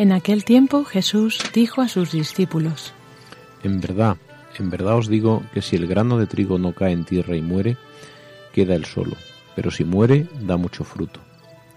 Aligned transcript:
En 0.00 0.12
aquel 0.12 0.46
tiempo 0.46 0.84
Jesús 0.84 1.42
dijo 1.52 1.82
a 1.82 1.88
sus 1.88 2.12
discípulos, 2.12 2.94
En 3.62 3.82
verdad, 3.82 4.16
en 4.58 4.70
verdad 4.70 4.96
os 4.96 5.08
digo 5.08 5.42
que 5.52 5.60
si 5.60 5.76
el 5.76 5.86
grano 5.86 6.16
de 6.16 6.26
trigo 6.26 6.58
no 6.58 6.72
cae 6.72 6.92
en 6.92 7.04
tierra 7.04 7.36
y 7.36 7.42
muere, 7.42 7.76
queda 8.54 8.74
él 8.76 8.86
solo, 8.86 9.14
pero 9.54 9.70
si 9.70 9.84
muere, 9.84 10.26
da 10.40 10.56
mucho 10.56 10.84
fruto. 10.84 11.20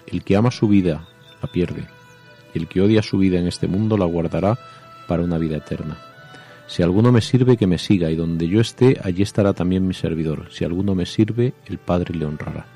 El 0.08 0.24
que 0.24 0.38
ama 0.38 0.52
su 0.52 0.70
vida, 0.70 1.06
la 1.42 1.52
pierde, 1.52 1.86
y 2.54 2.60
el 2.60 2.70
que 2.70 2.80
odia 2.80 3.02
su 3.02 3.18
vida 3.18 3.40
en 3.40 3.48
este 3.48 3.68
mundo 3.68 3.98
la 3.98 4.06
guardará 4.06 4.58
para 5.06 5.24
una 5.24 5.38
vida 5.38 5.58
eterna. 5.58 5.98
Si 6.66 6.82
alguno 6.82 7.12
me 7.12 7.20
sirve, 7.20 7.58
que 7.58 7.68
me 7.68 7.78
siga, 7.78 8.10
y 8.10 8.16
donde 8.16 8.48
yo 8.48 8.62
esté, 8.62 9.02
allí 9.04 9.22
estará 9.22 9.52
también 9.52 9.86
mi 9.86 9.94
servidor. 9.94 10.48
Si 10.50 10.64
alguno 10.64 10.96
me 10.96 11.06
sirve, 11.06 11.54
el 11.66 11.78
Padre 11.78 12.16
le 12.16 12.24
honrará. 12.24 12.73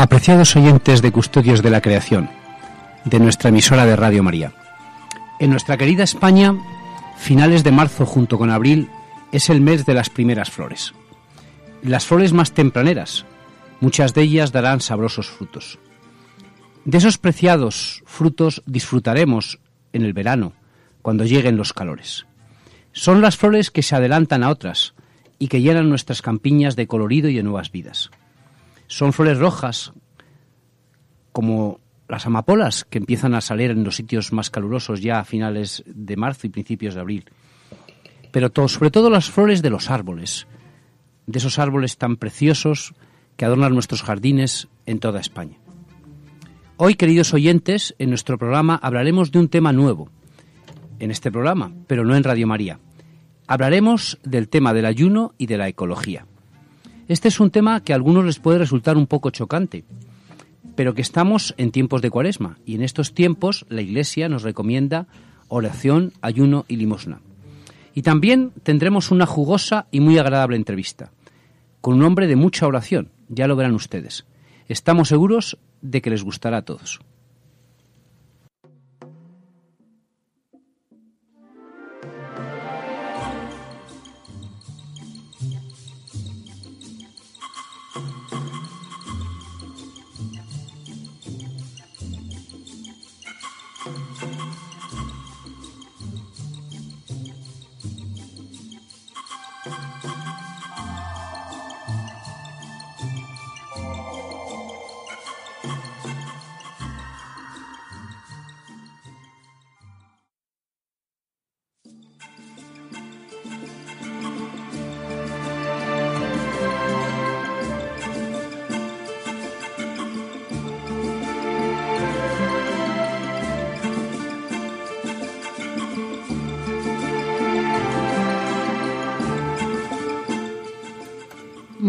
Apreciados 0.00 0.54
oyentes 0.54 1.02
de 1.02 1.10
Custodios 1.10 1.60
de 1.60 1.70
la 1.70 1.80
Creación, 1.80 2.30
de 3.04 3.18
nuestra 3.18 3.48
emisora 3.48 3.84
de 3.84 3.96
Radio 3.96 4.22
María. 4.22 4.52
En 5.40 5.50
nuestra 5.50 5.76
querida 5.76 6.04
España, 6.04 6.54
finales 7.16 7.64
de 7.64 7.72
marzo 7.72 8.06
junto 8.06 8.38
con 8.38 8.50
abril 8.50 8.88
es 9.32 9.50
el 9.50 9.60
mes 9.60 9.86
de 9.86 9.94
las 9.94 10.08
primeras 10.08 10.52
flores. 10.52 10.94
Las 11.82 12.06
flores 12.06 12.32
más 12.32 12.52
tempraneras, 12.52 13.26
muchas 13.80 14.14
de 14.14 14.22
ellas 14.22 14.52
darán 14.52 14.80
sabrosos 14.80 15.26
frutos. 15.26 15.80
De 16.84 16.98
esos 16.98 17.18
preciados 17.18 18.04
frutos 18.06 18.62
disfrutaremos 18.66 19.58
en 19.92 20.04
el 20.04 20.12
verano, 20.12 20.52
cuando 21.02 21.24
lleguen 21.24 21.56
los 21.56 21.72
calores. 21.72 22.24
Son 22.92 23.20
las 23.20 23.36
flores 23.36 23.72
que 23.72 23.82
se 23.82 23.96
adelantan 23.96 24.44
a 24.44 24.50
otras 24.50 24.94
y 25.40 25.48
que 25.48 25.60
llenan 25.60 25.88
nuestras 25.88 26.22
campiñas 26.22 26.76
de 26.76 26.86
colorido 26.86 27.28
y 27.28 27.34
de 27.34 27.42
nuevas 27.42 27.72
vidas. 27.72 28.12
Son 28.88 29.12
flores 29.12 29.38
rojas, 29.38 29.92
como 31.32 31.80
las 32.08 32.26
amapolas, 32.26 32.84
que 32.84 32.98
empiezan 32.98 33.34
a 33.34 33.40
salir 33.40 33.70
en 33.70 33.84
los 33.84 33.96
sitios 33.96 34.32
más 34.32 34.50
calurosos 34.50 35.00
ya 35.00 35.20
a 35.20 35.24
finales 35.24 35.84
de 35.86 36.16
marzo 36.16 36.46
y 36.46 36.50
principios 36.50 36.94
de 36.94 37.00
abril. 37.00 37.24
Pero 38.32 38.50
sobre 38.68 38.90
todo 38.90 39.10
las 39.10 39.30
flores 39.30 39.62
de 39.62 39.70
los 39.70 39.90
árboles, 39.90 40.46
de 41.26 41.38
esos 41.38 41.58
árboles 41.58 41.98
tan 41.98 42.16
preciosos 42.16 42.94
que 43.36 43.44
adornan 43.44 43.74
nuestros 43.74 44.02
jardines 44.02 44.68
en 44.86 44.98
toda 44.98 45.20
España. 45.20 45.58
Hoy, 46.78 46.94
queridos 46.94 47.34
oyentes, 47.34 47.94
en 47.98 48.08
nuestro 48.08 48.38
programa 48.38 48.80
hablaremos 48.82 49.30
de 49.30 49.40
un 49.40 49.48
tema 49.48 49.72
nuevo, 49.72 50.10
en 50.98 51.10
este 51.10 51.30
programa, 51.30 51.72
pero 51.86 52.04
no 52.04 52.16
en 52.16 52.24
Radio 52.24 52.46
María. 52.46 52.80
Hablaremos 53.46 54.18
del 54.24 54.48
tema 54.48 54.72
del 54.72 54.86
ayuno 54.86 55.34
y 55.38 55.46
de 55.46 55.58
la 55.58 55.68
ecología. 55.68 56.26
Este 57.08 57.28
es 57.28 57.40
un 57.40 57.50
tema 57.50 57.80
que 57.80 57.94
a 57.94 57.96
algunos 57.96 58.26
les 58.26 58.38
puede 58.38 58.58
resultar 58.58 58.98
un 58.98 59.06
poco 59.06 59.30
chocante, 59.30 59.84
pero 60.76 60.94
que 60.94 61.00
estamos 61.00 61.54
en 61.56 61.72
tiempos 61.72 62.02
de 62.02 62.10
cuaresma 62.10 62.58
y 62.66 62.74
en 62.74 62.82
estos 62.82 63.14
tiempos 63.14 63.64
la 63.70 63.80
Iglesia 63.80 64.28
nos 64.28 64.42
recomienda 64.42 65.06
oración, 65.48 66.12
ayuno 66.20 66.66
y 66.68 66.76
limosna. 66.76 67.20
Y 67.94 68.02
también 68.02 68.52
tendremos 68.62 69.10
una 69.10 69.24
jugosa 69.24 69.86
y 69.90 70.00
muy 70.00 70.18
agradable 70.18 70.56
entrevista, 70.56 71.10
con 71.80 71.94
un 71.94 72.04
hombre 72.04 72.26
de 72.26 72.36
mucha 72.36 72.66
oración, 72.66 73.08
ya 73.30 73.46
lo 73.46 73.56
verán 73.56 73.74
ustedes. 73.74 74.26
Estamos 74.68 75.08
seguros 75.08 75.56
de 75.80 76.02
que 76.02 76.10
les 76.10 76.22
gustará 76.22 76.58
a 76.58 76.62
todos. 76.62 77.00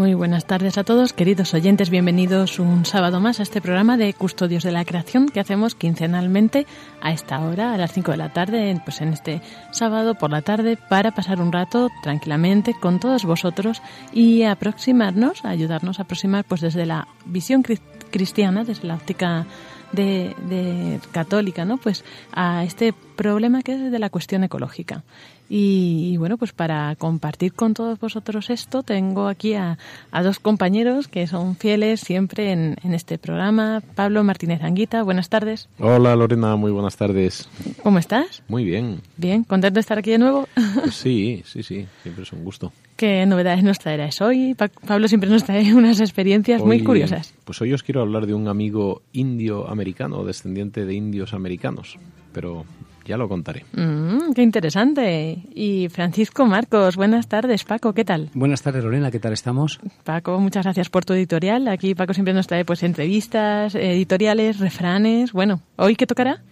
Muy 0.10 0.16
buenas 0.16 0.46
tardes 0.46 0.80
a 0.80 0.84
todos, 0.84 1.14
queridos 1.14 1.54
oyentes. 1.54 1.92
Bienvenidos 1.92 2.58
un 2.58 2.84
sábado 2.84 3.20
más 3.20 3.40
a 3.40 3.44
este 3.44 3.62
programa 3.62 3.96
de 3.96 4.12
Custodios 4.16 4.64
de 4.64 4.72
la 4.72 4.84
Creación 4.84 5.30
que 5.30 5.40
hacemos 5.40 5.76
quincenalmente 5.76 6.66
a 7.00 7.12
esta 7.12 7.40
hora, 7.42 7.76
a 7.76 7.78
las 7.78 7.94
5 7.94 8.10
de 8.10 8.18
la 8.18 8.34
tarde, 8.34 8.82
pues 8.84 9.02
en 9.02 9.10
este 9.10 9.44
sábado 9.70 10.16
por 10.16 10.32
la 10.32 10.42
tarde, 10.42 10.80
para 10.90 11.12
pasar 11.12 11.40
un 11.40 11.52
rato 11.52 11.92
tranquilamente 12.02 12.74
con 12.74 13.00
todos 13.00 13.24
vosotros 13.24 13.84
y 14.12 14.42
aproximarnos, 14.42 15.46
ayudarnos 15.46 16.00
a 16.00 16.04
aproximar 16.04 16.44
pues 16.44 16.62
desde 16.62 16.88
la 16.88 17.08
visión 17.26 17.64
cristiana, 18.10 18.64
desde 18.64 18.88
la 18.88 18.96
óptica 18.96 19.46
de, 19.92 20.36
de, 20.50 21.00
católica, 21.12 21.66
¿no? 21.66 21.78
Pues 21.78 22.04
a 22.32 22.64
este 22.64 22.94
problema 22.94 23.62
que 23.62 23.74
es 23.74 23.92
de 23.92 24.00
la 24.00 24.10
cuestión 24.10 24.44
ecológica. 24.44 25.04
Y, 25.52 26.16
bueno, 26.18 26.38
pues 26.38 26.54
para 26.54 26.96
compartir 26.96 27.54
con 27.54 27.74
todos 27.74 28.00
vosotros 28.00 28.52
esto, 28.52 28.84
tengo 28.84 29.28
aquí 29.28 29.56
a, 29.56 29.80
a 30.12 30.22
dos 30.22 30.40
compañeros 30.40 31.08
que 31.08 31.26
son 31.26 31.56
fieles 31.56 32.02
siempre 32.02 32.52
en, 32.52 32.76
en, 32.84 32.94
este 32.94 33.18
programa. 33.18 33.82
Pablo 33.96 34.24
Martínez 34.24 34.62
Anguita, 34.62 35.02
buenas 35.02 35.30
tardes. 35.30 35.68
Hola 35.80 36.16
Lorena, 36.16 36.56
muy 36.56 36.72
buenas 36.72 36.98
tardes. 36.98 37.50
¿Cómo 37.82 37.98
estás? 37.98 38.44
Muy 38.48 38.64
bien. 38.64 39.02
Bien, 39.18 39.44
¿contento 39.44 39.76
de 39.76 39.82
estar 39.82 39.98
aquí 39.98 40.12
de 40.12 40.20
nuevo? 40.20 40.48
Pues 40.82 40.94
sí, 40.94 41.42
sí, 41.48 41.64
sí, 41.64 41.88
siempre 42.04 42.24
es 42.24 42.32
un 42.32 42.44
gusto. 42.44 42.72
¿Qué 42.96 43.26
novedades 43.26 43.64
nos 43.64 43.80
traerás 43.80 44.22
hoy? 44.22 44.56
Pablo 44.86 45.08
siempre 45.08 45.32
nos 45.32 45.46
trae 45.46 45.74
unas 45.74 46.00
experiencias 46.00 46.62
hoy, 46.62 46.68
muy 46.68 46.84
curiosas. 46.84 47.34
Pues 47.46 47.60
hoy 47.62 47.74
os 47.74 47.82
quiero 47.82 48.02
hablar 48.02 48.28
de 48.28 48.36
un 48.36 48.48
amigo 48.48 49.02
indio-americano, 49.14 50.24
descendiente 50.24 50.86
de 50.86 50.94
indios 50.94 51.34
americanos. 51.34 51.98
pero 52.34 52.66
ya 53.10 53.18
lo 53.18 53.28
contaré. 53.28 53.66
Mm, 53.74 54.34
qué 54.36 54.44
interesante. 54.44 55.40
Y 55.54 55.90
Francisco 55.90 56.46
Marcos, 56.46 56.96
buenas 56.96 57.28
tardes, 57.28 57.64
Paco, 57.64 57.94
¿qué 57.94 58.06
tal? 58.06 58.30
Buenas 58.36 58.62
tardes, 58.62 58.84
Lorena, 58.84 59.10
¿qué 59.10 59.20
tal 59.20 59.34
estamos? 59.34 59.80
Paco, 60.04 60.40
muchas 60.40 60.64
gracias 60.64 60.90
por 60.90 61.06
tu 61.06 61.14
editorial. 61.14 61.68
Aquí 61.68 61.96
Paco 61.96 62.14
siempre 62.14 62.36
nos 62.36 62.46
trae 62.46 62.66
pues 62.66 62.84
entrevistas, 62.84 63.74
editoriales, 63.74 64.60
refranes. 64.60 65.34
Bueno, 65.34 65.62
¿hoy 65.76 65.96
qué 65.96 66.06
tocará? 66.06 66.44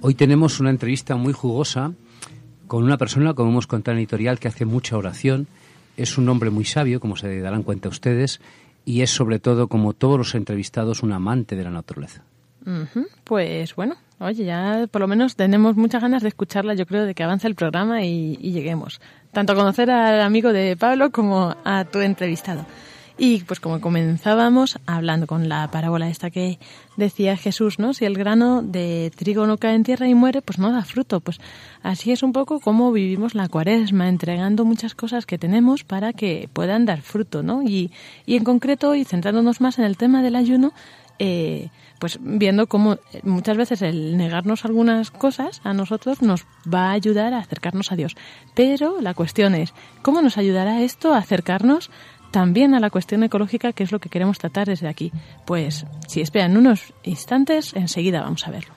Hoy 0.00 0.14
tenemos 0.14 0.58
una 0.58 0.70
entrevista 0.70 1.16
muy 1.16 1.34
jugosa 1.34 1.92
con 2.66 2.82
una 2.82 2.96
persona, 2.96 3.34
como 3.34 3.50
hemos 3.50 3.66
contado 3.66 3.92
en 3.92 3.98
editorial, 3.98 4.38
que 4.38 4.48
hace 4.48 4.64
mucha 4.64 4.96
oración. 4.96 5.46
Es 5.98 6.16
un 6.16 6.28
hombre 6.30 6.48
muy 6.48 6.64
sabio, 6.64 6.98
como 6.98 7.16
se 7.16 7.40
darán 7.40 7.62
cuenta 7.62 7.90
ustedes, 7.90 8.40
y 8.86 9.02
es 9.02 9.10
sobre 9.10 9.38
todo, 9.38 9.68
como 9.68 9.92
todos 9.92 10.16
los 10.16 10.34
entrevistados, 10.34 11.02
un 11.02 11.12
amante 11.12 11.56
de 11.56 11.64
la 11.64 11.70
naturaleza. 11.70 12.24
Pues 13.24 13.74
bueno, 13.76 13.96
oye, 14.18 14.44
ya 14.44 14.86
por 14.90 15.00
lo 15.00 15.08
menos 15.08 15.36
tenemos 15.36 15.76
muchas 15.76 16.02
ganas 16.02 16.22
de 16.22 16.28
escucharla, 16.28 16.74
yo 16.74 16.86
creo, 16.86 17.04
de 17.04 17.14
que 17.14 17.22
avance 17.22 17.46
el 17.46 17.54
programa 17.54 18.04
y, 18.04 18.36
y 18.40 18.52
lleguemos. 18.52 19.00
Tanto 19.32 19.52
a 19.52 19.56
conocer 19.56 19.90
al 19.90 20.20
amigo 20.20 20.52
de 20.52 20.76
Pablo 20.76 21.10
como 21.10 21.54
a 21.64 21.84
tu 21.84 22.00
entrevistado. 22.00 22.66
Y 23.18 23.40
pues 23.44 23.60
como 23.60 23.80
comenzábamos 23.80 24.78
hablando 24.84 25.26
con 25.26 25.48
la 25.48 25.70
parábola 25.70 26.10
esta 26.10 26.30
que 26.30 26.58
decía 26.98 27.38
Jesús, 27.38 27.78
¿no? 27.78 27.94
Si 27.94 28.04
el 28.04 28.14
grano 28.14 28.62
de 28.62 29.10
trigo 29.16 29.46
no 29.46 29.56
cae 29.56 29.74
en 29.74 29.84
tierra 29.84 30.06
y 30.06 30.14
muere, 30.14 30.42
pues 30.42 30.58
no 30.58 30.70
da 30.70 30.82
fruto. 30.84 31.20
Pues 31.20 31.38
así 31.82 32.12
es 32.12 32.22
un 32.22 32.34
poco 32.34 32.60
como 32.60 32.92
vivimos 32.92 33.34
la 33.34 33.48
cuaresma, 33.48 34.10
entregando 34.10 34.66
muchas 34.66 34.94
cosas 34.94 35.24
que 35.24 35.38
tenemos 35.38 35.82
para 35.82 36.12
que 36.12 36.50
puedan 36.52 36.84
dar 36.84 37.00
fruto, 37.00 37.42
¿no? 37.42 37.62
Y, 37.62 37.90
y 38.26 38.36
en 38.36 38.44
concreto, 38.44 38.94
y 38.94 39.04
centrándonos 39.04 39.62
más 39.62 39.78
en 39.78 39.86
el 39.86 39.96
tema 39.96 40.22
del 40.22 40.36
ayuno, 40.36 40.74
eh, 41.18 41.70
pues 41.98 42.18
viendo 42.20 42.66
cómo 42.66 42.98
muchas 43.22 43.56
veces 43.56 43.82
el 43.82 44.16
negarnos 44.16 44.64
algunas 44.64 45.10
cosas 45.10 45.60
a 45.64 45.72
nosotros 45.72 46.22
nos 46.22 46.44
va 46.72 46.90
a 46.90 46.92
ayudar 46.92 47.32
a 47.34 47.38
acercarnos 47.38 47.92
a 47.92 47.96
Dios. 47.96 48.16
Pero 48.54 49.00
la 49.00 49.14
cuestión 49.14 49.54
es, 49.54 49.72
¿cómo 50.02 50.22
nos 50.22 50.38
ayudará 50.38 50.82
esto 50.82 51.14
a 51.14 51.18
acercarnos 51.18 51.90
también 52.30 52.74
a 52.74 52.80
la 52.80 52.90
cuestión 52.90 53.22
ecológica, 53.22 53.72
que 53.72 53.82
es 53.82 53.92
lo 53.92 53.98
que 53.98 54.10
queremos 54.10 54.38
tratar 54.38 54.66
desde 54.66 54.88
aquí. 54.88 55.10
Pues 55.46 55.86
si 56.06 56.20
esperan 56.20 56.56
unos 56.56 56.92
instantes, 57.02 57.72
enseguida 57.74 58.20
vamos 58.20 58.46
a 58.46 58.50
verlo. 58.50 58.74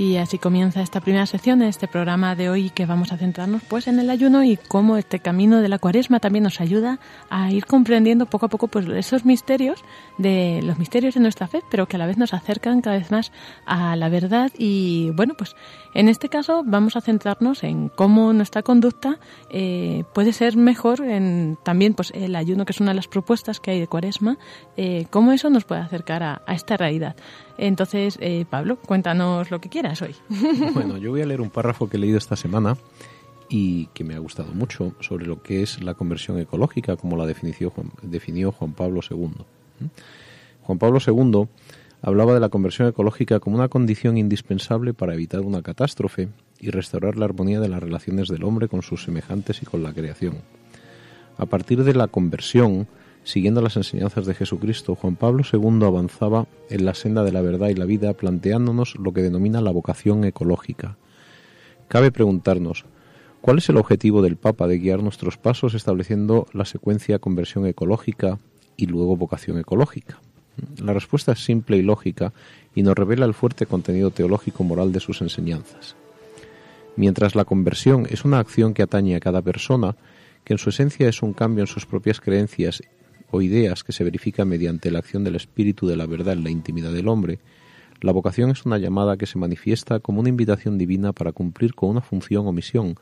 Y 0.00 0.16
así 0.16 0.38
comienza 0.38 0.80
esta 0.80 1.02
primera 1.02 1.26
sección 1.26 1.60
este 1.60 1.86
programa 1.86 2.34
de 2.34 2.48
hoy 2.48 2.70
que 2.70 2.86
vamos 2.86 3.12
a 3.12 3.18
centrarnos 3.18 3.60
pues 3.68 3.86
en 3.86 4.00
el 4.00 4.08
ayuno 4.08 4.42
y 4.42 4.56
cómo 4.56 4.96
este 4.96 5.20
camino 5.20 5.60
de 5.60 5.68
la 5.68 5.78
cuaresma 5.78 6.20
también 6.20 6.44
nos 6.44 6.62
ayuda 6.62 6.98
a 7.28 7.52
ir 7.52 7.66
comprendiendo 7.66 8.24
poco 8.24 8.46
a 8.46 8.48
poco 8.48 8.68
pues 8.68 8.88
esos 8.88 9.26
misterios 9.26 9.84
de 10.16 10.60
los 10.62 10.78
misterios 10.78 11.16
de 11.16 11.20
nuestra 11.20 11.48
fe, 11.48 11.60
pero 11.70 11.84
que 11.84 11.96
a 11.96 11.98
la 11.98 12.06
vez 12.06 12.16
nos 12.16 12.32
acercan 12.32 12.80
cada 12.80 12.96
vez 12.96 13.10
más 13.10 13.30
a 13.66 13.94
la 13.94 14.08
verdad 14.08 14.50
y 14.56 15.10
bueno, 15.16 15.34
pues 15.36 15.54
en 15.92 16.08
este 16.08 16.30
caso 16.30 16.62
vamos 16.64 16.96
a 16.96 17.02
centrarnos 17.02 17.62
en 17.62 17.90
cómo 17.90 18.32
nuestra 18.32 18.62
conducta 18.62 19.18
eh, 19.50 20.04
puede 20.14 20.32
ser 20.32 20.56
mejor 20.56 21.02
en 21.02 21.58
también 21.62 21.92
pues 21.92 22.10
el 22.14 22.36
ayuno 22.36 22.64
que 22.64 22.72
es 22.72 22.80
una 22.80 22.92
de 22.92 22.96
las 22.96 23.06
propuestas 23.08 23.60
que 23.60 23.72
hay 23.72 23.80
de 23.80 23.86
cuaresma, 23.86 24.38
eh, 24.78 25.04
cómo 25.10 25.32
eso 25.32 25.50
nos 25.50 25.64
puede 25.64 25.82
acercar 25.82 26.22
a, 26.22 26.40
a 26.46 26.54
esta 26.54 26.78
realidad. 26.78 27.16
Entonces, 27.58 28.16
eh, 28.22 28.46
Pablo, 28.48 28.78
cuéntanos 28.78 29.50
lo 29.50 29.60
que 29.60 29.68
quieras 29.68 29.89
hoy. 30.02 30.14
Bueno, 30.74 30.98
yo 30.98 31.10
voy 31.10 31.22
a 31.22 31.26
leer 31.26 31.40
un 31.40 31.50
párrafo 31.50 31.88
que 31.88 31.96
he 31.96 32.00
leído 32.00 32.18
esta 32.18 32.36
semana 32.36 32.76
y 33.48 33.86
que 33.86 34.04
me 34.04 34.14
ha 34.14 34.18
gustado 34.18 34.52
mucho 34.54 34.94
sobre 35.00 35.26
lo 35.26 35.42
que 35.42 35.62
es 35.62 35.82
la 35.82 35.94
conversión 35.94 36.38
ecológica, 36.38 36.96
como 36.96 37.16
la 37.16 37.26
definió 37.26 37.70
Juan, 37.70 37.90
definió 38.02 38.52
Juan 38.52 38.72
Pablo 38.72 39.00
II. 39.08 39.32
Juan 40.62 40.78
Pablo 40.78 41.00
II 41.04 41.48
hablaba 42.02 42.32
de 42.32 42.40
la 42.40 42.48
conversión 42.48 42.88
ecológica 42.88 43.40
como 43.40 43.56
una 43.56 43.68
condición 43.68 44.16
indispensable 44.16 44.94
para 44.94 45.14
evitar 45.14 45.40
una 45.40 45.62
catástrofe 45.62 46.28
y 46.60 46.70
restaurar 46.70 47.16
la 47.16 47.24
armonía 47.24 47.60
de 47.60 47.68
las 47.68 47.82
relaciones 47.82 48.28
del 48.28 48.44
hombre 48.44 48.68
con 48.68 48.82
sus 48.82 49.04
semejantes 49.04 49.62
y 49.62 49.66
con 49.66 49.82
la 49.82 49.92
creación. 49.92 50.36
A 51.36 51.46
partir 51.46 51.84
de 51.84 51.94
la 51.94 52.06
conversión, 52.06 52.86
Siguiendo 53.24 53.60
las 53.60 53.76
enseñanzas 53.76 54.26
de 54.26 54.34
Jesucristo, 54.34 54.94
Juan 54.94 55.16
Pablo 55.16 55.42
II 55.50 55.84
avanzaba 55.84 56.46
en 56.68 56.84
la 56.84 56.94
senda 56.94 57.22
de 57.22 57.32
la 57.32 57.42
verdad 57.42 57.68
y 57.68 57.74
la 57.74 57.84
vida 57.84 58.14
planteándonos 58.14 58.96
lo 58.96 59.12
que 59.12 59.22
denomina 59.22 59.60
la 59.60 59.70
vocación 59.70 60.24
ecológica. 60.24 60.96
Cabe 61.88 62.10
preguntarnos, 62.10 62.86
¿cuál 63.40 63.58
es 63.58 63.68
el 63.68 63.76
objetivo 63.76 64.22
del 64.22 64.36
Papa 64.36 64.66
de 64.66 64.78
guiar 64.78 65.02
nuestros 65.02 65.36
pasos 65.36 65.74
estableciendo 65.74 66.46
la 66.52 66.64
secuencia 66.64 67.18
conversión 67.18 67.66
ecológica 67.66 68.38
y 68.76 68.86
luego 68.86 69.16
vocación 69.16 69.58
ecológica? 69.58 70.20
La 70.78 70.92
respuesta 70.92 71.32
es 71.32 71.44
simple 71.44 71.76
y 71.76 71.82
lógica 71.82 72.32
y 72.74 72.82
nos 72.82 72.94
revela 72.94 73.26
el 73.26 73.34
fuerte 73.34 73.66
contenido 73.66 74.10
teológico 74.10 74.64
moral 74.64 74.92
de 74.92 75.00
sus 75.00 75.20
enseñanzas. 75.20 75.94
Mientras 76.96 77.34
la 77.34 77.44
conversión 77.44 78.06
es 78.10 78.24
una 78.24 78.38
acción 78.38 78.74
que 78.74 78.82
atañe 78.82 79.16
a 79.16 79.20
cada 79.20 79.42
persona, 79.42 79.96
que 80.44 80.54
en 80.54 80.58
su 80.58 80.70
esencia 80.70 81.08
es 81.08 81.22
un 81.22 81.32
cambio 81.32 81.62
en 81.62 81.68
sus 81.68 81.86
propias 81.86 82.20
creencias 82.20 82.82
o 83.30 83.42
ideas 83.42 83.84
que 83.84 83.92
se 83.92 84.04
verifican 84.04 84.48
mediante 84.48 84.90
la 84.90 84.98
acción 84.98 85.24
del 85.24 85.36
espíritu 85.36 85.86
de 85.86 85.96
la 85.96 86.06
verdad 86.06 86.34
en 86.34 86.44
la 86.44 86.50
intimidad 86.50 86.92
del 86.92 87.08
hombre, 87.08 87.38
la 88.00 88.12
vocación 88.12 88.50
es 88.50 88.64
una 88.64 88.78
llamada 88.78 89.18
que 89.18 89.26
se 89.26 89.38
manifiesta 89.38 90.00
como 90.00 90.20
una 90.20 90.30
invitación 90.30 90.78
divina 90.78 91.12
para 91.12 91.32
cumplir 91.32 91.74
con 91.74 91.90
una 91.90 92.00
función 92.00 92.46
o 92.46 92.52
misión, 92.52 92.96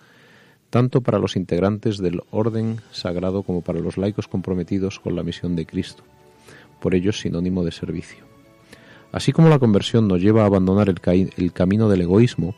tanto 0.70 1.02
para 1.02 1.20
los 1.20 1.36
integrantes 1.36 1.98
del 1.98 2.20
orden 2.30 2.80
sagrado 2.90 3.44
como 3.44 3.62
para 3.62 3.78
los 3.78 3.96
laicos 3.96 4.26
comprometidos 4.26 4.98
con 4.98 5.14
la 5.14 5.22
misión 5.22 5.54
de 5.54 5.66
Cristo. 5.66 6.02
Por 6.80 6.96
ello 6.96 7.12
sinónimo 7.12 7.64
de 7.64 7.70
servicio. 7.70 8.24
Así 9.12 9.32
como 9.32 9.48
la 9.48 9.58
conversión 9.58 10.08
nos 10.08 10.20
lleva 10.20 10.42
a 10.42 10.46
abandonar 10.46 10.88
el, 10.88 11.52
camino 11.52 11.88
del 11.88 12.02
egoísmo, 12.02 12.54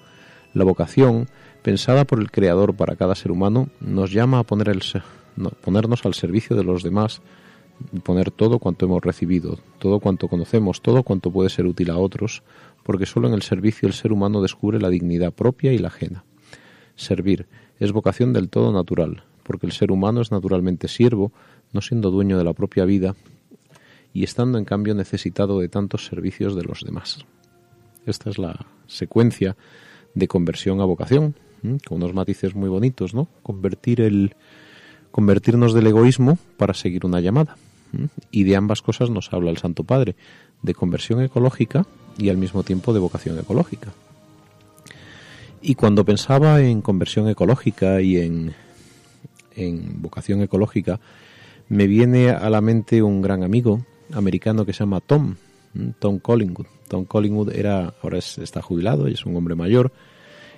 la 0.55 0.65
vocación, 0.65 1.29
pensada 1.63 2.05
por 2.05 2.21
el 2.21 2.31
Creador 2.31 2.75
para 2.75 2.97
cada 2.97 3.15
ser 3.15 3.31
humano, 3.31 3.69
nos 3.81 4.13
llama 4.13 4.41
a 4.41 4.45
ponernos 4.45 4.97
al 6.05 6.15
servicio 6.15 6.57
de 6.57 6.65
los 6.65 6.83
demás 6.83 7.21
poner 8.03 8.31
todo 8.31 8.59
cuanto 8.59 8.87
hemos 8.87 9.03
recibido, 9.03 9.59
todo 9.79 10.01
cuanto 10.01 10.29
conocemos, 10.29 10.81
todo 10.81 11.03
cuanto 11.03 11.31
puede 11.31 11.51
ser 11.51 11.67
útil 11.67 11.91
a 11.91 11.99
otros, 11.99 12.43
porque 12.83 13.07
solo 13.07 13.29
en 13.29 13.35
el 13.35 13.43
servicio 13.43 13.87
el 13.87 13.95
ser 13.95 14.13
humano 14.13 14.43
descubre 14.43 14.81
la 14.81 14.89
dignidad 14.89 15.33
propia 15.33 15.73
y 15.73 15.79
la 15.79 15.89
ajena. 15.89 16.25
Servir 16.97 17.47
es 17.79 17.93
vocación 17.93 18.33
del 18.33 18.49
todo 18.49 18.73
natural, 18.73 19.25
porque 19.43 19.67
el 19.67 19.73
ser 19.73 19.91
humano 19.91 20.21
es 20.21 20.31
naturalmente 20.31 20.89
siervo, 20.89 21.33
no 21.73 21.81
siendo 21.81 22.11
dueño 22.11 22.39
de 22.39 22.45
la 22.45 22.53
propia 22.53 22.85
vida 22.85 23.15
y 24.13 24.25
estando 24.25 24.59
en 24.59 24.65
cambio 24.65 24.95
necesitado 24.95 25.61
de 25.61 25.69
tantos 25.69 26.07
servicios 26.07 26.55
de 26.57 26.65
los 26.65 26.83
demás. 26.83 27.25
Esta 28.07 28.31
es 28.31 28.39
la 28.39 28.67
secuencia 28.87 29.57
de 30.15 30.29
conversión 30.29 30.81
a 30.81 30.85
vocación, 30.85 31.35
con 31.87 31.99
unos 31.99 32.15
matices 32.15 32.55
muy 32.55 32.69
bonitos, 32.69 33.15
¿no? 33.15 33.29
Convertir 33.43 34.01
el 34.01 34.35
convertirnos 35.11 35.75
del 35.75 35.89
egoísmo 35.89 36.39
para 36.57 36.75
seguir 36.75 37.05
una 37.05 37.21
llamada. 37.21 37.57
Y 38.31 38.45
de 38.45 38.57
ambas 38.57 38.83
cosas 38.83 39.11
nos 39.11 39.33
habla 39.33 39.51
el 39.51 39.59
Santo 39.59 39.85
Padre, 39.85 40.15
de 40.63 40.75
conversión 40.75 41.23
ecológica 41.23 41.87
y 42.19 42.29
al 42.29 42.37
mismo 42.37 42.63
tiempo 42.63 42.93
de 42.93 43.01
vocación 43.01 43.39
ecológica. 43.39 43.93
Y 45.63 45.75
cuando 45.75 46.05
pensaba 46.05 46.61
en 46.61 46.81
conversión 46.81 47.29
ecológica 47.29 48.01
y 48.01 48.17
en, 48.19 48.55
en 49.55 50.01
vocación 50.01 50.43
ecológica, 50.43 51.01
me 51.69 51.87
viene 51.87 52.31
a 52.31 52.49
la 52.51 52.61
mente 52.61 53.03
un 53.03 53.23
gran 53.23 53.43
amigo 53.43 53.85
americano 54.13 54.65
que 54.65 54.73
se 54.73 54.81
llama 54.81 55.01
Tom, 55.01 55.37
Tom 55.99 56.19
Collingwood. 56.19 56.67
Tom 56.89 57.05
Collingwood 57.05 57.55
era, 57.55 57.95
ahora 58.03 58.19
está 58.19 58.63
jubilado 58.63 59.09
y 59.09 59.13
es 59.13 59.25
un 59.25 59.37
hombre 59.37 59.55
mayor, 59.55 59.93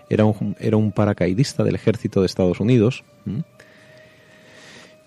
era 0.08 0.24
un, 0.24 0.56
era 0.58 0.76
un 0.76 0.92
paracaidista 0.92 1.64
del 1.64 1.74
ejército 1.74 2.20
de 2.20 2.26
Estados 2.26 2.60
Unidos. 2.60 3.04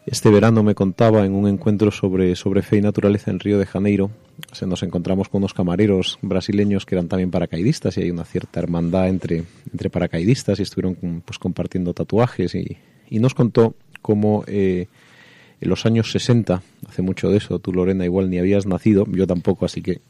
Este 0.06 0.30
verano 0.30 0.62
me 0.62 0.76
contaba 0.76 1.26
en 1.26 1.34
un 1.34 1.48
encuentro 1.48 1.90
sobre, 1.90 2.36
sobre 2.36 2.62
fe 2.62 2.78
y 2.78 2.82
naturaleza 2.82 3.32
en 3.32 3.40
Río 3.40 3.58
de 3.58 3.66
Janeiro, 3.66 4.12
se 4.52 4.68
nos 4.68 4.84
encontramos 4.84 5.30
con 5.30 5.40
unos 5.40 5.56
camareros 5.56 6.20
brasileños 6.22 6.86
que 6.86 6.94
eran 6.94 7.08
también 7.08 7.32
paracaidistas 7.32 7.98
y 7.98 8.02
hay 8.02 8.12
una 8.12 8.24
cierta 8.24 8.60
hermandad 8.60 9.08
entre, 9.08 9.46
entre 9.72 9.90
paracaidistas 9.90 10.60
y 10.60 10.64
estuvieron 10.64 11.24
pues, 11.26 11.40
compartiendo 11.40 11.94
tatuajes 11.94 12.54
y, 12.54 12.78
nos 13.20 13.34
contó 13.34 13.76
cómo 14.02 14.44
eh, 14.46 14.88
en 15.60 15.70
los 15.70 15.86
años 15.88 16.12
60, 16.12 16.62
hace 16.88 17.02
mucho 17.02 17.30
de 17.30 17.38
eso, 17.38 17.58
tú 17.58 17.74
Lorena 17.74 18.06
igual 18.06 18.30
ni 18.30 18.38
habías 18.38 18.68
nacido, 18.68 19.06
yo 19.08 19.26
tampoco, 19.26 19.66
así 19.66 19.82
que 19.82 20.02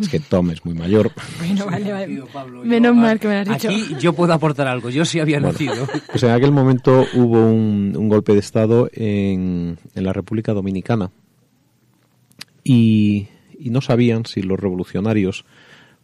es 0.00 0.08
que 0.08 0.20
Tom 0.20 0.50
es 0.50 0.64
muy 0.64 0.74
mayor. 0.74 1.10
Bueno, 1.38 1.66
vale, 1.66 1.92
vale. 1.92 2.22
Menos 2.64 2.96
mal 2.96 3.20
que 3.20 3.28
me 3.28 3.36
has 3.36 3.48
dicho. 3.48 3.68
Aquí 3.68 3.96
yo 4.00 4.12
puedo 4.12 4.32
aportar 4.32 4.66
algo, 4.66 4.90
yo 4.90 5.04
sí 5.04 5.20
había 5.20 5.40
nacido. 5.40 5.86
Pues 6.10 6.22
en 6.22 6.30
aquel 6.30 6.52
momento 6.52 7.06
hubo 7.14 7.46
un, 7.46 8.08
golpe 8.08 8.34
de 8.34 8.38
Estado 8.38 8.88
en, 8.92 9.78
en, 9.94 10.04
la 10.04 10.12
República 10.12 10.52
Dominicana 10.52 11.10
y, 12.62 13.28
y, 13.58 13.70
no 13.70 13.80
sabían 13.80 14.24
si 14.26 14.42
los 14.42 14.58
revolucionarios 14.60 15.44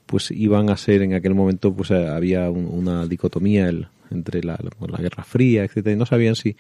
pues 0.06 0.30
iban 0.32 0.70
a 0.70 0.76
ser 0.76 1.02
en 1.02 1.14
aquel 1.14 1.34
momento 1.34 1.72
pues 1.72 1.92
eh, 1.92 2.08
había 2.08 2.50
una 2.50 3.06
dicotomía 3.06 3.68
el, 3.68 3.86
entre 4.10 4.42
la, 4.42 4.58
la, 4.80 4.98
Guerra 4.98 5.24
Fría, 5.24 5.64
etcétera, 5.64 5.94
y 5.94 5.98
no 5.98 6.06
sabían 6.06 6.34
si 6.34 6.56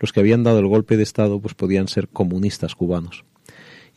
los 0.00 0.12
que 0.12 0.20
habían 0.20 0.42
dado 0.42 0.58
el 0.58 0.66
golpe 0.66 0.96
de 0.96 1.02
Estado 1.02 1.40
pues 1.40 1.54
podían 1.54 1.88
ser 1.88 2.08
comunistas 2.08 2.74
cubanos. 2.74 3.24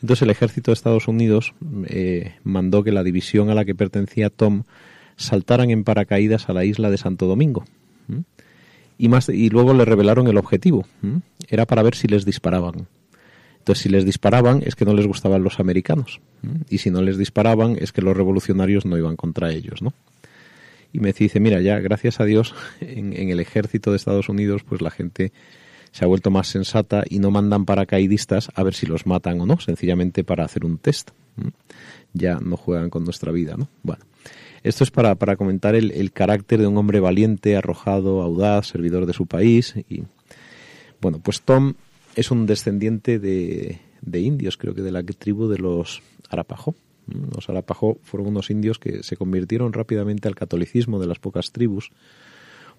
Entonces 0.00 0.22
el 0.22 0.30
ejército 0.30 0.70
de 0.70 0.74
Estados 0.74 1.08
Unidos 1.08 1.54
eh, 1.86 2.34
mandó 2.44 2.84
que 2.84 2.92
la 2.92 3.02
división 3.02 3.50
a 3.50 3.54
la 3.54 3.64
que 3.64 3.74
pertenecía 3.74 4.30
Tom 4.30 4.62
saltaran 5.16 5.70
en 5.70 5.84
paracaídas 5.84 6.48
a 6.48 6.52
la 6.52 6.64
isla 6.64 6.90
de 6.90 6.98
Santo 6.98 7.26
Domingo. 7.26 7.64
Y, 8.96 9.08
más, 9.08 9.28
y 9.28 9.48
luego 9.50 9.74
le 9.74 9.84
revelaron 9.84 10.26
el 10.26 10.38
objetivo. 10.38 10.86
Era 11.48 11.66
para 11.66 11.82
ver 11.82 11.94
si 11.94 12.08
les 12.08 12.24
disparaban. 12.24 12.88
Entonces, 13.58 13.82
si 13.82 13.88
les 13.88 14.04
disparaban 14.04 14.62
es 14.64 14.76
que 14.76 14.84
no 14.84 14.94
les 14.94 15.06
gustaban 15.06 15.42
los 15.42 15.60
americanos. 15.60 16.20
Y 16.68 16.78
si 16.78 16.90
no 16.90 17.02
les 17.02 17.18
disparaban 17.18 17.76
es 17.80 17.92
que 17.92 18.02
los 18.02 18.16
revolucionarios 18.16 18.86
no 18.86 18.96
iban 18.96 19.16
contra 19.16 19.50
ellos, 19.50 19.82
¿no? 19.82 19.92
Y 20.92 21.00
me 21.00 21.12
dice, 21.12 21.38
mira, 21.38 21.60
ya 21.60 21.78
gracias 21.80 22.18
a 22.18 22.24
Dios 22.24 22.54
en, 22.80 23.12
en 23.12 23.30
el 23.30 23.40
ejército 23.40 23.90
de 23.90 23.96
Estados 23.96 24.28
Unidos 24.28 24.62
pues 24.66 24.80
la 24.80 24.90
gente 24.90 25.32
se 25.92 26.04
ha 26.04 26.08
vuelto 26.08 26.30
más 26.30 26.48
sensata 26.48 27.04
y 27.08 27.18
no 27.18 27.30
mandan 27.30 27.64
paracaidistas 27.64 28.50
a 28.54 28.62
ver 28.62 28.74
si 28.74 28.86
los 28.86 29.06
matan 29.06 29.40
o 29.40 29.46
no, 29.46 29.58
sencillamente 29.60 30.24
para 30.24 30.44
hacer 30.44 30.64
un 30.64 30.78
test. 30.78 31.10
Ya 32.12 32.38
no 32.40 32.56
juegan 32.56 32.90
con 32.90 33.04
nuestra 33.04 33.32
vida, 33.32 33.56
¿no? 33.56 33.68
Bueno, 33.82 34.04
esto 34.62 34.84
es 34.84 34.90
para, 34.90 35.14
para 35.14 35.36
comentar 35.36 35.74
el, 35.74 35.92
el, 35.92 36.12
carácter 36.12 36.60
de 36.60 36.66
un 36.66 36.76
hombre 36.76 37.00
valiente, 37.00 37.56
arrojado, 37.56 38.22
audaz, 38.22 38.66
servidor 38.66 39.06
de 39.06 39.12
su 39.12 39.26
país. 39.26 39.74
Y 39.88 40.02
bueno, 41.00 41.20
pues 41.20 41.42
Tom 41.42 41.74
es 42.16 42.30
un 42.30 42.46
descendiente 42.46 43.18
de, 43.18 43.80
de 44.02 44.20
indios, 44.20 44.56
creo 44.56 44.74
que 44.74 44.82
de 44.82 44.92
la 44.92 45.02
tribu 45.02 45.48
de 45.48 45.58
los 45.58 46.02
Arapajó. 46.28 46.74
Los 47.06 47.48
Arapajó 47.48 47.98
fueron 48.02 48.28
unos 48.28 48.50
indios 48.50 48.78
que 48.78 49.02
se 49.02 49.16
convirtieron 49.16 49.72
rápidamente 49.72 50.28
al 50.28 50.34
catolicismo 50.34 50.98
de 50.98 51.06
las 51.06 51.18
pocas 51.18 51.52
tribus 51.52 51.90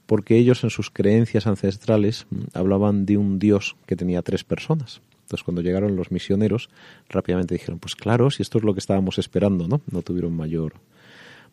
porque 0.10 0.38
ellos 0.38 0.64
en 0.64 0.72
sus 0.72 0.90
creencias 0.90 1.46
ancestrales 1.46 2.26
hablaban 2.56 3.06
de 3.06 3.16
un 3.16 3.38
Dios 3.38 3.76
que 3.86 3.96
tenía 3.96 4.24
tres 4.24 4.44
personas. 4.44 5.02
Entonces 5.22 5.44
cuando 5.44 5.62
llegaron 5.62 5.96
los 5.96 6.12
misioneros 6.12 6.72
rápidamente 7.10 7.54
dijeron, 7.54 7.78
pues 7.78 7.96
claro, 7.96 8.32
si 8.32 8.42
esto 8.42 8.58
es 8.58 8.64
lo 8.64 8.74
que 8.74 8.80
estábamos 8.80 9.20
esperando, 9.20 9.68
¿no? 9.68 9.82
No 9.92 10.02
tuvieron 10.02 10.36
mayor 10.36 10.74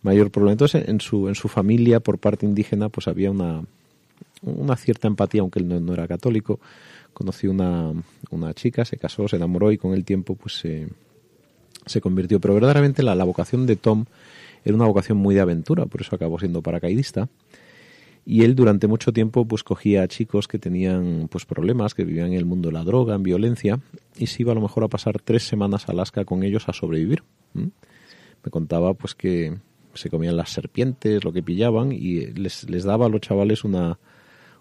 mayor 0.01 0.31
problema. 0.31 0.53
Entonces 0.53 0.89
en 0.89 1.03
su 1.03 1.29
en 1.29 1.35
su 1.35 1.49
familia 1.49 2.01
por 2.01 2.17
parte 2.17 2.47
indígena 2.47 2.89
pues 2.89 3.09
había 3.09 3.31
una 3.31 3.63
una 4.41 4.77
cierta 4.77 5.07
empatía, 5.07 5.43
aunque 5.43 5.59
él 5.59 5.85
no, 5.85 5.93
era 5.93 6.09
católico. 6.09 6.59
Conoció 7.13 7.51
una, 7.51 7.93
una 8.31 8.55
chica, 8.55 8.87
se 8.87 8.97
casó, 8.97 9.29
se 9.29 9.37
enamoró 9.37 9.71
y 9.71 9.77
con 9.77 9.93
el 9.93 10.03
tiempo 10.07 10.35
pues 10.35 10.55
se, 10.55 10.89
se 11.85 12.01
convirtió. 12.01 12.41
Pero 12.41 12.55
verdaderamente 12.55 13.03
la, 13.03 13.15
la 13.15 13.25
vocación 13.25 13.67
de 13.67 13.77
Tom 13.77 14.07
era 14.65 14.75
una 14.75 14.87
vocación 14.87 15.19
muy 15.19 15.35
de 15.35 15.43
aventura, 15.43 15.85
por 15.85 16.01
eso 16.01 16.17
acabó 16.17 16.39
siendo 16.39 16.63
paracaidista 16.63 17.29
y 18.29 18.43
él 18.43 18.57
durante 18.57 18.89
mucho 18.89 19.13
tiempo 19.13 19.47
pues 19.47 19.63
cogía 19.63 20.03
a 20.03 20.09
chicos 20.09 20.49
que 20.49 20.59
tenían 20.59 21.29
pues 21.31 21.47
problemas, 21.47 21.95
que 21.95 22.05
vivían 22.05 22.33
en 22.33 22.35
el 22.35 22.45
mundo 22.45 22.69
de 22.71 22.75
la 22.75 22.83
droga, 22.83 23.15
en 23.15 23.23
violencia, 23.23 23.81
y 24.19 24.27
se 24.27 24.43
iba 24.43 24.51
a 24.51 24.55
lo 24.57 24.61
mejor 24.61 24.83
a 24.83 24.89
pasar 24.89 25.21
tres 25.23 25.45
semanas 25.45 25.89
a 25.89 25.93
Alaska 25.93 26.25
con 26.25 26.43
ellos 26.43 26.69
a 26.69 26.73
sobrevivir. 26.73 27.23
Me 27.55 28.51
contaba 28.51 28.95
pues 28.95 29.15
que 29.15 29.57
se 29.95 30.11
comían 30.11 30.37
las 30.37 30.51
serpientes, 30.51 31.23
lo 31.23 31.33
que 31.33 31.45
pillaban, 31.45 31.93
y 31.93 32.27
les, 32.33 32.69
les 32.69 32.83
daba 32.83 33.07
a 33.07 33.09
los 33.09 33.21
chavales 33.21 33.63
una, 33.63 34.01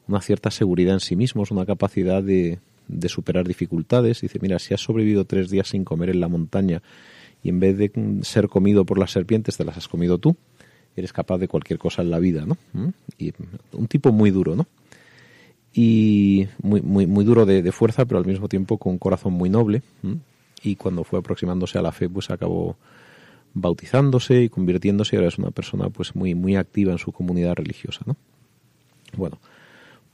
una 0.08 0.22
cierta 0.22 0.52
seguridad 0.52 0.94
en 0.94 1.00
sí 1.00 1.16
mismos, 1.16 1.50
una 1.50 1.66
capacidad 1.66 2.22
de, 2.22 2.60
de 2.88 3.10
superar 3.10 3.48
dificultades. 3.48 4.22
Dice, 4.22 4.38
mira, 4.42 4.60
si 4.60 4.76
has 4.76 4.82
sobrevivido 4.82 5.26
tres 5.26 5.50
días 5.50 5.70
sin 5.70 5.84
comer 5.84 6.12
en 6.12 6.20
la 6.20 6.28
montaña 6.28 6.84
y 7.42 7.50
en 7.50 7.60
vez 7.60 7.78
de 7.80 7.92
ser 8.22 8.48
comido 8.48 8.86
por 8.86 9.00
las 9.00 9.12
serpientes 9.12 9.58
te 9.58 9.66
las 9.66 9.78
has 9.78 9.88
comido 9.88 10.20
tú, 10.20 10.38
eres 10.96 11.14
capaz 11.14 11.38
de 11.38 11.48
cualquier 11.48 11.80
cosa 11.80 12.02
en 12.02 12.12
la 12.12 12.20
vida, 12.20 12.46
¿no? 12.46 12.58
¿Mm? 12.74 12.90
Y 13.18 13.34
un 13.74 13.88
tipo 13.88 14.12
muy 14.12 14.32
duro, 14.32 14.56
¿no? 14.56 14.68
Y 15.74 16.48
muy, 16.62 16.82
muy, 16.82 17.06
muy 17.06 17.26
duro 17.26 17.46
de, 17.46 17.70
fuerza, 17.72 18.06
pero 18.06 18.18
al 18.18 18.26
mismo 18.26 18.48
tiempo 18.48 18.78
con 18.78 18.94
un 18.94 18.98
corazón 18.98 19.34
muy 19.34 19.50
noble. 19.50 19.82
Y 20.64 20.78
cuando 20.78 21.04
fue 21.04 21.20
aproximándose 21.20 21.78
a 21.78 21.82
la 21.82 21.92
fe, 21.92 22.08
pues 22.08 22.30
acabó 22.30 22.78
bautizándose 23.54 24.44
y 24.44 24.50
convirtiéndose. 24.50 25.18
Ahora 25.18 25.28
es 25.28 25.38
una 25.38 25.52
persona 25.52 25.90
pues 25.90 26.16
muy, 26.16 26.34
muy 26.34 26.56
activa 26.56 26.94
en 26.94 26.98
su 26.98 27.12
comunidad 27.12 27.56
religiosa, 27.56 28.02
¿no? 28.06 28.16
Bueno, 29.18 29.38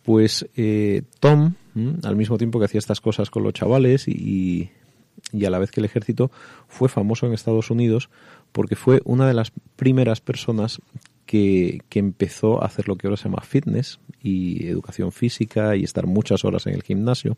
pues 0.03 0.47
eh, 0.55 1.03
Tom, 1.19 1.53
al 2.03 2.15
mismo 2.15 2.39
tiempo 2.39 2.57
que 2.57 2.65
hacía 2.65 2.79
estas 2.79 3.00
cosas 3.00 3.29
con 3.29 3.43
los 3.43 3.53
chavales 3.53 4.07
y, 4.07 4.71
y 5.31 5.45
a 5.45 5.50
la 5.50 5.59
vez 5.59 5.71
que 5.71 5.79
el 5.79 5.85
ejército, 5.85 6.31
fue 6.67 6.89
famoso 6.89 7.27
en 7.27 7.33
Estados 7.33 7.69
Unidos 7.69 8.09
porque 8.51 8.75
fue 8.75 9.01
una 9.05 9.27
de 9.27 9.34
las 9.34 9.51
primeras 9.75 10.22
personas 10.22 10.81
que, 11.25 11.81
que, 11.89 12.00
empezó 12.00 12.62
a 12.62 12.65
hacer 12.65 12.88
lo 12.88 12.96
que 12.96 13.08
ahora 13.08 13.17
se 13.17 13.25
llama 13.25 13.41
fitness 13.41 14.00
y 14.22 14.67
educación 14.67 15.12
física 15.12 15.75
y 15.75 15.84
estar 15.84 16.05
muchas 16.05 16.43
horas 16.43 16.67
en 16.67 16.74
el 16.74 16.84
gimnasio 16.84 17.38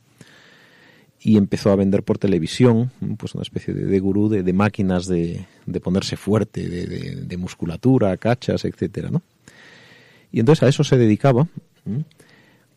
y 1.24 1.38
empezó 1.38 1.72
a 1.72 1.78
vender 1.78 2.04
por 2.04 2.18
televisión 2.18 2.92
pues 3.18 3.34
una 3.34 3.44
especie 3.44 3.74
de, 3.74 4.00
gurú 4.00 4.28
de, 4.28 4.44
de, 4.44 4.54
máquinas 4.54 5.08
de, 5.08 5.46
de 5.66 5.80
ponerse 5.80 6.18
fuerte, 6.18 6.68
de, 6.68 7.26
de, 7.26 7.38
musculatura, 7.38 8.16
cachas, 8.18 8.66
etcétera, 8.66 9.10
¿no? 9.10 9.22
Y 10.34 10.42
entonces 10.42 10.64
a 10.64 10.68
eso 10.68 10.84
se 10.84 10.98
dedicaba 10.98 11.48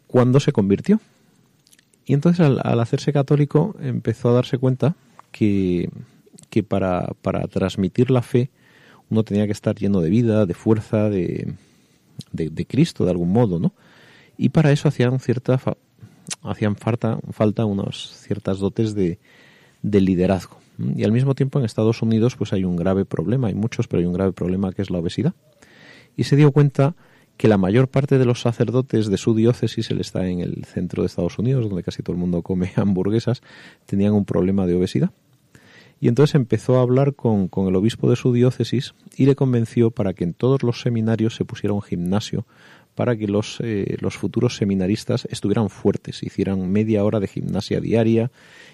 cuando 0.07 0.39
se 0.39 0.53
convirtió. 0.53 1.01
Y 2.05 2.15
entonces 2.15 2.47
al, 2.47 2.61
al 2.63 2.79
hacerse 2.79 3.13
católico 3.13 3.75
empezó 3.81 4.29
a 4.29 4.35
darse 4.35 4.59
cuenta 4.59 4.95
que 5.33 5.91
que 6.51 6.63
para, 6.63 7.13
para 7.23 7.47
transmitir 7.49 8.11
la 8.11 8.23
fe 8.23 8.51
uno 9.09 9.23
tenía 9.23 9.47
que 9.47 9.53
estar 9.53 9.77
lleno 9.77 10.01
de 10.01 10.11
vida, 10.11 10.47
de 10.47 10.55
fuerza, 10.55 11.09
de, 11.09 11.55
de, 12.33 12.67
Cristo 12.67 13.05
de 13.05 13.11
algún 13.11 13.31
modo, 13.31 13.59
¿no? 13.59 13.73
Y 14.37 14.51
para 14.51 14.73
eso 14.73 14.89
hacían 14.89 15.19
cierta 15.21 15.61
hacían 16.43 16.77
falta, 16.77 17.19
falta 17.31 17.65
unas 17.65 17.97
ciertas 17.97 18.59
dotes 18.59 18.95
de, 18.95 19.19
de 19.83 20.01
liderazgo. 20.01 20.59
Y 20.79 21.05
al 21.05 21.13
mismo 21.13 21.35
tiempo 21.35 21.59
en 21.59 21.65
Estados 21.65 22.03
Unidos 22.03 22.37
pues 22.37 22.53
hay 22.53 22.65
un 22.65 22.77
grave 22.77 23.05
problema, 23.05 23.49
hay 23.49 23.55
muchos, 23.55 23.87
pero 23.89 24.01
hay 24.01 24.07
un 24.07 24.13
grave 24.13 24.33
problema 24.33 24.73
que 24.73 24.83
es 24.83 24.91
la 24.91 24.99
obesidad. 24.99 25.35
Y 26.17 26.25
se 26.25 26.37
dio 26.37 26.51
cuenta 26.51 26.95
que 27.37 27.49
la 27.49 27.59
mayor 27.59 27.89
parte 27.89 28.19
de 28.19 28.25
los 28.25 28.41
sacerdotes 28.41 29.09
de 29.09 29.19
su 29.19 29.35
diócesis, 29.35 29.91
él 29.91 30.01
está 30.01 30.27
en 30.27 30.41
el 30.41 30.65
centro 30.65 31.03
de 31.03 31.07
Estados 31.07 31.39
Unidos, 31.39 31.69
donde 31.69 31.83
casi 31.83 32.03
todo 32.03 32.15
el 32.15 32.21
mundo 32.21 32.43
come 32.43 32.73
hamburguesas, 32.77 33.43
tenían 33.85 34.15
un 34.15 34.25
problema 34.25 34.67
de 34.67 34.75
obesidad. 34.75 35.11
Y 36.01 36.09
entonces 36.09 36.35
empezó 36.35 36.79
a 36.79 36.83
hablar 36.83 37.15
con, 37.15 37.49
con, 37.49 37.69
el 37.69 37.77
obispo 37.77 38.11
de 38.11 38.17
su 38.17 38.33
diócesis 38.33 38.95
y 39.17 39.27
le 39.27 39.35
convenció 39.35 39.91
para 39.91 40.13
que 40.13 40.25
en 40.25 40.35
todos 40.35 40.63
los 40.63 40.83
seminarios 40.83 41.35
se 41.35 41.45
pusiera 41.45 41.73
un 41.73 41.83
gimnasio 41.83 42.45
para 42.97 43.15
que 43.15 43.29
los, 43.29 43.59
eh, 43.61 43.97
los 44.01 44.17
futuros 44.17 44.57
seminaristas 44.57 45.29
estuvieran 45.31 45.69
fuertes, 45.69 46.23
hicieran 46.23 46.73
media 46.73 47.05
hora 47.05 47.21
de 47.21 47.29
gimnasia 47.29 47.79
diaria 47.79 48.33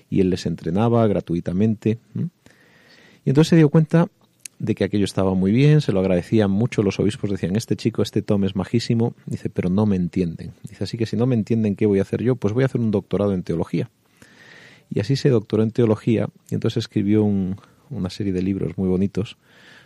y 0.09 0.21
él 0.21 0.31
les 0.31 0.47
entrenaba 0.47 1.07
gratuitamente. 1.09 1.99
Y 2.14 3.31
entonces 3.31 3.49
se 3.49 3.57
dio 3.57 3.69
cuenta 3.69 4.09
de 4.61 4.76
que 4.76 4.85
aquello 4.85 5.05
estaba 5.05 5.35
muy 5.35 5.50
bien, 5.50 5.81
se 5.81 5.91
lo 5.91 5.99
agradecían 5.99 6.52
mucho, 6.52 6.85
los 6.85 7.00
obispos 7.00 7.31
decían, 7.31 7.57
este 7.57 7.75
chico, 7.75 8.00
este 8.00 8.23
Tom 8.23 8.45
es 8.45 8.55
majísimo, 8.55 9.14
dice, 9.26 9.50
pero 9.50 9.69
no 9.69 9.87
me 9.87 9.97
entienden. 9.97 10.52
Dice, 10.62 10.85
así 10.85 10.97
que 10.97 11.07
si 11.07 11.17
no 11.17 11.26
me 11.26 11.35
entienden, 11.35 11.75
¿qué 11.75 11.87
voy 11.87 11.99
a 11.99 12.02
hacer 12.02 12.23
yo? 12.23 12.37
Pues 12.37 12.55
voy 12.55 12.62
a 12.62 12.67
hacer 12.67 12.81
un 12.81 12.93
doctorado 12.93 13.35
en 13.35 13.43
teología. 13.43 13.91
Y 14.94 15.00
así 15.00 15.16
se 15.16 15.30
doctoró 15.30 15.62
en 15.62 15.70
teología 15.70 16.28
y 16.50 16.54
entonces 16.54 16.84
escribió 16.84 17.25
una 17.25 18.11
serie 18.11 18.32
de 18.32 18.42
libros 18.42 18.76
muy 18.76 18.88
bonitos 18.88 19.38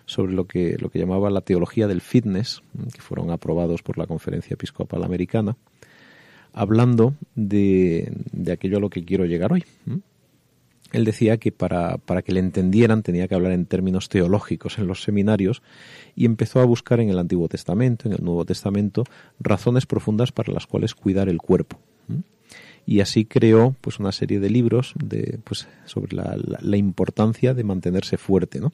sobre 0.04 0.32
lo 0.32 0.46
que, 0.46 0.76
lo 0.80 0.90
que 0.90 0.98
llamaba 0.98 1.30
la 1.30 1.42
teología 1.42 1.86
del 1.86 2.00
fitness, 2.00 2.62
que 2.92 3.00
fueron 3.00 3.30
aprobados 3.30 3.82
por 3.82 3.98
la 3.98 4.06
Conferencia 4.06 4.54
Episcopal 4.54 5.04
Americana, 5.04 5.56
hablando 6.52 7.14
de, 7.34 8.12
de 8.32 8.52
aquello 8.52 8.78
a 8.78 8.80
lo 8.80 8.90
que 8.90 9.04
quiero 9.04 9.26
llegar 9.26 9.52
hoy. 9.52 9.64
él 10.92 11.04
decía 11.04 11.36
que 11.36 11.52
para, 11.52 11.98
para 11.98 12.22
que 12.22 12.32
le 12.32 12.40
entendieran 12.40 13.02
tenía 13.02 13.28
que 13.28 13.34
hablar 13.34 13.52
en 13.52 13.66
términos 13.66 14.08
teológicos 14.08 14.78
en 14.78 14.88
los 14.88 15.02
seminarios 15.02 15.62
y 16.16 16.24
empezó 16.24 16.60
a 16.60 16.64
buscar 16.64 16.98
en 16.98 17.10
el 17.10 17.18
Antiguo 17.18 17.48
Testamento, 17.48 18.08
en 18.08 18.14
el 18.14 18.24
Nuevo 18.24 18.44
Testamento, 18.44 19.04
razones 19.38 19.86
profundas 19.86 20.32
para 20.32 20.52
las 20.52 20.66
cuales 20.66 20.94
cuidar 20.94 21.28
el 21.28 21.38
cuerpo. 21.38 21.78
Y 22.86 23.00
así 23.00 23.24
creó 23.24 23.74
pues 23.80 23.98
una 23.98 24.12
serie 24.12 24.38
de 24.38 24.48
libros 24.48 24.94
de, 25.02 25.40
pues, 25.42 25.66
sobre 25.86 26.16
la, 26.16 26.36
la, 26.60 26.76
importancia 26.76 27.52
de 27.52 27.64
mantenerse 27.64 28.16
fuerte. 28.16 28.60
¿no? 28.60 28.72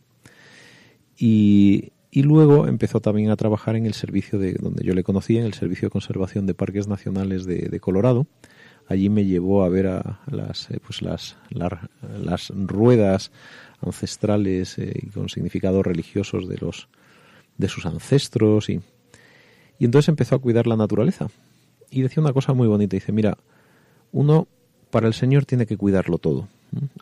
Y, 1.17 1.93
y 2.11 2.23
luego 2.23 2.69
empezó 2.69 3.01
también 3.01 3.31
a 3.31 3.37
trabajar 3.37 3.75
en 3.75 3.87
el 3.87 3.95
servicio 3.95 4.39
de 4.39 4.53
donde 4.53 4.85
yo 4.85 4.93
le 4.93 5.03
conocía, 5.03 5.41
en 5.41 5.47
el 5.47 5.55
servicio 5.55 5.87
de 5.87 5.93
conservación 5.93 6.45
de 6.45 6.53
parques 6.53 6.87
nacionales 6.87 7.47
de, 7.47 7.69
de 7.71 7.81
Colorado. 7.81 8.27
Allí 8.87 9.09
me 9.09 9.25
llevó 9.25 9.65
a 9.65 9.71
ver 9.71 9.87
a, 9.87 10.21
las, 10.27 10.71
eh, 10.71 10.79
pues 10.85 11.01
las, 11.01 11.39
las, 11.51 12.51
ruedas 12.51 13.33
ancestrales 13.81 14.77
eh, 14.79 14.93
y 15.03 15.07
con 15.07 15.31
significados 15.31 15.87
religiosos 15.87 16.49
de 16.49 16.59
los 16.59 16.89
de 17.57 17.69
sus 17.69 17.87
ancestros 17.87 18.69
y, 18.69 18.81
y 19.79 19.85
entonces 19.85 20.09
empezó 20.09 20.35
a 20.35 20.39
cuidar 20.39 20.67
la 20.67 20.77
naturaleza 20.77 21.29
y 21.91 22.03
decía 22.03 22.23
una 22.23 22.33
cosa 22.33 22.55
muy 22.55 22.67
bonita 22.67 22.97
dice 22.97 23.13
mira 23.13 23.37
uno 24.13 24.47
para 24.91 25.07
el 25.07 25.15
Señor 25.15 25.45
tiene 25.45 25.67
que 25.67 25.77
cuidarlo 25.77 26.19
todo 26.19 26.49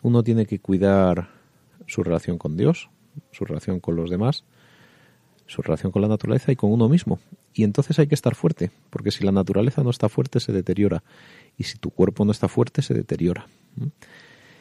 uno 0.01 0.23
tiene 0.23 0.45
que 0.45 0.59
cuidar 0.59 1.29
su 1.87 2.03
relación 2.03 2.37
con 2.37 2.57
Dios 2.57 2.89
su 3.31 3.45
relación 3.45 3.79
con 3.79 3.95
los 3.95 4.09
demás 4.09 4.43
su 5.51 5.61
relación 5.61 5.91
con 5.91 6.01
la 6.01 6.07
naturaleza 6.07 6.51
y 6.51 6.55
con 6.55 6.71
uno 6.71 6.87
mismo. 6.87 7.19
Y 7.53 7.63
entonces 7.63 7.99
hay 7.99 8.07
que 8.07 8.15
estar 8.15 8.35
fuerte, 8.35 8.71
porque 8.89 9.11
si 9.11 9.25
la 9.25 9.33
naturaleza 9.33 9.83
no 9.83 9.89
está 9.89 10.07
fuerte 10.07 10.39
se 10.39 10.53
deteriora 10.53 11.03
y 11.57 11.65
si 11.65 11.77
tu 11.77 11.89
cuerpo 11.89 12.23
no 12.23 12.31
está 12.31 12.47
fuerte 12.47 12.81
se 12.81 12.93
deteriora. 12.93 13.47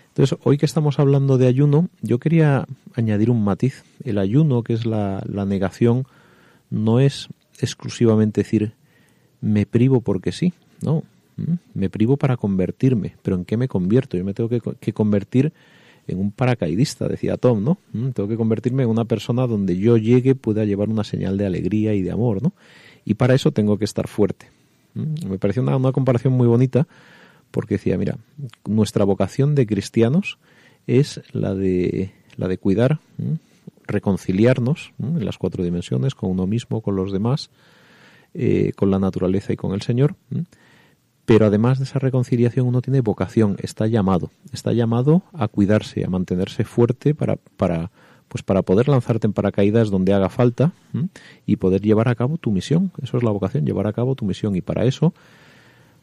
Entonces, 0.09 0.37
hoy 0.43 0.59
que 0.59 0.67
estamos 0.67 0.99
hablando 0.99 1.39
de 1.39 1.47
ayuno, 1.47 1.89
yo 2.03 2.19
quería 2.19 2.67
añadir 2.95 3.31
un 3.31 3.45
matiz. 3.45 3.85
El 4.03 4.19
ayuno, 4.19 4.65
que 4.65 4.73
es 4.73 4.85
la, 4.85 5.23
negación, 5.47 6.05
no 6.69 6.99
es 6.99 7.29
exclusivamente 7.61 8.41
decir 8.41 8.75
me 9.41 9.67
privo 9.67 10.01
porque 10.01 10.33
sí, 10.33 10.53
no, 10.83 11.05
me 11.75 11.91
privo 11.91 12.17
para 12.17 12.37
convertirme, 12.37 13.15
pero 13.23 13.37
¿en 13.37 13.45
qué 13.45 13.57
me 13.57 13.69
convierto? 13.69 14.17
Yo 14.17 14.25
me 14.25 14.35
tengo 14.35 14.49
que, 14.49 14.93
convertir 14.93 15.53
en 16.07 16.19
un 16.19 16.33
paracaidista, 16.33 17.09
decía 17.09 17.37
Tom, 17.37 17.63
¿no? 17.63 17.79
Mm, 17.93 18.11
tengo 18.11 18.29
que 18.29 18.37
convertirme 18.37 18.83
en 18.83 18.89
una 18.89 19.05
persona 19.05 19.47
donde 19.47 19.77
yo 19.77 19.97
llegue 19.97 20.35
pueda 20.35 20.65
llevar 20.65 20.89
una 20.89 21.05
señal 21.05 21.37
de 21.37 21.47
alegría 21.47 21.95
y 21.95 22.03
de 22.03 22.11
amor, 22.11 22.43
¿no? 22.43 22.53
Y 23.05 23.15
para 23.15 23.35
eso 23.35 23.53
tengo 23.53 23.79
que 23.79 23.85
estar 23.85 24.09
fuerte. 24.09 24.49
Mm, 24.95 25.31
me 25.31 25.39
pareció 25.39 25.63
una, 25.63 25.93
comparación 25.93 26.33
muy 26.33 26.47
bonita 26.47 26.87
porque 27.51 27.75
decía, 27.75 27.97
mira, 27.97 28.19
nuestra 28.67 29.05
vocación 29.05 29.55
de 29.55 29.67
cristianos 29.67 30.39
es 30.87 31.21
la 31.33 31.55
de, 31.55 32.13
la 32.37 32.49
de 32.49 32.59
cuidar, 32.59 33.01
mm, 33.19 33.35
reconciliarnos 33.87 34.93
en 35.01 35.25
las 35.25 35.39
cuatro 35.39 35.65
dimensiones, 35.65 36.15
con 36.15 36.31
uno 36.31 36.47
mismo, 36.47 36.81
con 36.81 36.95
los 36.95 37.13
demás, 37.13 37.51
eh, 38.35 38.73
con 38.77 38.91
la 38.91 39.01
naturaleza 39.01 39.53
y 39.53 39.57
con 39.57 39.75
el 39.75 39.83
Señor 39.83 40.15
pero 41.31 41.47
además 41.47 41.79
de 41.79 41.85
esa 41.85 42.01
reconciliación 42.01 42.67
uno 42.67 42.83
tiene 42.83 43.03
vocación, 43.03 43.57
está 43.61 43.87
llamado, 43.87 44.33
está 44.53 44.73
llamado 44.73 45.23
a 45.33 45.47
cuidarse, 45.47 46.05
a 46.05 46.09
mantenerse 46.09 46.65
fuerte 46.65 47.15
para, 47.15 47.37
para, 47.57 47.93
pues 48.27 48.43
para 48.43 48.63
poder 48.63 48.89
lanzarte 48.89 49.29
en 49.29 49.33
paracaídas 49.33 49.91
donde 49.91 50.13
haga 50.13 50.29
falta 50.29 50.73
y 51.47 51.55
poder 51.55 51.83
llevar 51.83 52.09
a 52.09 52.17
cabo 52.17 52.37
tu 52.37 52.51
misión. 52.51 52.91
Eso 53.01 53.17
es 53.17 53.23
la 53.23 53.31
vocación, 53.31 53.65
llevar 53.65 53.87
a 53.87 53.93
cabo 53.93 54.17
tu 54.17 54.25
misión. 54.25 54.57
Y 54.57 54.61
para 54.61 54.87
eso, 54.87 55.15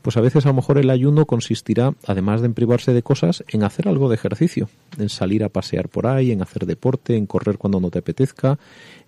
pues 0.02 0.16
a 0.16 0.22
veces 0.22 0.46
a 0.46 0.48
lo 0.48 0.54
mejor 0.54 0.78
el 0.78 0.90
ayuno 0.90 1.26
consistirá, 1.26 1.94
además 2.06 2.40
de 2.40 2.48
en 2.48 2.54
privarse 2.54 2.94
de 2.94 3.04
cosas, 3.04 3.44
en 3.50 3.64
hacer 3.64 3.90
algo 3.90 4.08
de 4.08 4.16
ejercicio, 4.16 4.70
en 4.98 5.10
salir 5.10 5.44
a 5.44 5.50
pasear 5.50 5.90
por 5.90 6.08
ahí, 6.08 6.32
en 6.32 6.42
hacer 6.42 6.66
deporte, 6.66 7.18
en 7.18 7.26
correr 7.26 7.58
cuando 7.58 7.82
no 7.82 7.90
te 7.90 8.00
apetezca, 8.00 8.60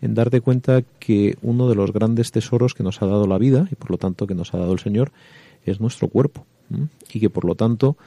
en 0.02 0.16
darte 0.16 0.42
cuenta 0.42 0.82
que 1.00 1.38
uno 1.42 1.70
de 1.70 1.76
los 1.76 1.94
grandes 1.94 2.34
tesoros 2.34 2.74
que 2.74 2.84
nos 2.84 3.02
ha 3.02 3.06
dado 3.06 3.26
la 3.26 3.38
vida 3.38 3.70
y 3.72 3.76
por 3.76 3.92
lo 3.92 3.98
tanto 3.98 4.28
que 4.28 4.36
nos 4.36 4.54
ha 4.54 4.58
dado 4.58 4.74
el 4.74 4.80
Señor 4.80 5.14
es 5.66 5.80
nuestro 5.80 6.08
cuerpo 6.08 6.46
y 7.12 7.20
que 7.20 7.30
por 7.30 7.46
lo 7.46 7.56
tanto 7.56 7.98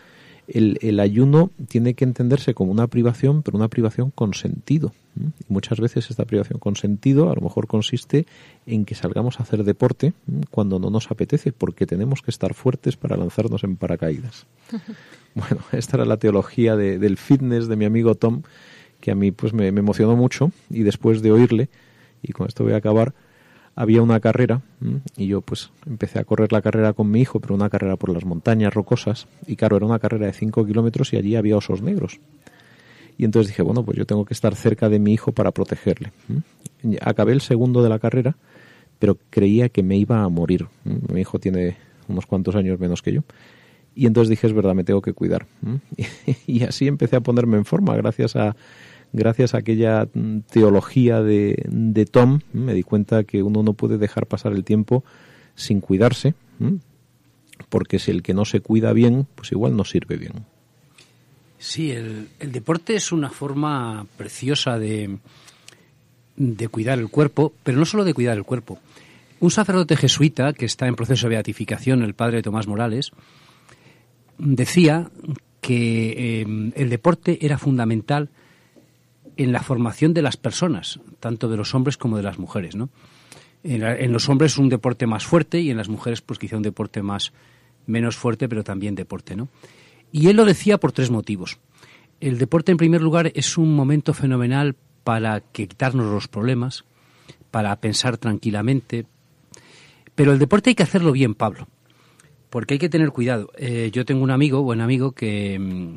el, 0.49 0.79
el, 0.83 1.01
ayuno 1.01 1.51
tiene 1.69 1.95
que 1.95 2.05
entenderse 2.05 2.53
como 2.53 2.73
una 2.73 2.89
privación, 2.89 3.43
pero 3.43 3.57
una 3.57 3.69
privación 3.69 4.11
con 4.11 4.35
sentido. 4.35 4.93
muchas 5.49 5.79
veces 5.79 6.11
esta 6.11 6.25
privación 6.25 6.59
con 6.59 6.75
sentido 6.77 7.31
a 7.31 7.35
lo 7.35 7.43
mejor 7.43 7.67
consiste 7.67 8.27
en 8.67 8.85
que 8.85 8.95
salgamos 8.95 9.39
a 9.39 9.45
hacer 9.45 9.63
deporte 9.63 10.15
cuando 10.51 10.79
no 10.79 10.91
nos 10.91 11.11
apetece, 11.11 11.53
porque 11.53 11.87
tenemos 11.87 12.23
que 12.23 12.31
estar 12.31 12.55
fuertes 12.55 12.97
para 12.97 13.17
lanzarnos 13.17 13.63
en 13.65 13.77
paracaídas. 13.77 14.47
bueno, 15.35 15.59
esta 15.73 15.97
era 15.97 16.07
la 16.07 16.17
teología 16.17 16.77
de, 16.77 16.99
del 16.99 17.19
fitness 17.19 17.69
de 17.69 17.77
mi 17.77 17.85
amigo 17.85 18.15
Tom, 18.17 18.43
que 19.01 19.13
a 19.13 19.15
mí 19.15 19.31
pues 19.31 19.53
me, 19.53 19.71
me 19.73 19.81
emocionó 19.81 20.17
mucho 20.17 20.51
y 20.71 20.83
después 20.83 21.23
de 21.23 21.33
oírle, 21.33 21.69
y 22.23 22.33
con 22.33 22.49
esto 22.49 22.65
voy 22.65 22.73
a 22.73 22.77
acabar, 22.77 23.15
había 23.75 24.03
una 24.03 24.21
carrera 24.21 24.63
y 25.17 25.29
yo 25.29 25.41
pues 25.41 25.71
empecé 25.87 26.19
a 26.19 26.25
correr 26.25 26.53
la 26.53 26.63
carrera 26.63 26.93
con 26.93 27.11
mi 27.11 27.21
hijo, 27.21 27.41
pero 27.41 27.55
una 27.55 27.71
carrera 27.71 27.97
por 27.97 28.11
las 28.11 28.25
montañas 28.25 28.75
rocosas 28.75 29.27
y 29.47 29.57
claro, 29.57 29.77
era 29.77 29.87
una 29.87 29.99
carrera 29.99 30.27
de 30.27 30.33
5 30.33 30.67
kilómetros 30.67 31.13
y 31.13 31.17
allí 31.17 31.37
había 31.37 31.57
osos 31.57 31.83
negros. 31.83 32.21
Y 33.19 33.25
entonces 33.25 33.49
dije, 33.49 33.63
bueno, 33.63 33.85
pues 33.85 33.97
yo 33.97 34.07
tengo 34.07 34.25
que 34.25 34.35
estar 34.35 34.55
cerca 34.55 34.89
de 34.89 34.99
mi 34.99 35.13
hijo 35.13 35.33
para 35.33 35.51
protegerle. 35.53 36.13
Acabé 37.01 37.33
el 37.33 37.41
segundo 37.41 37.83
de 37.83 37.89
la 37.89 37.99
carrera, 37.99 38.37
pero 38.99 39.19
creía 39.31 39.69
que 39.69 39.83
me 39.83 39.97
iba 39.97 40.23
a 40.23 40.29
morir. 40.29 40.67
Mi 40.85 41.21
hijo 41.21 41.39
tiene 41.39 41.77
unos 42.09 42.27
cuantos 42.27 42.57
años 42.57 42.81
menos 42.81 43.03
que 43.03 43.13
yo. 43.13 43.23
Y 43.95 44.07
entonces 44.07 44.31
dije, 44.31 44.47
es 44.47 44.53
verdad, 44.53 44.75
me 44.75 44.85
tengo 44.85 45.03
que 45.03 45.13
cuidar. 45.13 45.47
Y 46.47 46.65
así 46.65 46.89
empecé 46.89 47.17
a 47.17 47.21
ponerme 47.21 47.59
en 47.59 47.65
forma 47.65 47.95
gracias 47.97 48.37
a 48.37 48.57
gracias 49.13 49.55
a 49.55 49.59
aquella 49.59 50.09
mm, 50.13 50.41
teología 50.51 51.23
de, 51.23 51.65
de 51.69 52.07
Tom, 52.07 52.41
me 52.53 52.75
di 52.75 52.83
cuenta 52.83 53.25
que 53.25 53.43
uno 53.43 53.63
no 53.63 53.75
puede 53.75 53.99
dejar 53.99 54.27
pasar 54.27 54.53
el 54.53 54.65
tiempo 54.65 55.05
sin 55.55 55.81
cuidarse, 55.81 56.35
porque 57.69 57.99
si 57.99 58.11
el 58.11 58.23
que 58.23 58.35
no 58.35 58.45
se 58.45 58.61
cuida 58.61 58.93
bien, 58.93 59.27
pues 59.35 59.53
igual 59.53 59.77
no 59.77 59.85
sirve 59.85 60.17
bien. 60.17 60.47
Sí, 61.59 61.93
el, 61.93 62.29
el 62.41 62.53
deporte 62.53 62.95
es 62.97 63.13
una 63.13 63.31
forma 63.31 64.07
preciosa 64.17 64.79
de, 64.79 65.19
de 66.37 66.69
cuidar 66.69 66.99
el 66.99 67.09
cuerpo, 67.09 67.53
pero 67.63 67.79
no 67.79 67.85
solo 67.85 68.05
de 68.05 68.15
cuidar 68.15 68.37
el 68.37 68.45
cuerpo. 68.45 68.79
Un 69.41 69.51
sacerdote 69.51 69.97
jesuita 69.97 70.53
que 70.53 70.65
está 70.65 70.87
en 70.87 70.97
proceso 70.97 71.27
de 71.27 71.35
beatificación, 71.35 72.03
el 72.03 72.15
padre 72.15 72.43
Tomás 72.43 72.67
Morales, 72.67 73.13
decía 74.39 75.11
que 75.61 76.41
eh, 76.41 76.73
el 76.75 76.91
deporte 76.91 77.39
era 77.45 77.59
fundamental 77.59 78.31
en 79.37 79.53
la 79.53 79.63
formación 79.63 80.15
de 80.15 80.23
las 80.23 80.37
personas, 80.37 81.01
tanto 81.21 81.49
de 81.49 81.57
los 81.57 81.75
hombres 81.75 81.97
como 81.97 82.17
de 82.17 82.23
las 82.23 82.39
mujeres, 82.39 82.77
¿no? 82.77 82.91
En, 83.65 84.13
los 84.13 84.29
hombres 84.29 84.59
un 84.59 84.69
deporte 84.69 85.07
más 85.07 85.25
fuerte 85.25 85.61
y 85.61 85.71
en 85.71 85.77
las 85.77 85.89
mujeres 85.89 86.21
pues 86.21 86.39
quizá 86.39 86.57
un 86.57 86.65
deporte 86.65 87.01
más 87.01 87.33
menos 87.87 88.17
fuerte, 88.17 88.49
pero 88.49 88.65
también 88.65 88.97
deporte, 88.97 89.37
¿no? 89.37 89.49
Y 90.11 90.29
él 90.29 90.37
lo 90.37 90.45
decía 90.45 90.79
por 90.79 90.93
tres 90.93 91.11
motivos. 91.11 91.59
El 92.21 92.39
deporte, 92.39 92.73
en 92.73 92.79
primer 92.79 93.03
lugar, 93.03 93.31
es 93.35 93.57
un 93.59 93.75
momento 93.75 94.15
fenomenal 94.15 94.75
para 95.05 95.41
quitarnos 95.41 96.07
los 96.07 96.29
problemas, 96.29 96.85
para 97.51 97.75
pensar 97.77 98.19
tranquilamente. 98.19 99.07
Pero 100.15 100.33
el 100.33 100.39
deporte 100.39 100.71
hay 100.71 100.75
que 100.75 100.83
hacerlo 100.83 101.13
bien, 101.13 101.35
Pablo, 101.35 101.69
porque 102.51 102.75
hay 102.75 102.79
que 102.79 102.89
tener 102.89 103.11
cuidado. 103.11 103.51
Eh, 103.57 103.91
yo 103.93 104.05
tengo 104.05 104.23
un 104.23 104.31
amigo, 104.31 104.63
buen 104.63 104.81
amigo, 104.81 105.13
que 105.13 105.59
mm, 105.59 105.95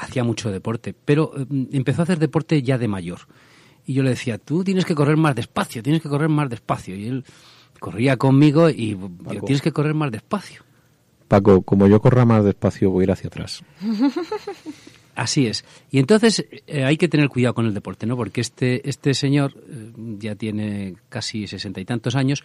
hacía 0.00 0.24
mucho 0.24 0.50
deporte, 0.50 0.94
pero 1.04 1.32
mm, 1.48 1.66
empezó 1.72 2.02
a 2.02 2.04
hacer 2.04 2.18
deporte 2.18 2.62
ya 2.62 2.78
de 2.78 2.88
mayor. 2.88 3.20
Y 3.86 3.94
yo 3.94 4.02
le 4.02 4.10
decía, 4.10 4.38
tú 4.38 4.64
tienes 4.64 4.84
que 4.84 4.94
correr 4.94 5.16
más 5.16 5.34
despacio, 5.34 5.82
tienes 5.82 6.02
que 6.02 6.08
correr 6.08 6.28
más 6.28 6.48
despacio. 6.48 6.96
Y 6.96 7.06
él 7.06 7.24
corría 7.78 8.16
conmigo 8.16 8.68
y 8.68 8.96
tienes 9.46 9.62
que 9.62 9.72
correr 9.72 9.94
más 9.94 10.10
despacio. 10.10 10.62
Paco, 11.28 11.62
como 11.62 11.86
yo 11.86 12.00
corra 12.00 12.24
más 12.24 12.44
despacio, 12.44 12.90
voy 12.90 13.02
a 13.02 13.04
ir 13.04 13.12
hacia 13.12 13.28
atrás. 13.28 13.62
Así 15.14 15.46
es. 15.46 15.64
Y 15.90 15.98
entonces 15.98 16.44
eh, 16.66 16.84
hay 16.84 16.96
que 16.96 17.08
tener 17.08 17.28
cuidado 17.28 17.54
con 17.54 17.66
el 17.66 17.74
deporte, 17.74 18.06
¿no? 18.06 18.16
Porque 18.16 18.40
este, 18.40 18.88
este 18.88 19.14
señor 19.14 19.54
eh, 19.68 19.92
ya 20.18 20.34
tiene 20.34 20.96
casi 21.08 21.46
sesenta 21.46 21.80
y 21.80 21.84
tantos 21.84 22.16
años, 22.16 22.42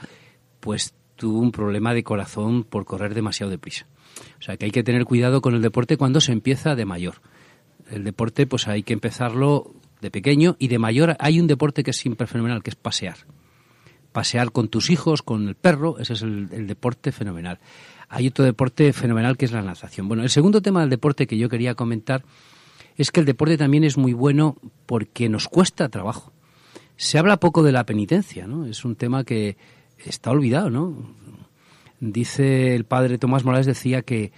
pues 0.60 0.94
tuvo 1.16 1.40
un 1.40 1.52
problema 1.52 1.94
de 1.94 2.04
corazón 2.04 2.64
por 2.64 2.86
correr 2.86 3.14
demasiado 3.14 3.50
deprisa. 3.50 3.88
O 4.40 4.42
sea 4.42 4.58
que 4.58 4.66
hay 4.66 4.72
que 4.72 4.84
tener 4.84 5.06
cuidado 5.06 5.42
con 5.42 5.56
el 5.56 5.62
deporte 5.62 5.98
cuando 5.98 6.22
se 6.22 6.32
empieza 6.32 6.76
de 6.76 6.86
mayor 6.86 7.16
el 7.92 8.04
deporte 8.04 8.48
pues 8.48 8.68
hay 8.68 8.84
que 8.84 8.94
empezarlo 8.94 9.74
de 10.02 10.12
pequeño 10.12 10.56
y 10.60 10.68
de 10.68 10.80
mayor 10.80 11.16
hay 11.20 11.40
un 11.40 11.48
deporte 11.48 11.84
que 11.84 11.92
es 11.92 11.98
siempre 11.98 12.28
fenomenal, 12.28 12.64
que 12.64 12.70
es 12.70 12.76
pasear. 12.76 13.18
Pasear 14.12 14.52
con 14.52 14.70
tus 14.70 14.90
hijos, 14.90 15.22
con 15.22 15.48
el 15.48 15.56
perro, 15.56 16.00
ese 16.00 16.14
es 16.14 16.22
el, 16.22 16.68
deporte 16.68 17.12
fenomenal. 17.12 17.60
Hay 18.08 18.28
otro 18.28 18.46
deporte 18.46 18.94
fenomenal 18.94 19.36
que 19.36 19.46
es 19.46 19.52
la 19.52 19.62
natación. 19.62 20.08
Bueno, 20.08 20.24
el 20.24 20.30
segundo 20.30 20.62
tema 20.62 20.82
del 20.82 20.90
deporte 20.90 21.28
que 21.28 21.38
yo 21.38 21.50
quería 21.50 21.76
comentar 21.76 22.24
es 22.98 23.12
que 23.12 23.20
el 23.20 23.26
deporte 23.26 23.58
también 23.58 23.84
es 23.84 23.98
muy 23.98 24.14
bueno 24.14 24.58
porque 24.86 25.28
nos 25.28 25.48
cuesta 25.50 25.90
trabajo. 25.90 26.32
Se 26.96 27.18
habla 27.18 27.38
poco 27.38 27.62
de 27.62 27.74
la 27.74 27.86
penitencia, 27.86 28.48
¿no? 28.48 28.66
Es 28.66 28.86
un 28.86 28.96
tema 28.96 29.26
que 29.26 29.58
está 29.98 30.32
olvidado, 30.32 30.70
¿no? 30.70 31.14
Dice 32.00 32.76
el 32.76 32.86
padre 32.86 33.18
Tomás 33.18 33.44
Morales 33.44 33.66
decía 33.66 34.02
que, 34.02 34.32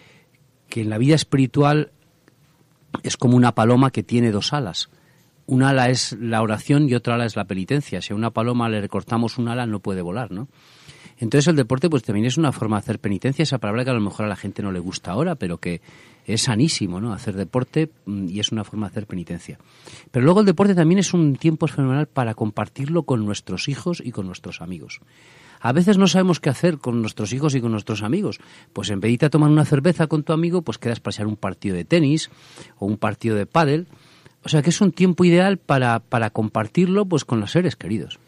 que 0.69 0.81
en 0.81 0.89
la 0.89 0.97
vida 0.97 1.13
espiritual 1.13 1.91
es 3.03 3.17
como 3.17 3.35
una 3.35 3.53
paloma 3.53 3.91
que 3.91 4.03
tiene 4.03 4.31
dos 4.31 4.53
alas. 4.53 4.89
Un 5.45 5.63
ala 5.63 5.89
es 5.89 6.15
la 6.19 6.41
oración 6.41 6.89
y 6.89 6.93
otra 6.93 7.15
ala 7.15 7.25
es 7.25 7.35
la 7.35 7.45
penitencia. 7.45 8.01
Si 8.01 8.13
a 8.13 8.15
una 8.15 8.31
paloma 8.31 8.69
le 8.69 8.81
recortamos 8.81 9.37
un 9.37 9.47
ala 9.47 9.65
no 9.65 9.79
puede 9.79 10.01
volar, 10.01 10.31
¿no? 10.31 10.47
Entonces 11.19 11.47
el 11.47 11.55
deporte 11.55 11.89
pues 11.89 12.03
también 12.03 12.25
es 12.25 12.37
una 12.37 12.51
forma 12.51 12.77
de 12.77 12.81
hacer 12.81 12.99
penitencia, 12.99 13.43
esa 13.43 13.57
palabra 13.57 13.83
que 13.83 13.89
a 13.89 13.93
lo 13.93 14.01
mejor 14.01 14.25
a 14.25 14.29
la 14.29 14.35
gente 14.35 14.61
no 14.61 14.71
le 14.71 14.79
gusta 14.79 15.11
ahora, 15.11 15.35
pero 15.35 15.57
que 15.57 15.81
es 16.25 16.43
sanísimo, 16.43 17.01
¿no? 17.01 17.13
Hacer 17.13 17.35
deporte 17.35 17.89
mm, 18.05 18.27
y 18.29 18.39
es 18.39 18.51
una 18.51 18.63
forma 18.63 18.87
de 18.87 18.91
hacer 18.91 19.07
penitencia. 19.07 19.57
Pero 20.11 20.25
luego 20.25 20.41
el 20.41 20.45
deporte 20.45 20.75
también 20.75 20.99
es 20.99 21.13
un 21.13 21.35
tiempo 21.35 21.67
fenomenal 21.67 22.07
para 22.07 22.35
compartirlo 22.35 23.03
con 23.03 23.25
nuestros 23.25 23.67
hijos 23.67 24.01
y 24.05 24.11
con 24.11 24.27
nuestros 24.27 24.61
amigos. 24.61 24.99
A 25.59 25.71
veces 25.71 25.97
no 25.97 26.07
sabemos 26.07 26.39
qué 26.39 26.49
hacer 26.49 26.77
con 26.77 27.01
nuestros 27.01 27.33
hijos 27.33 27.55
y 27.55 27.61
con 27.61 27.71
nuestros 27.71 28.03
amigos. 28.03 28.39
Pues 28.73 28.89
en 28.89 28.99
vez 28.99 29.17
de 29.17 29.29
tomar 29.29 29.49
una 29.49 29.65
cerveza 29.65 30.07
con 30.07 30.23
tu 30.23 30.33
amigo, 30.33 30.61
pues 30.61 30.77
quedas 30.77 30.99
para 30.99 31.27
un 31.27 31.35
partido 31.35 31.75
de 31.75 31.85
tenis 31.85 32.29
o 32.77 32.85
un 32.85 32.97
partido 32.97 33.35
de 33.35 33.45
pádel. 33.45 33.87
O 34.43 34.49
sea 34.49 34.61
que 34.61 34.69
es 34.69 34.81
un 34.81 34.91
tiempo 34.91 35.25
ideal 35.25 35.57
para, 35.57 35.99
para 35.99 36.29
compartirlo 36.29 37.05
pues 37.05 37.25
con 37.25 37.39
los 37.39 37.51
seres 37.51 37.75
queridos. 37.75 38.19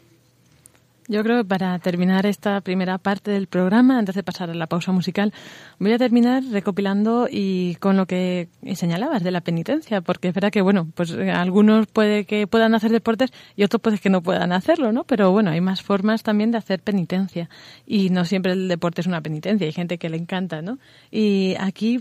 Yo 1.10 1.24
creo 1.24 1.38
que 1.38 1.46
para 1.46 1.80
terminar 1.80 2.28
esta 2.28 2.62
primera 2.62 3.00
parte 3.00 3.32
del 3.32 3.48
programa, 3.48 3.98
antes 3.98 4.14
de 4.14 4.22
pasar 4.22 4.52
a 4.52 4.54
la 4.54 4.68
pausa 4.68 4.92
musical, 4.92 5.34
voy 5.80 5.92
a 5.92 5.98
terminar 5.98 6.44
recopilando 6.52 7.28
y 7.28 7.78
con 7.80 7.98
lo 7.98 8.06
que 8.06 8.48
señalabas 8.76 9.24
de 9.24 9.32
la 9.32 9.42
penitencia, 9.42 10.02
porque 10.02 10.28
es 10.28 10.36
verdad 10.36 10.52
que, 10.52 10.62
bueno, 10.62 10.88
pues 10.94 11.10
eh, 11.10 11.32
algunos 11.32 11.88
puede 11.88 12.26
que 12.26 12.46
puedan 12.46 12.76
hacer 12.76 12.92
deportes 12.92 13.32
y 13.56 13.64
otros 13.64 13.82
puede 13.82 13.98
que 13.98 14.12
no 14.12 14.22
puedan 14.22 14.52
hacerlo, 14.52 14.92
¿no? 14.92 15.04
Pero 15.04 15.32
bueno, 15.32 15.50
hay 15.50 15.62
más 15.62 15.82
formas 15.82 16.22
también 16.22 16.52
de 16.52 16.60
hacer 16.60 16.80
penitencia 16.80 17.50
y 17.88 18.12
no 18.12 18.24
siempre 18.24 18.52
el 18.52 18.68
deporte 18.68 19.02
es 19.02 19.08
una 19.08 19.22
penitencia, 19.22 19.66
hay 19.66 19.74
gente 19.74 19.98
que 19.98 20.10
le 20.10 20.18
encanta, 20.18 20.62
¿no? 20.62 20.78
Y 21.10 21.56
aquí, 21.60 21.98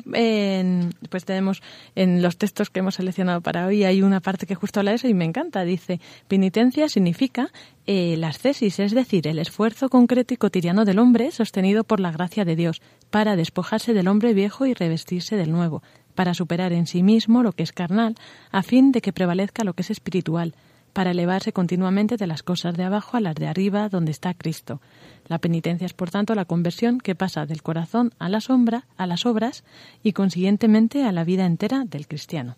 pues 1.09 1.25
tenemos 1.25 1.63
en 1.95 2.21
los 2.21 2.37
textos 2.37 2.69
que 2.69 2.81
hemos 2.81 2.97
seleccionado 2.97 3.41
para 3.41 3.69
hoy, 3.69 3.85
hay 3.85 4.03
una 4.03 4.21
parte 4.21 4.45
que 4.45 4.55
justo 4.55 4.81
habla 4.81 4.91
de 4.91 4.97
eso 4.97 5.09
y 5.09 5.15
me 5.15 5.25
encanta, 5.25 5.65
dice, 5.65 5.99
penitencia 6.29 6.91
significa 6.91 7.51
el 7.89 8.23
ascesis, 8.23 8.81
es 8.81 8.93
decir, 8.93 9.27
el 9.27 9.39
esfuerzo 9.39 9.89
concreto 9.89 10.35
y 10.35 10.37
cotidiano 10.37 10.85
del 10.85 10.99
hombre 10.99 11.31
sostenido 11.31 11.85
por 11.85 12.01
la 12.01 12.13
gracia 12.13 12.45
de 12.45 12.55
Dios, 12.55 12.83
para 13.09 13.35
despojarse 13.35 13.95
del 13.95 14.09
hombre 14.09 14.35
viejo 14.35 14.67
y 14.67 14.75
revestirse 14.75 15.37
del 15.37 15.51
nuevo, 15.51 15.83
para 16.15 16.35
superar 16.35 16.75
en 16.75 16.87
sí 16.87 17.03
mismo 17.03 17.43
lo 17.43 17.53
que 17.53 17.63
es 17.63 17.73
carnal, 17.73 18.17
a 18.53 18.63
fin 18.63 18.93
de 18.93 19.01
que 19.01 19.15
prevalezca 19.15 19.65
lo 19.65 19.73
que 19.73 19.81
es 19.81 19.91
espiritual, 19.91 20.55
para 20.93 21.13
elevarse 21.13 21.55
continuamente 21.55 22.19
de 22.19 22.27
las 22.27 22.43
cosas 22.43 22.75
de 22.75 22.85
abajo 22.85 23.17
a 23.17 23.21
las 23.21 23.37
de 23.37 23.47
arriba, 23.47 23.89
donde 23.89 24.11
está 24.11 24.35
Cristo. 24.35 24.83
La 25.27 25.39
penitencia 25.39 25.87
es, 25.87 25.95
por 25.95 26.11
tanto, 26.11 26.35
la 26.35 26.45
conversión 26.45 26.99
que 26.99 27.15
pasa 27.15 27.47
del 27.47 27.63
corazón 27.63 28.13
a 28.19 28.29
la 28.29 28.43
sombra, 28.43 28.87
a 28.99 29.07
las 29.07 29.25
obras 29.25 29.65
y, 30.03 30.13
consiguientemente, 30.13 31.05
a 31.05 31.13
la 31.13 31.25
vida 31.25 31.47
entera 31.47 31.85
del 31.87 32.07
cristiano. 32.07 32.57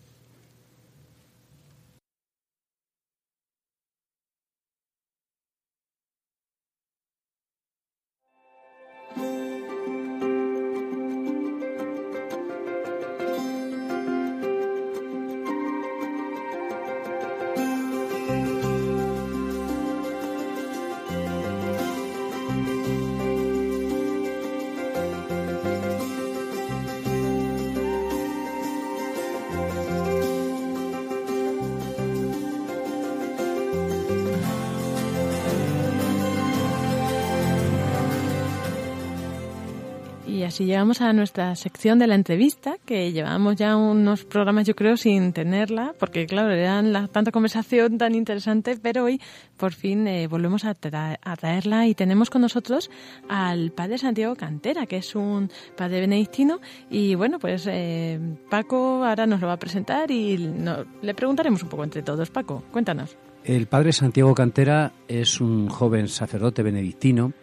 Si 40.61 40.67
llegamos 40.67 41.01
a 41.01 41.11
nuestra 41.11 41.55
sección 41.55 41.97
de 41.97 42.05
la 42.05 42.13
entrevista, 42.13 42.77
que 42.85 43.11
llevamos 43.11 43.55
ya 43.55 43.75
unos 43.75 44.25
programas, 44.25 44.67
yo 44.67 44.75
creo, 44.75 44.95
sin 44.95 45.33
tenerla, 45.33 45.95
porque 45.97 46.27
claro, 46.27 46.51
era 46.51 46.79
la, 46.83 47.07
tanta 47.07 47.31
conversación 47.31 47.97
tan 47.97 48.13
interesante, 48.13 48.77
pero 48.79 49.05
hoy 49.05 49.19
por 49.57 49.73
fin 49.73 50.05
eh, 50.05 50.27
volvemos 50.27 50.63
a, 50.65 50.75
traerla 50.75 51.87
y 51.87 51.95
tenemos 51.95 52.29
con 52.29 52.41
nosotros 52.41 52.91
al 53.27 53.71
padre 53.71 53.97
Santiago 53.97 54.35
Cantera, 54.35 54.85
que 54.85 54.97
es 54.97 55.15
un 55.15 55.49
padre 55.75 56.01
benedictino. 56.01 56.59
Y 56.91 57.15
bueno, 57.15 57.39
pues 57.39 57.65
eh, 57.67 58.19
Paco 58.51 59.03
ahora 59.03 59.25
nos 59.25 59.41
lo 59.41 59.47
va 59.47 59.53
a 59.53 59.59
presentar 59.59 60.11
y 60.11 60.37
le 60.37 61.15
preguntaremos 61.15 61.63
un 61.63 61.69
poco 61.69 61.83
entre 61.83 62.03
todos. 62.03 62.29
Paco, 62.29 62.61
cuéntanos. 62.71 63.17
El 63.43 63.65
padre 63.65 63.93
Santiago 63.93 64.35
Cantera 64.35 64.91
es 65.07 65.41
un 65.41 65.69
joven 65.69 66.07
sacerdote 66.07 66.61
benedictino, 66.61 67.33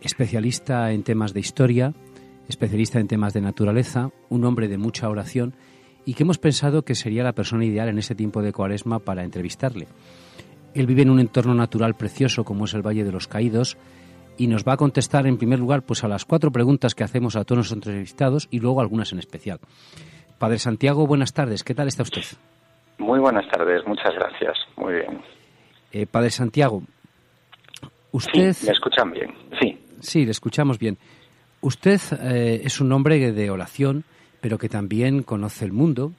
especialista 0.00 0.92
en 0.92 1.02
temas 1.02 1.34
de 1.34 1.40
historia, 1.40 1.92
especialista 2.48 2.98
en 2.98 3.08
temas 3.08 3.34
de 3.34 3.40
naturaleza, 3.40 4.10
un 4.28 4.44
hombre 4.44 4.68
de 4.68 4.78
mucha 4.78 5.08
oración 5.08 5.54
y 6.04 6.14
que 6.14 6.22
hemos 6.22 6.38
pensado 6.38 6.82
que 6.82 6.94
sería 6.94 7.22
la 7.22 7.34
persona 7.34 7.64
ideal 7.64 7.88
en 7.88 7.98
ese 7.98 8.14
tiempo 8.14 8.42
de 8.42 8.52
cuaresma 8.52 8.98
para 8.98 9.24
entrevistarle. 9.24 9.86
Él 10.74 10.86
vive 10.86 11.02
en 11.02 11.10
un 11.10 11.20
entorno 11.20 11.54
natural 11.54 11.94
precioso 11.94 12.44
como 12.44 12.64
es 12.64 12.74
el 12.74 12.86
Valle 12.86 13.04
de 13.04 13.12
los 13.12 13.28
Caídos 13.28 13.76
y 14.38 14.46
nos 14.46 14.64
va 14.64 14.74
a 14.74 14.76
contestar 14.76 15.26
en 15.26 15.36
primer 15.36 15.58
lugar 15.58 15.82
pues 15.82 16.04
a 16.04 16.08
las 16.08 16.24
cuatro 16.24 16.50
preguntas 16.50 16.94
que 16.94 17.04
hacemos 17.04 17.36
a 17.36 17.44
todos 17.44 17.58
los 17.58 17.72
entrevistados 17.72 18.48
y 18.50 18.60
luego 18.60 18.80
algunas 18.80 19.12
en 19.12 19.18
especial. 19.18 19.58
Padre 20.38 20.58
Santiago, 20.58 21.06
buenas 21.06 21.34
tardes. 21.34 21.64
¿Qué 21.64 21.74
tal 21.74 21.88
está 21.88 22.04
usted? 22.04 22.22
Muy 22.98 23.18
buenas 23.18 23.48
tardes, 23.50 23.86
muchas 23.86 24.14
gracias. 24.14 24.56
Muy 24.76 24.94
bien. 24.94 25.20
Eh, 25.92 26.06
Padre 26.06 26.30
Santiago, 26.30 26.82
usted... 28.12 28.52
Sí, 28.52 28.66
me 28.66 28.72
escuchan 28.72 29.10
bien, 29.10 29.34
sí. 29.60 29.78
Sí, 30.00 30.24
le 30.24 30.30
escuchamos 30.30 30.78
bien. 30.78 30.96
Usted 31.60 32.00
eh, 32.22 32.60
es 32.64 32.80
un 32.80 32.92
hombre 32.92 33.32
de 33.32 33.50
oración, 33.50 34.04
pero 34.40 34.58
que 34.58 34.68
también 34.68 35.22
conoce 35.22 35.64
el 35.64 35.72
mundo, 35.72 36.12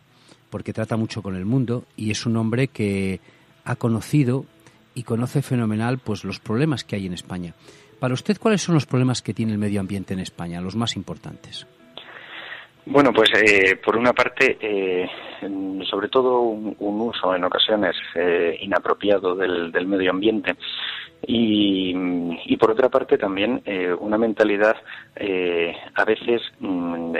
porque 0.49 0.73
trata 0.73 0.97
mucho 0.97 1.21
con 1.21 1.35
el 1.35 1.45
mundo, 1.45 1.85
y 1.95 2.11
es 2.11 2.25
un 2.25 2.35
hombre 2.35 2.67
que 2.67 3.21
ha 3.63 3.75
conocido 3.75 4.45
y 4.95 5.03
conoce 5.03 5.41
fenomenal 5.41 5.99
pues 5.99 6.25
los 6.25 6.39
problemas 6.39 6.83
que 6.83 6.97
hay 6.97 7.05
en 7.05 7.13
España. 7.13 7.53
Para 7.99 8.13
usted, 8.13 8.37
¿cuáles 8.37 8.61
son 8.61 8.75
los 8.75 8.85
problemas 8.85 9.21
que 9.21 9.33
tiene 9.33 9.53
el 9.53 9.57
medio 9.57 9.79
ambiente 9.79 10.13
en 10.13 10.19
España, 10.19 10.61
los 10.61 10.75
más 10.75 10.95
importantes? 10.95 11.65
Bueno, 12.85 13.13
pues 13.13 13.29
eh, 13.35 13.75
por 13.75 13.95
una 13.95 14.13
parte, 14.13 14.57
eh, 14.59 15.07
sobre 15.89 16.09
todo 16.09 16.41
un, 16.41 16.75
uso 16.79 17.35
en 17.35 17.43
ocasiones 17.43 17.95
inapropiado 18.61 19.35
del, 19.35 19.71
del, 19.71 19.85
medio 19.85 20.11
ambiente 20.11 20.55
y, 21.27 21.93
y, 22.45 22.57
por 22.57 22.71
otra 22.71 22.89
parte 22.89 23.17
también 23.17 23.61
eh, 23.65 23.93
una 23.93 24.17
mentalidad 24.17 24.77
eh, 25.15 25.75
a 25.95 26.05
veces 26.05 26.41
mm, 26.59 27.13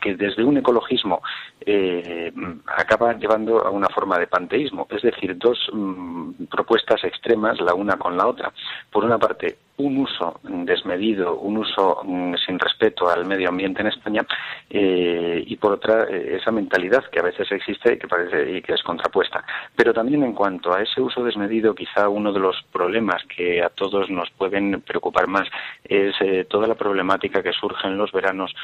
que 0.00 0.14
desde 0.14 0.44
un 0.44 0.56
ecologismo 0.56 1.22
eh, 1.60 2.32
acaba 2.76 3.14
llevando 3.14 3.66
a 3.66 3.70
una 3.70 3.88
forma 3.88 4.18
de 4.18 4.28
panteísmo, 4.28 4.86
es 4.90 5.02
decir, 5.02 5.36
dos 5.36 5.58
mm, 5.72 6.44
propuestas 6.50 7.02
extremas 7.04 7.60
la 7.60 7.74
una 7.74 7.96
con 7.96 8.16
la 8.16 8.26
otra. 8.28 8.52
Por 8.90 9.04
una 9.04 9.18
parte, 9.18 9.58
un 9.78 9.98
uso 9.98 10.40
desmedido, 10.42 11.38
un 11.38 11.58
uso 11.58 12.02
mm, 12.04 12.34
sin 12.44 12.58
respeto 12.58 13.08
al 13.08 13.24
medio 13.24 13.48
ambiente 13.48 13.80
en 13.80 13.88
España 13.88 14.24
eh, 14.68 15.42
y 15.46 15.56
por 15.56 15.72
otra 15.72 16.04
eh, 16.04 16.36
esa 16.40 16.50
mentalidad 16.50 17.04
que 17.10 17.20
a 17.20 17.22
veces 17.22 17.50
existe 17.50 17.94
y 17.94 17.98
que 17.98 18.06
parece 18.06 18.58
y 18.58 18.62
que 18.62 18.74
es 18.74 18.82
contrapuesta. 18.82 19.42
Pero 19.74 19.94
también 19.94 20.22
en 20.24 20.34
cuanto 20.34 20.74
a 20.74 20.82
ese 20.82 21.00
uso 21.00 21.24
desmedido, 21.24 21.74
quizá 21.74 22.08
uno 22.08 22.32
de 22.32 22.40
los 22.40 22.62
problemas 22.70 23.22
que 23.24 23.62
a 23.62 23.70
todos 23.70 24.10
nos 24.10 24.30
pueden 24.30 24.82
preocupar 24.82 25.26
más 25.26 25.48
es 25.84 26.14
eh, 26.20 26.46
toda 26.48 26.66
la 26.66 26.74
problemática 26.74 27.42
que 27.42 27.52
surge 27.52 27.88
en 27.88 27.96
los 27.96 28.12
veranos 28.12 28.54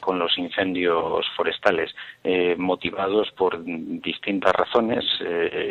con 0.00 0.18
los 0.18 0.36
incendios 0.38 1.26
forestales 1.36 1.94
motivados 2.56 3.30
por 3.32 3.62
distintas 3.64 4.52
razones, 4.54 5.04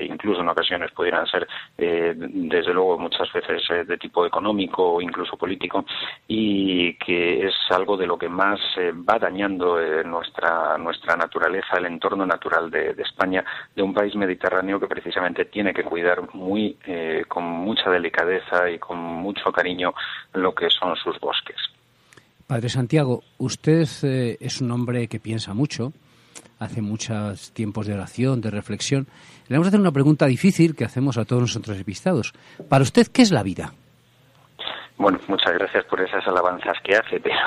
incluso 0.07 0.41
en 0.41 0.49
ocasiones 0.49 0.91
pudieran 0.91 1.25
ser 1.27 1.47
desde 1.77 2.73
luego 2.73 2.97
muchas 2.97 3.31
veces 3.33 3.87
de 3.87 3.97
tipo 3.97 4.25
económico 4.25 4.76
incluso 5.01 5.37
político 5.37 5.85
y 6.27 6.93
que 6.95 7.47
es 7.47 7.53
algo 7.69 7.97
de 7.97 8.07
lo 8.07 8.17
que 8.17 8.29
más 8.29 8.59
eh, 8.77 8.91
va 8.91 9.17
dañando 9.19 9.79
eh, 9.79 10.03
nuestra 10.03 10.77
nuestra 10.77 11.15
naturaleza, 11.15 11.77
el 11.77 11.85
entorno 11.85 12.25
natural 12.25 12.69
de, 12.69 12.95
España, 12.97 13.43
de 13.75 13.81
un 13.81 13.93
país 13.93 14.15
mediterráneo 14.15 14.79
que 14.79 14.87
precisamente 14.87 15.45
tiene 15.45 15.73
que 15.73 15.83
cuidar 15.83 16.33
muy 16.33 16.77
eh, 16.85 17.23
con 17.27 17.43
mucha 17.43 17.89
delicadeza 17.89 18.69
y 18.69 18.79
con 18.79 18.97
mucho 18.97 19.51
cariño 19.51 19.93
lo 20.33 20.53
que 20.53 20.69
son 20.69 20.95
sus 20.95 21.19
bosques. 21.19 21.57
Padre 22.45 22.69
Santiago, 22.69 23.23
usted 23.39 23.81
es 24.39 24.61
un 24.61 24.71
hombre 24.71 25.07
que 25.09 25.19
piensa 25.19 25.53
mucho, 25.53 25.91
hace 26.59 26.81
muchos 26.81 27.51
tiempos 27.51 27.87
de 27.87 27.93
oración, 27.93 28.41
de 28.41 28.51
reflexión. 28.51 29.07
Le 29.47 29.55
vamos 29.55 29.67
a 29.67 29.69
hacer 29.69 29.79
una 29.79 29.91
pregunta 29.91 30.25
difícil 30.25 30.75
que 30.75 30.85
hacemos 30.85 31.17
a 31.17 31.25
todos 31.25 31.41
nuestros 31.41 31.67
entrevistados. 31.67 32.33
Para 32.69 32.83
usted, 32.83 33.07
¿qué 33.07 33.21
es 33.21 33.31
la 33.31 33.43
vida? 33.43 33.73
Bueno, 34.97 35.19
muchas 35.27 35.53
gracias 35.53 35.85
por 35.85 36.01
esas 36.01 36.27
alabanzas 36.27 36.75
que 36.81 36.95
hace, 36.95 37.19
pero 37.19 37.37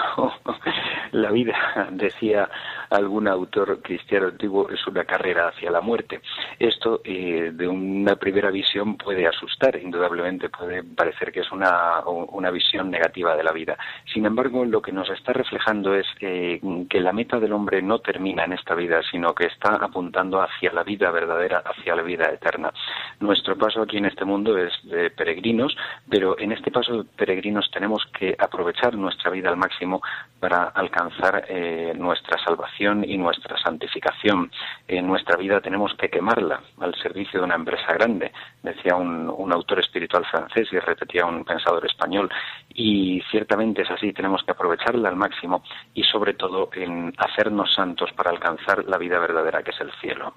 la 1.10 1.32
vida, 1.32 1.88
decía 1.90 2.48
algún 2.90 3.26
autor 3.26 3.82
cristiano 3.82 4.28
antiguo, 4.28 4.70
es 4.70 4.86
una 4.86 5.04
carrera 5.04 5.48
hacia 5.48 5.68
la 5.72 5.80
muerte. 5.80 6.20
Esto, 6.60 7.00
eh, 7.02 7.50
de 7.52 7.66
una 7.66 8.14
primera 8.14 8.52
visión, 8.52 8.96
puede 8.96 9.26
asustar, 9.26 9.74
indudablemente 9.76 10.48
puede 10.48 10.84
parecer 10.84 11.32
que 11.32 11.40
es 11.40 11.50
una, 11.50 12.00
una 12.06 12.52
visión 12.52 12.88
negativa 12.88 13.34
de 13.36 13.42
la 13.42 13.50
vida. 13.50 13.76
Sin 14.12 14.26
embargo, 14.26 14.64
lo 14.64 14.80
que 14.80 14.92
nos 14.92 15.10
está 15.10 15.32
reflejando 15.32 15.94
es 15.96 16.06
eh, 16.20 16.60
que 16.88 17.00
la 17.00 17.12
meta 17.12 17.40
del 17.40 17.52
hombre 17.52 17.82
no 17.82 17.98
termina 17.98 18.44
en 18.44 18.52
esta 18.52 18.76
vida, 18.76 19.00
sino 19.10 19.34
que 19.34 19.46
está 19.46 19.74
apuntando 19.74 20.40
hacia 20.40 20.72
la 20.72 20.84
vida 20.84 21.10
verdadera, 21.10 21.64
hacia 21.64 21.96
la 21.96 22.02
vida 22.02 22.26
eterna. 22.26 22.72
Nuestro 23.18 23.58
paso 23.58 23.82
aquí 23.82 23.96
en 23.96 24.06
este 24.06 24.24
mundo 24.24 24.56
es 24.56 24.72
de 24.84 25.10
peregrinos, 25.10 25.76
pero 26.08 26.38
en 26.38 26.52
este 26.52 26.70
paso 26.70 27.02
de 27.02 27.08
peregrinos 27.40 27.70
tenemos 27.72 28.02
que 28.18 28.36
aprovechar 28.38 28.94
nuestra 28.94 29.30
vida 29.30 29.48
al 29.48 29.56
máximo 29.56 30.02
para 30.38 30.64
alcanzar 30.64 31.46
eh, 31.48 31.94
nuestra 31.96 32.36
salvación 32.44 33.02
y 33.02 33.16
nuestra 33.16 33.56
santificación. 33.56 34.50
En 34.86 35.06
nuestra 35.06 35.36
vida 35.36 35.60
tenemos 35.60 35.94
que 35.94 36.10
quemarla 36.10 36.60
al 36.80 36.94
servicio 36.96 37.40
de 37.40 37.46
una 37.46 37.54
empresa 37.54 37.94
grande, 37.94 38.30
decía 38.62 38.94
un, 38.94 39.32
un 39.34 39.52
autor 39.52 39.80
espiritual 39.80 40.26
francés 40.30 40.68
y 40.70 40.78
repetía 40.78 41.24
un 41.24 41.44
pensador 41.44 41.86
español. 41.86 42.28
Y 42.74 43.22
ciertamente 43.30 43.82
es 43.82 43.90
así, 43.90 44.12
tenemos 44.12 44.42
que 44.44 44.50
aprovecharla 44.50 45.08
al 45.08 45.16
máximo 45.16 45.62
y 45.94 46.02
sobre 46.04 46.34
todo 46.34 46.68
en 46.74 47.14
hacernos 47.16 47.72
santos 47.74 48.10
para 48.14 48.30
alcanzar 48.30 48.84
la 48.84 48.98
vida 48.98 49.18
verdadera 49.18 49.62
que 49.62 49.70
es 49.70 49.80
el 49.80 49.90
cielo. 50.00 50.34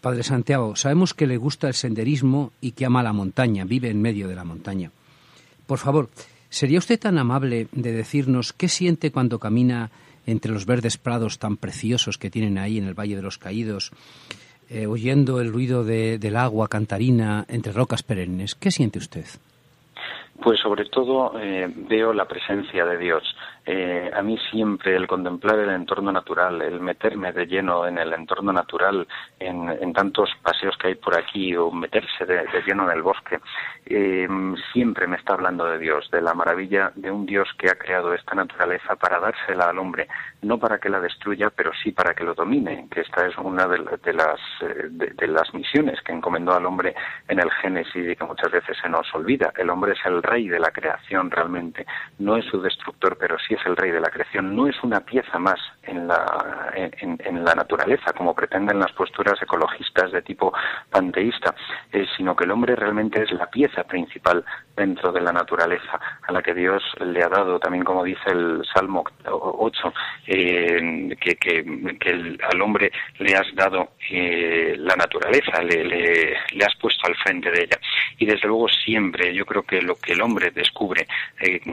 Padre 0.00 0.24
Santiago, 0.24 0.74
sabemos 0.74 1.14
que 1.14 1.28
le 1.28 1.36
gusta 1.36 1.68
el 1.68 1.74
senderismo 1.74 2.50
y 2.60 2.72
que 2.72 2.84
ama 2.84 3.04
la 3.04 3.12
montaña, 3.12 3.64
vive 3.64 3.88
en 3.90 4.02
medio 4.02 4.26
de 4.26 4.34
la 4.34 4.42
montaña. 4.42 4.90
Por 5.66 5.78
favor, 5.78 6.10
¿Sería 6.52 6.80
usted 6.80 7.00
tan 7.00 7.16
amable 7.16 7.66
de 7.72 7.92
decirnos 7.92 8.52
qué 8.52 8.68
siente 8.68 9.10
cuando 9.10 9.38
camina 9.38 9.88
entre 10.26 10.52
los 10.52 10.66
verdes 10.66 10.98
prados 10.98 11.38
tan 11.38 11.56
preciosos 11.56 12.18
que 12.18 12.28
tienen 12.28 12.58
ahí 12.58 12.76
en 12.76 12.84
el 12.84 12.92
Valle 12.92 13.16
de 13.16 13.22
los 13.22 13.38
Caídos, 13.38 13.90
eh, 14.68 14.86
oyendo 14.86 15.40
el 15.40 15.50
ruido 15.50 15.82
del 15.82 16.36
agua 16.36 16.68
cantarina 16.68 17.46
entre 17.48 17.72
rocas 17.72 18.02
perennes? 18.02 18.54
¿Qué 18.54 18.70
siente 18.70 18.98
usted? 18.98 19.24
Pues 20.42 20.60
sobre 20.60 20.84
todo 20.90 21.40
eh, 21.40 21.72
veo 21.88 22.12
la 22.12 22.26
presencia 22.26 22.84
de 22.84 22.98
Dios. 22.98 23.22
Eh, 23.64 24.10
a 24.12 24.22
mí 24.22 24.36
siempre 24.50 24.96
el 24.96 25.06
contemplar 25.06 25.58
el 25.60 25.70
entorno 25.70 26.10
natural, 26.10 26.60
el 26.62 26.80
meterme 26.80 27.32
de 27.32 27.46
lleno 27.46 27.86
en 27.86 27.96
el 27.96 28.12
entorno 28.12 28.52
natural, 28.52 29.06
en, 29.38 29.92
tantos 29.92 30.30
paseos 30.42 30.76
que 30.78 30.88
hay 30.88 30.94
por 30.96 31.16
aquí 31.16 31.54
o 31.54 31.70
meterse 31.70 32.24
de, 32.24 32.44
lleno 32.66 32.84
en 32.84 32.96
el 32.96 33.02
bosque, 33.02 33.38
eh, 33.86 34.26
siempre 34.72 35.06
me 35.06 35.16
está 35.16 35.34
hablando 35.34 35.66
de 35.66 35.78
Dios, 35.78 36.10
de 36.10 36.20
la 36.20 36.34
maravilla 36.34 36.92
de 36.96 37.10
un 37.10 37.26
Dios 37.26 37.48
que 37.58 37.68
ha 37.68 37.74
creado 37.74 38.14
esta 38.14 38.34
naturaleza 38.34 38.96
para 38.96 39.20
dársela 39.20 39.66
al 39.66 39.78
hombre, 39.78 40.08
no 40.40 40.58
para 40.58 40.78
que 40.78 40.88
la 40.88 40.98
destruya, 40.98 41.50
pero 41.50 41.70
sí 41.82 41.92
para 41.92 42.14
que 42.14 42.24
lo 42.24 42.34
domine, 42.34 42.88
que 42.90 43.02
esta 43.02 43.26
es 43.26 43.36
una 43.36 43.68
de, 43.68 43.78
las, 44.12 44.40
de, 44.90 45.26
las 45.28 45.54
misiones 45.54 46.00
que 46.02 46.12
encomendó 46.12 46.54
al 46.54 46.66
hombre 46.66 46.94
en 47.28 47.38
el 47.38 47.50
Génesis 47.50 48.10
y 48.10 48.16
que 48.16 48.24
muchas 48.24 48.50
veces 48.50 48.76
se 48.82 48.88
nos 48.88 49.12
olvida. 49.14 49.52
El 49.56 49.70
hombre 49.70 49.92
es 49.92 50.04
el 50.04 50.22
rey 50.22 50.48
de 50.48 50.58
la 50.58 50.70
creación 50.70 51.30
realmente. 51.30 51.86
No 52.18 52.36
es 52.36 52.44
su 52.46 52.60
destructor, 52.60 53.16
pero 53.18 53.36
sí 53.38 53.51
es 53.54 53.66
el 53.66 53.76
rey 53.76 53.90
de 53.90 54.00
la 54.00 54.10
creación. 54.10 54.54
No 54.54 54.66
es 54.66 54.76
una 54.82 55.00
pieza 55.00 55.38
más 55.38 55.58
en 55.84 56.06
la, 56.06 56.72
en, 56.74 57.44
la 57.44 57.54
naturaleza, 57.54 58.12
como 58.12 58.34
pretenden 58.34 58.78
las 58.78 58.92
posturas 58.92 59.40
ecologistas 59.42 60.12
de 60.12 60.22
tipo 60.22 60.52
panteísta, 60.90 61.54
eh, 61.92 62.06
sino 62.16 62.36
que 62.36 62.44
el 62.44 62.52
hombre 62.52 62.76
realmente 62.76 63.22
es 63.22 63.32
la 63.32 63.50
pieza 63.50 63.82
principal 63.84 64.44
dentro 64.76 65.12
de 65.12 65.20
la 65.20 65.32
naturaleza, 65.32 66.00
a 66.22 66.32
la 66.32 66.42
que 66.42 66.54
Dios 66.54 66.82
le 67.00 67.22
ha 67.22 67.28
dado, 67.28 67.58
también 67.58 67.84
como 67.84 68.04
dice 68.04 68.30
el 68.30 68.62
Salmo 68.72 69.04
8, 69.24 69.94
eh, 70.26 71.16
que, 71.20 71.36
que, 71.36 72.38
al 72.50 72.62
hombre 72.62 72.90
le 73.18 73.34
has 73.34 73.52
dado 73.54 73.90
eh, 74.10 74.74
la 74.78 74.96
naturaleza, 74.96 75.62
le, 75.62 75.84
le, 75.84 76.64
has 76.64 76.76
puesto 76.76 77.06
al 77.06 77.16
frente 77.16 77.50
de 77.50 77.64
ella. 77.64 77.78
Y 78.18 78.26
desde 78.26 78.46
luego 78.46 78.68
siempre 78.68 79.34
yo 79.34 79.44
creo 79.44 79.62
que 79.64 79.82
lo 79.82 79.96
que 79.96 80.12
el 80.12 80.22
hombre 80.22 80.50
descubre 80.52 81.06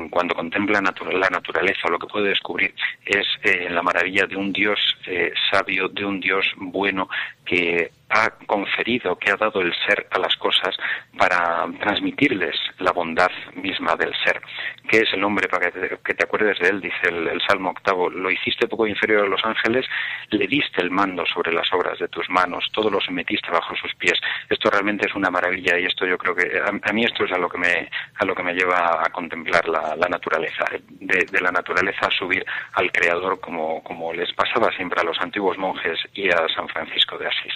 cuando 0.09 0.33
contempla 0.33 0.81
la 0.81 1.29
naturaleza, 1.29 1.68
lo 1.89 1.99
que 1.99 2.07
puede 2.07 2.29
descubrir 2.29 2.73
es 3.05 3.27
eh, 3.43 3.69
la 3.69 3.81
maravilla 3.81 4.25
de 4.25 4.35
un 4.35 4.51
Dios 4.51 4.79
eh, 5.05 5.31
sabio, 5.51 5.87
de 5.87 6.05
un 6.05 6.19
Dios 6.19 6.45
bueno 6.57 7.09
que 7.45 7.91
ha 8.09 8.31
conferido, 8.45 9.17
que 9.17 9.31
ha 9.31 9.35
dado 9.35 9.61
el 9.61 9.73
ser 9.85 10.07
a 10.11 10.19
las 10.19 10.35
cosas 10.37 10.75
para 11.17 11.67
transmitirles 11.79 12.55
la 12.79 12.91
bondad 12.91 13.29
misma 13.55 13.95
del 13.95 14.13
ser. 14.23 14.41
¿Qué 14.89 14.99
es 14.99 15.13
el 15.13 15.23
hombre 15.23 15.47
para 15.47 15.69
que 15.71 16.13
te, 16.13 16.23
acuerdes 16.23 16.57
de 16.59 16.69
él? 16.69 16.81
Dice 16.81 17.09
el, 17.09 17.39
Salmo 17.47 17.69
octavo, 17.69 18.09
lo 18.09 18.31
hiciste 18.31 18.67
poco 18.67 18.87
inferior 18.87 19.25
a 19.25 19.29
los 19.29 19.43
ángeles, 19.45 19.85
le 20.29 20.47
diste 20.47 20.81
el 20.81 20.91
mando 20.91 21.25
sobre 21.25 21.53
las 21.53 21.71
obras 21.73 21.99
de 21.99 22.07
tus 22.07 22.29
manos, 22.29 22.69
todo 22.73 22.89
lo 22.89 22.99
sometiste 22.99 23.51
bajo 23.51 23.75
sus 23.75 23.93
pies. 23.95 24.19
Esto 24.49 24.69
realmente 24.69 25.07
es 25.07 25.15
una 25.15 25.29
maravilla 25.29 25.77
y 25.77 25.85
esto 25.85 26.05
yo 26.05 26.17
creo 26.17 26.35
que 26.35 26.59
a, 26.59 26.93
mí 26.93 27.05
esto 27.05 27.25
es 27.25 27.31
a 27.31 27.37
lo 27.37 27.49
que 27.49 27.57
me 27.57 27.89
a 28.15 28.25
lo 28.25 28.35
que 28.35 28.43
me 28.43 28.53
lleva 28.53 29.03
a 29.05 29.09
contemplar 29.09 29.67
la, 29.67 30.09
naturaleza, 30.09 30.65
de, 30.89 31.41
la 31.41 31.51
naturaleza 31.51 32.07
a 32.07 32.11
subir 32.11 32.45
al 32.73 32.91
Creador 32.91 33.39
como, 33.39 33.83
como 33.83 34.13
les 34.13 34.31
pasaba 34.33 34.71
siempre 34.71 34.99
a 35.01 35.03
los 35.03 35.19
antiguos 35.19 35.57
monjes 35.57 35.99
y 36.13 36.29
a 36.29 36.47
San 36.55 36.67
Francisco 36.67 37.17
de 37.17 37.27
Asís. 37.27 37.53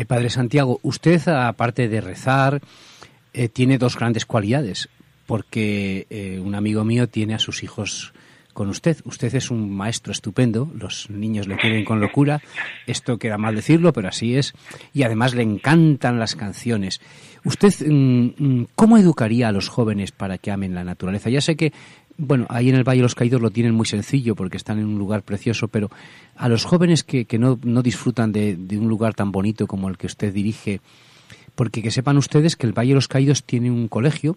Eh, 0.00 0.06
Padre 0.06 0.30
Santiago, 0.30 0.80
usted, 0.82 1.28
aparte 1.28 1.86
de 1.86 2.00
rezar, 2.00 2.62
eh, 3.34 3.50
tiene 3.50 3.76
dos 3.76 3.98
grandes 3.98 4.24
cualidades, 4.24 4.88
porque 5.26 6.06
eh, 6.08 6.40
un 6.42 6.54
amigo 6.54 6.86
mío 6.86 7.06
tiene 7.10 7.34
a 7.34 7.38
sus 7.38 7.62
hijos 7.62 8.14
con 8.54 8.70
usted. 8.70 8.96
Usted 9.04 9.34
es 9.34 9.50
un 9.50 9.70
maestro 9.70 10.10
estupendo, 10.10 10.72
los 10.74 11.10
niños 11.10 11.48
le 11.48 11.58
quieren 11.58 11.84
con 11.84 12.00
locura, 12.00 12.40
esto 12.86 13.18
queda 13.18 13.36
mal 13.36 13.54
decirlo, 13.54 13.92
pero 13.92 14.08
así 14.08 14.36
es, 14.36 14.54
y 14.94 15.02
además 15.02 15.34
le 15.34 15.42
encantan 15.42 16.18
las 16.18 16.34
canciones. 16.34 17.02
¿Usted 17.44 17.74
mm, 17.86 18.32
mm, 18.38 18.66
cómo 18.74 18.96
educaría 18.96 19.48
a 19.48 19.52
los 19.52 19.68
jóvenes 19.68 20.12
para 20.12 20.38
que 20.38 20.50
amen 20.50 20.74
la 20.74 20.82
naturaleza? 20.82 21.28
Ya 21.28 21.42
sé 21.42 21.56
que 21.56 21.74
bueno, 22.20 22.46
ahí 22.50 22.68
en 22.68 22.76
el 22.76 22.84
Valle 22.84 22.98
de 22.98 23.04
los 23.04 23.14
Caídos 23.14 23.40
lo 23.40 23.50
tienen 23.50 23.74
muy 23.74 23.86
sencillo 23.86 24.36
porque 24.36 24.56
están 24.56 24.78
en 24.78 24.86
un 24.86 24.98
lugar 24.98 25.22
precioso, 25.22 25.68
pero 25.68 25.90
a 26.36 26.48
los 26.48 26.64
jóvenes 26.64 27.02
que, 27.02 27.24
que 27.24 27.38
no, 27.38 27.58
no, 27.62 27.82
disfrutan 27.82 28.30
de, 28.30 28.56
un 28.72 28.88
lugar 28.88 29.14
tan 29.14 29.32
bonito 29.32 29.66
como 29.66 29.88
el 29.88 29.96
que 29.96 30.06
usted 30.06 30.32
dirige, 30.32 30.80
porque 31.54 31.82
que 31.82 31.90
sepan 31.90 32.18
ustedes 32.18 32.56
que 32.56 32.66
el 32.66 32.78
Valle 32.78 32.90
de 32.90 32.96
los 32.96 33.08
Caídos 33.08 33.44
tiene 33.44 33.70
un 33.70 33.88
colegio 33.88 34.36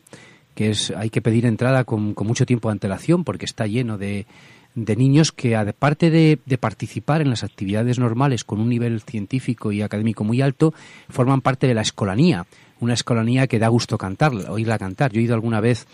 que 0.55 0.69
es 0.69 0.91
hay 0.91 1.09
que 1.09 1.21
pedir 1.21 1.45
entrada 1.45 1.83
con, 1.83 2.13
con 2.13 2.27
mucho 2.27 2.45
tiempo 2.45 2.69
de 2.69 2.73
antelación 2.73 3.23
porque 3.23 3.45
está 3.45 3.65
lleno 3.65 3.97
de, 3.97 4.27
de 4.75 4.95
niños 4.95 5.31
que, 5.31 5.55
aparte 5.55 6.09
de, 6.09 6.39
de, 6.45 6.57
participar 6.57 7.21
en 7.21 7.31
las 7.31 7.43
actividades 7.43 7.99
normales 7.99 8.43
con 8.43 8.59
un 8.59 8.69
nivel 8.69 9.01
científico 9.01 9.71
y 9.71 9.81
académico 9.81 10.23
muy 10.23 10.41
alto, 10.41 10.73
forman 11.09 11.41
parte 11.41 11.67
de 11.67 11.73
la 11.73 11.81
escolanía, 11.81 12.45
una 12.79 12.93
escolanía 12.93 13.47
que 13.47 13.59
da 13.59 13.67
gusto 13.67 13.97
cantar, 13.97 14.33
oírla 14.33 14.77
cantar. 14.77 15.11
Yo 15.11 15.19
he 15.19 15.23
ido 15.23 15.33
alguna 15.33 15.59
vez 15.59 15.87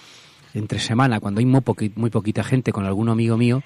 entre 0.53 0.79
semana, 0.79 1.19
cuando 1.19 1.39
hay 1.39 1.45
muy, 1.45 1.61
muy 1.95 2.09
poquita 2.09 2.43
gente 2.43 2.71
con 2.71 2.85
algún 2.85 3.09
amigo 3.09 3.37
mío, 3.37 3.61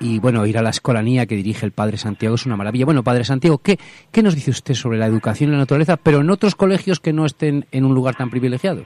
y 0.00 0.18
bueno, 0.18 0.44
ir 0.46 0.58
a 0.58 0.62
la 0.62 0.70
escolanía 0.70 1.26
que 1.26 1.36
dirige 1.36 1.64
el 1.64 1.72
Padre 1.72 1.96
Santiago 1.96 2.34
es 2.34 2.44
una 2.44 2.56
maravilla. 2.56 2.84
Bueno, 2.84 3.04
Padre 3.04 3.24
Santiago, 3.24 3.58
¿qué, 3.58 3.78
¿qué 4.10 4.22
nos 4.22 4.34
dice 4.34 4.50
usted 4.50 4.74
sobre 4.74 4.98
la 4.98 5.06
educación 5.06 5.50
en 5.50 5.52
la 5.52 5.60
naturaleza, 5.60 5.96
pero 5.96 6.20
en 6.20 6.30
otros 6.30 6.56
colegios 6.56 6.98
que 6.98 7.12
no 7.12 7.24
estén 7.24 7.66
en 7.70 7.84
un 7.84 7.94
lugar 7.94 8.16
tan 8.16 8.28
privilegiado? 8.28 8.84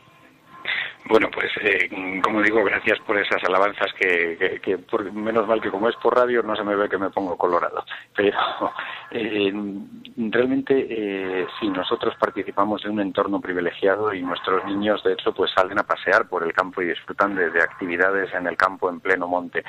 Bueno, 1.08 1.28
pues 1.32 1.52
eh, 1.60 1.88
como 2.22 2.42
digo, 2.42 2.64
gracias 2.64 2.98
por 3.00 3.16
esas 3.16 3.42
alabanzas 3.44 3.92
que, 3.94 4.60
que, 4.60 4.78
menos 5.12 5.46
mal 5.46 5.60
que 5.60 5.70
como 5.70 5.88
es 5.88 5.94
por 5.96 6.16
radio 6.16 6.42
no 6.42 6.56
se 6.56 6.64
me 6.64 6.74
ve 6.74 6.88
que 6.88 6.98
me 6.98 7.10
pongo 7.10 7.36
colorado. 7.36 7.84
Pero 8.16 8.36
eh, 9.12 9.52
realmente 10.16 10.86
eh, 10.90 11.46
sí, 11.60 11.68
nosotros 11.68 12.14
participamos 12.18 12.82
de 12.82 12.90
un 12.90 13.00
entorno 13.00 13.40
privilegiado 13.40 14.12
y 14.12 14.22
nuestros 14.22 14.64
niños 14.64 15.02
de 15.04 15.12
hecho 15.12 15.32
pues 15.32 15.52
salen 15.52 15.78
a 15.78 15.84
pasear 15.84 16.28
por 16.28 16.42
el 16.42 16.52
campo 16.52 16.82
y 16.82 16.88
disfrutan 16.88 17.36
de, 17.36 17.46
actividades 17.62 18.34
en 18.34 18.48
el 18.48 18.56
campo 18.56 18.90
en 18.90 18.98
pleno 18.98 19.28
monte. 19.28 19.62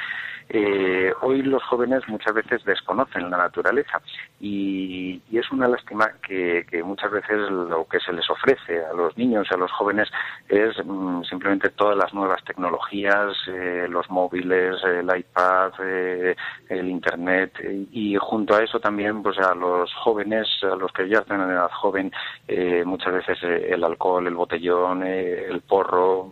Eh, 0.50 1.12
hoy 1.22 1.42
los 1.42 1.62
jóvenes 1.64 2.08
muchas 2.08 2.34
veces 2.34 2.64
desconocen 2.64 3.30
la 3.30 3.38
naturaleza 3.38 4.02
y, 4.40 5.22
y 5.30 5.38
es 5.38 5.52
una 5.52 5.68
lástima 5.68 6.10
que, 6.26 6.66
que, 6.70 6.82
muchas 6.84 7.12
veces 7.12 7.52
lo 7.52 7.86
que 7.86 8.00
se 8.00 8.14
les 8.14 8.30
ofrece 8.30 8.86
a 8.86 8.94
los 8.94 9.18
niños 9.18 9.46
y 9.52 9.54
a 9.54 9.58
los 9.58 9.72
jóvenes 9.72 10.10
es 10.48 10.74
mm, 10.86 11.24
simplemente 11.28 11.70
todas 11.70 11.98
las 11.98 12.14
nuevas 12.14 12.44
tecnologías, 12.44 13.36
eh, 13.48 13.88
los 13.90 14.10
móviles, 14.10 14.76
el 14.84 15.06
iPad, 15.16 15.72
eh, 15.84 16.36
el 16.70 16.90
Internet 16.90 17.54
y 17.92 18.16
junto 18.16 18.56
a 18.56 18.64
eso 18.64 18.80
también 18.80 19.22
pues 19.22 19.38
a 19.40 19.54
los 19.54 19.94
jóvenes, 19.94 20.48
a 20.64 20.76
los 20.76 20.92
que 20.92 21.08
ya 21.08 21.20
están 21.20 21.42
en 21.42 21.52
edad 21.52 21.72
joven, 21.72 22.12
eh, 22.48 22.84
muchas 22.86 23.14
veces 23.14 23.38
el 23.44 23.84
alcohol, 23.84 24.28
el 24.28 24.36
botellón, 24.36 25.04
el 25.04 25.62
porro, 25.62 26.32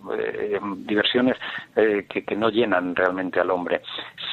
diversiones 0.78 1.38
que, 1.76 2.24
que, 2.26 2.36
no 2.36 2.50
llenan 2.50 2.96
realmente 2.96 3.40
al 3.40 3.52
hombre. 3.52 3.82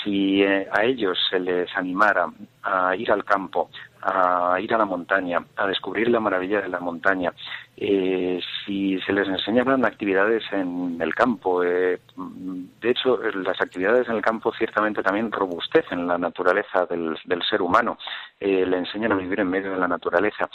Si 0.03 0.42
a 0.44 0.83
ellos 0.85 1.18
se 1.31 1.38
les 1.38 1.75
animara 1.77 2.27
a 2.62 2.94
ir 2.96 3.11
al 3.11 3.25
campo, 3.25 3.70
a 4.03 4.59
ir 4.61 4.75
a 4.75 4.79
la 4.79 4.85
montaña, 4.85 5.45
a 5.57 5.67
descubrir 5.67 6.09
la 6.09 6.21
maravilla 6.21 6.61
de 6.61 6.69
la 6.69 6.81
montaña, 6.81 7.33
eh, 7.77 8.41
si 8.65 9.01
se 9.01 9.12
les 9.12 9.27
enseñaran 9.29 9.85
actividades 9.85 10.43
en 10.53 10.99
el 11.01 11.15
campo. 11.15 11.62
Eh, 11.62 12.01
de 12.17 12.91
hecho, 12.91 13.19
las 13.35 13.61
actividades 13.61 14.09
en 14.09 14.17
el 14.17 14.23
campo 14.23 14.53
ciertamente 14.53 15.03
también 15.03 15.33
robustecen 15.33 16.07
la 16.07 16.19
naturaleza 16.19 16.87
del, 16.87 17.17
ser 17.49 17.62
humano, 17.62 17.99
eh, 18.38 18.67
le 18.67 18.79
enseñan 18.79 19.12
a 19.12 19.17
vivir 19.17 19.41
en 19.41 19.49
medio 19.49 19.73
de 19.73 19.79
la 19.79 19.88
naturaleza, 19.88 20.49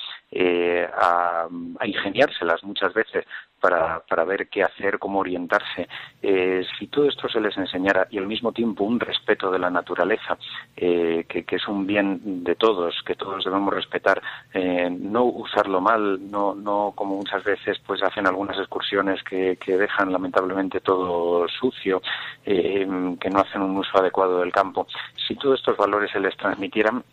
a, 0.93 1.47
ingeniárselas 1.85 2.63
muchas 2.63 2.93
veces 2.93 3.25
para, 3.59 3.99
para, 4.01 4.23
ver 4.23 4.47
qué 4.49 4.63
hacer, 4.63 4.99
cómo 4.99 5.19
orientarse. 5.19 5.87
si 6.21 6.87
todo 6.87 7.07
esto 7.07 7.27
se 7.29 7.39
les 7.39 7.57
enseñara 7.57 8.07
y 8.09 8.17
al 8.17 8.27
mismo 8.27 8.51
tiempo 8.51 8.83
un 8.83 8.99
respeto 8.99 9.51
de 9.51 9.59
la 9.59 9.69
naturaleza, 9.69 10.37
que, 10.75 11.25
que, 11.27 11.55
es 11.55 11.67
un 11.67 11.85
bien 11.87 12.43
de 12.43 12.55
todos, 12.55 13.01
que 13.05 13.15
todos 13.15 13.43
debemos 13.43 13.73
respetar, 13.73 14.21
no 14.53 15.23
usarlo 15.23 15.81
mal, 15.81 16.29
no, 16.29 16.55
no 16.55 16.93
como 16.95 17.17
muchas 17.17 17.43
veces 17.43 17.79
pues 17.85 18.01
hacen 18.03 18.27
algunas 18.27 18.57
excursiones 18.57 19.23
que, 19.23 19.57
que 19.57 19.77
dejan 19.77 20.11
lamentablemente 20.11 20.79
todo 20.79 21.47
sucio, 21.47 22.01
eh, 22.45 22.87
que 23.19 23.29
no 23.29 23.39
hacen 23.39 23.61
un 23.61 23.77
uso 23.77 23.97
adecuado 23.97 24.39
del 24.39 24.51
campo. 24.51 24.87
Si 25.27 25.35
todos 25.35 25.59
estos 25.59 25.77
valores 25.77 26.11
se 26.11 26.19
les 26.19 26.35
transmitieran, 26.37 27.03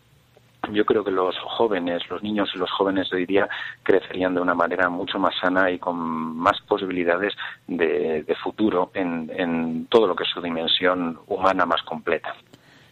yo 0.71 0.85
creo 0.85 1.03
que 1.03 1.11
los 1.11 1.35
jóvenes, 1.57 2.01
los 2.09 2.21
niños 2.23 2.49
y 2.55 2.57
los 2.57 2.71
jóvenes 2.71 3.09
de 3.09 3.17
hoy 3.17 3.25
día 3.25 3.47
crecerían 3.83 4.33
de 4.35 4.41
una 4.41 4.53
manera 4.53 4.89
mucho 4.89 5.19
más 5.19 5.33
sana 5.39 5.71
y 5.71 5.79
con 5.79 5.97
más 5.97 6.59
posibilidades 6.67 7.33
de, 7.67 8.25
futuro 8.43 8.91
en, 8.93 9.31
en 9.35 9.87
todo 9.87 10.07
lo 10.07 10.15
que 10.15 10.23
es 10.23 10.29
su 10.29 10.41
dimensión 10.41 11.17
humana 11.27 11.65
más 11.65 11.81
completa. 11.83 12.35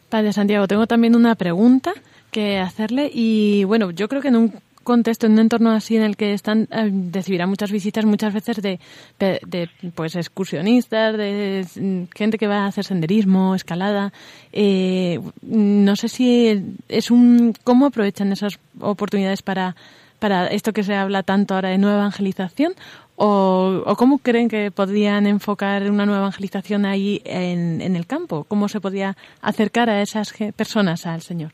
Padre 0.09 0.33
Santiago, 0.33 0.67
tengo 0.67 0.88
también 0.88 1.15
una 1.15 1.36
pregunta 1.36 1.93
que 2.31 2.59
hacerle 2.59 3.09
y 3.13 3.63
bueno, 3.63 3.91
yo 3.91 4.07
creo 4.07 4.21
que 4.21 4.27
en 4.29 4.36
un 4.36 4.53
contexto, 4.83 5.25
en 5.25 5.33
un 5.33 5.39
entorno 5.39 5.71
así 5.71 5.95
en 5.95 6.03
el 6.03 6.15
que 6.15 6.33
están, 6.33 6.67
eh, 6.71 6.91
recibirá 7.11 7.47
muchas 7.47 7.71
visitas 7.71 8.05
muchas 8.05 8.33
veces 8.33 8.61
de, 8.61 8.79
de, 9.19 9.69
pues 9.95 10.15
excursionistas, 10.15 11.17
de 11.17 11.65
gente 12.13 12.37
que 12.37 12.47
va 12.47 12.59
a 12.59 12.67
hacer 12.67 12.83
senderismo, 12.83 13.55
escalada. 13.55 14.13
Eh, 14.51 15.19
no 15.41 15.95
sé 15.95 16.07
si 16.07 16.75
es 16.89 17.11
un, 17.11 17.53
¿cómo 17.63 17.87
aprovechan 17.87 18.31
esas 18.31 18.59
oportunidades 18.79 19.41
para, 19.41 19.75
para 20.19 20.47
esto 20.47 20.73
que 20.73 20.83
se 20.83 20.95
habla 20.95 21.23
tanto 21.23 21.55
ahora 21.55 21.69
de 21.69 21.77
nueva 21.77 21.97
evangelización? 21.97 22.73
¿O, 23.15 23.83
o 23.85 23.95
cómo 23.95 24.17
creen 24.17 24.49
que 24.49 24.71
podrían 24.71 25.27
enfocar 25.27 25.89
una 25.89 26.05
nueva 26.05 26.21
evangelización 26.21 26.85
ahí 26.85 27.21
en, 27.25 27.81
en 27.81 27.95
el 27.95 28.07
campo? 28.07 28.43
¿Cómo 28.45 28.67
se 28.67 28.81
podría 28.81 29.15
acercar 29.41 29.89
a 29.89 30.01
esas 30.01 30.33
personas 30.55 31.05
al 31.05 31.21
Señor? 31.21 31.51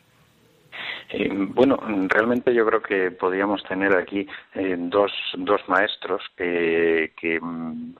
Eh, 1.12 1.30
bueno, 1.32 1.80
realmente 2.08 2.54
yo 2.54 2.66
creo 2.68 2.82
que 2.82 3.10
podríamos 3.10 3.64
tener 3.64 3.96
aquí 3.96 4.28
eh, 4.54 4.76
dos, 4.78 5.12
dos 5.38 5.62
maestros 5.68 6.22
que, 6.38 7.14
que 7.20 7.40
mm, 7.42 7.96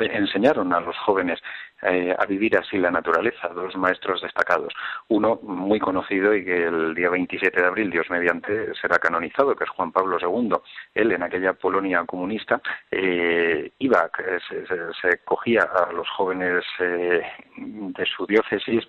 enseñaron 0.00 0.72
a 0.72 0.80
los 0.80 0.96
jóvenes 0.98 1.40
eh, 1.82 2.12
a 2.18 2.26
vivir 2.26 2.56
así 2.58 2.76
la 2.76 2.90
naturaleza, 2.90 3.48
dos 3.48 3.76
maestros 3.76 4.20
destacados. 4.20 4.72
Uno 5.06 5.38
muy 5.42 5.78
conocido 5.78 6.34
y 6.34 6.44
que 6.44 6.64
el 6.64 6.92
día 6.96 7.08
27 7.08 7.60
de 7.60 7.66
abril, 7.66 7.90
Dios 7.90 8.10
mediante, 8.10 8.74
será 8.74 8.98
canonizado, 8.98 9.54
que 9.54 9.62
es 9.62 9.70
Juan 9.70 9.92
Pablo 9.92 10.18
II. 10.20 10.56
Él, 10.94 11.12
en 11.12 11.22
aquella 11.22 11.52
Polonia 11.52 12.04
comunista, 12.04 12.60
iba, 13.78 14.10
se, 14.48 14.66
se, 15.00 15.18
cogía 15.24 15.62
a 15.62 15.92
los 15.92 16.08
jóvenes 16.10 16.64
de 16.78 18.06
su 18.06 18.26
diócesis 18.26 18.88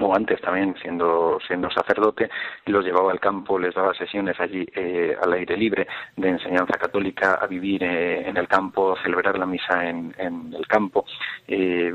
o 0.00 0.14
antes 0.14 0.40
también 0.40 0.74
siendo 0.82 1.38
siendo 1.46 1.70
sacerdote 1.70 2.28
los 2.66 2.84
llevaba 2.84 3.12
al 3.12 3.20
campo 3.20 3.58
les 3.58 3.74
daba 3.74 3.94
sesiones 3.94 4.38
allí 4.38 4.66
eh, 4.74 5.16
al 5.22 5.32
aire 5.32 5.56
libre 5.56 5.86
de 6.16 6.28
enseñanza 6.28 6.78
católica 6.78 7.38
a 7.40 7.46
vivir 7.46 7.82
eh, 7.82 8.28
en 8.28 8.36
el 8.36 8.46
campo 8.46 8.92
a 8.92 9.02
celebrar 9.02 9.38
la 9.38 9.46
misa 9.46 9.88
en, 9.88 10.14
en 10.18 10.52
el 10.54 10.66
campo 10.66 11.06
eh, 11.48 11.92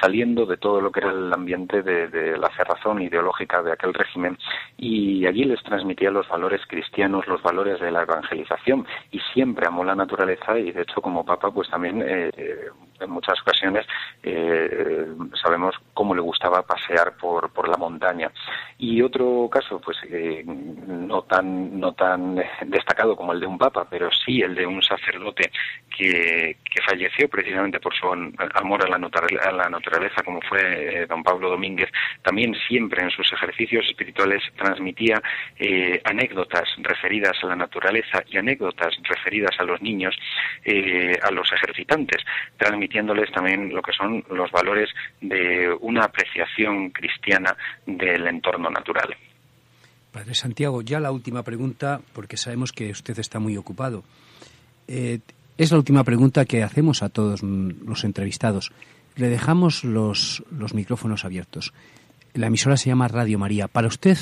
saliendo 0.00 0.46
de 0.46 0.56
todo 0.56 0.80
lo 0.80 0.90
que 0.90 1.00
era 1.00 1.10
el 1.10 1.32
ambiente 1.32 1.82
de, 1.82 2.08
de, 2.08 2.38
la 2.38 2.48
cerrazón 2.56 3.02
ideológica 3.02 3.62
de 3.62 3.72
aquel 3.72 3.92
régimen. 3.92 4.38
Y 4.76 5.26
allí 5.26 5.44
les 5.44 5.62
transmitía 5.64 6.10
los 6.10 6.28
valores 6.28 6.60
cristianos 6.68 7.26
los 7.26 7.42
valores 7.42 7.80
de 7.80 7.90
la 7.90 8.02
evangelización 8.02 8.86
y 9.10 9.18
siempre 9.34 9.66
amó 9.66 9.84
la 9.84 9.94
naturaleza 9.94 10.58
y 10.58 10.70
de 10.70 10.82
hecho 10.82 11.00
como 11.00 11.24
papa 11.24 11.50
pues 11.50 11.68
también 11.68 12.02
en 13.00 13.10
muchas 13.10 13.40
ocasiones 13.40 13.86
sabemos 15.42 15.74
cómo 15.94 16.14
le 16.14 16.20
gustaba 16.20 16.62
pasear 16.62 17.16
por, 17.16 17.50
por 17.50 17.68
la 17.68 17.76
montaña. 17.76 18.30
Y 18.78 19.02
otro 19.02 19.48
caso, 19.50 19.80
pues 19.80 19.96
eh, 20.10 20.44
no 20.46 21.22
tan 21.22 21.78
no 21.78 21.92
tan 21.92 22.36
destacado 22.66 23.16
como 23.16 23.32
el 23.32 23.40
de 23.40 23.46
un 23.46 23.58
papa, 23.58 23.86
pero 23.90 24.08
sí 24.24 24.40
el 24.40 24.54
de 24.54 24.66
un 24.66 24.82
sacerdote 24.82 25.50
que, 25.96 26.56
que 26.64 26.82
falleció 26.82 27.28
precisamente 27.28 27.80
por 27.80 27.94
su 27.94 28.06
amor 28.06 28.84
a 28.84 28.88
la, 28.88 28.96
a 28.96 29.52
la 29.52 29.68
naturaleza, 29.68 30.22
como 30.24 30.40
fue 30.42 31.02
eh, 31.02 31.06
don 31.06 31.22
Pablo 31.22 31.50
Domínguez, 31.50 31.90
también 32.22 32.54
siempre 32.68 33.02
en 33.02 33.10
sus 33.10 33.32
ejercicios 33.32 33.86
espirituales 33.86 34.42
transmitía 34.56 35.20
eh, 35.58 36.00
anécdotas 36.04 36.68
referidas 36.78 37.36
a 37.42 37.46
la 37.48 37.56
naturaleza 37.56 38.22
y 38.28 38.36
anécdotas 38.36 38.94
referidas 39.02 39.58
a 39.58 39.64
los 39.64 39.80
niños, 39.82 40.16
a 41.22 41.30
los 41.30 41.50
ejercitantes, 41.52 42.22
transmitiéndoles 42.88 43.30
también 43.32 43.74
lo 43.74 43.82
que 43.82 43.92
son 43.92 44.24
los 44.30 44.50
valores 44.50 44.88
de 45.20 45.68
una 45.80 46.04
apreciación 46.04 46.90
cristiana 46.90 47.56
del 47.86 48.26
entorno 48.26 48.70
natural. 48.70 49.14
Padre 50.12 50.34
Santiago, 50.34 50.82
ya 50.82 51.00
la 51.00 51.12
última 51.12 51.42
pregunta, 51.42 52.00
porque 52.12 52.36
sabemos 52.36 52.72
que 52.72 52.90
usted 52.90 53.18
está 53.18 53.38
muy 53.38 53.56
ocupado. 53.56 54.04
Eh, 54.88 55.20
es 55.58 55.70
la 55.70 55.78
última 55.78 56.04
pregunta 56.04 56.44
que 56.44 56.62
hacemos 56.62 57.02
a 57.02 57.08
todos 57.08 57.42
los 57.42 58.04
entrevistados. 58.04 58.72
Le 59.16 59.28
dejamos 59.28 59.84
los, 59.84 60.42
los 60.50 60.74
micrófonos 60.74 61.24
abiertos. 61.24 61.72
La 62.34 62.46
emisora 62.46 62.76
se 62.76 62.88
llama 62.88 63.08
Radio 63.08 63.38
María. 63.38 63.68
Para 63.68 63.88
usted, 63.88 64.16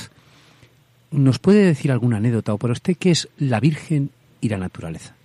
¿nos 1.11 1.39
puede 1.39 1.65
decir 1.65 1.93
alguna 1.93 2.17
anécdota 2.17 2.53
o 2.53 2.59
para 2.59 2.73
usted 2.73 2.97
qué 2.99 3.11
es 3.11 3.29
la 3.39 3.61
Virgen 3.61 4.11
y 4.41 4.49
la 4.49 4.59
naturaleza? 4.59 5.16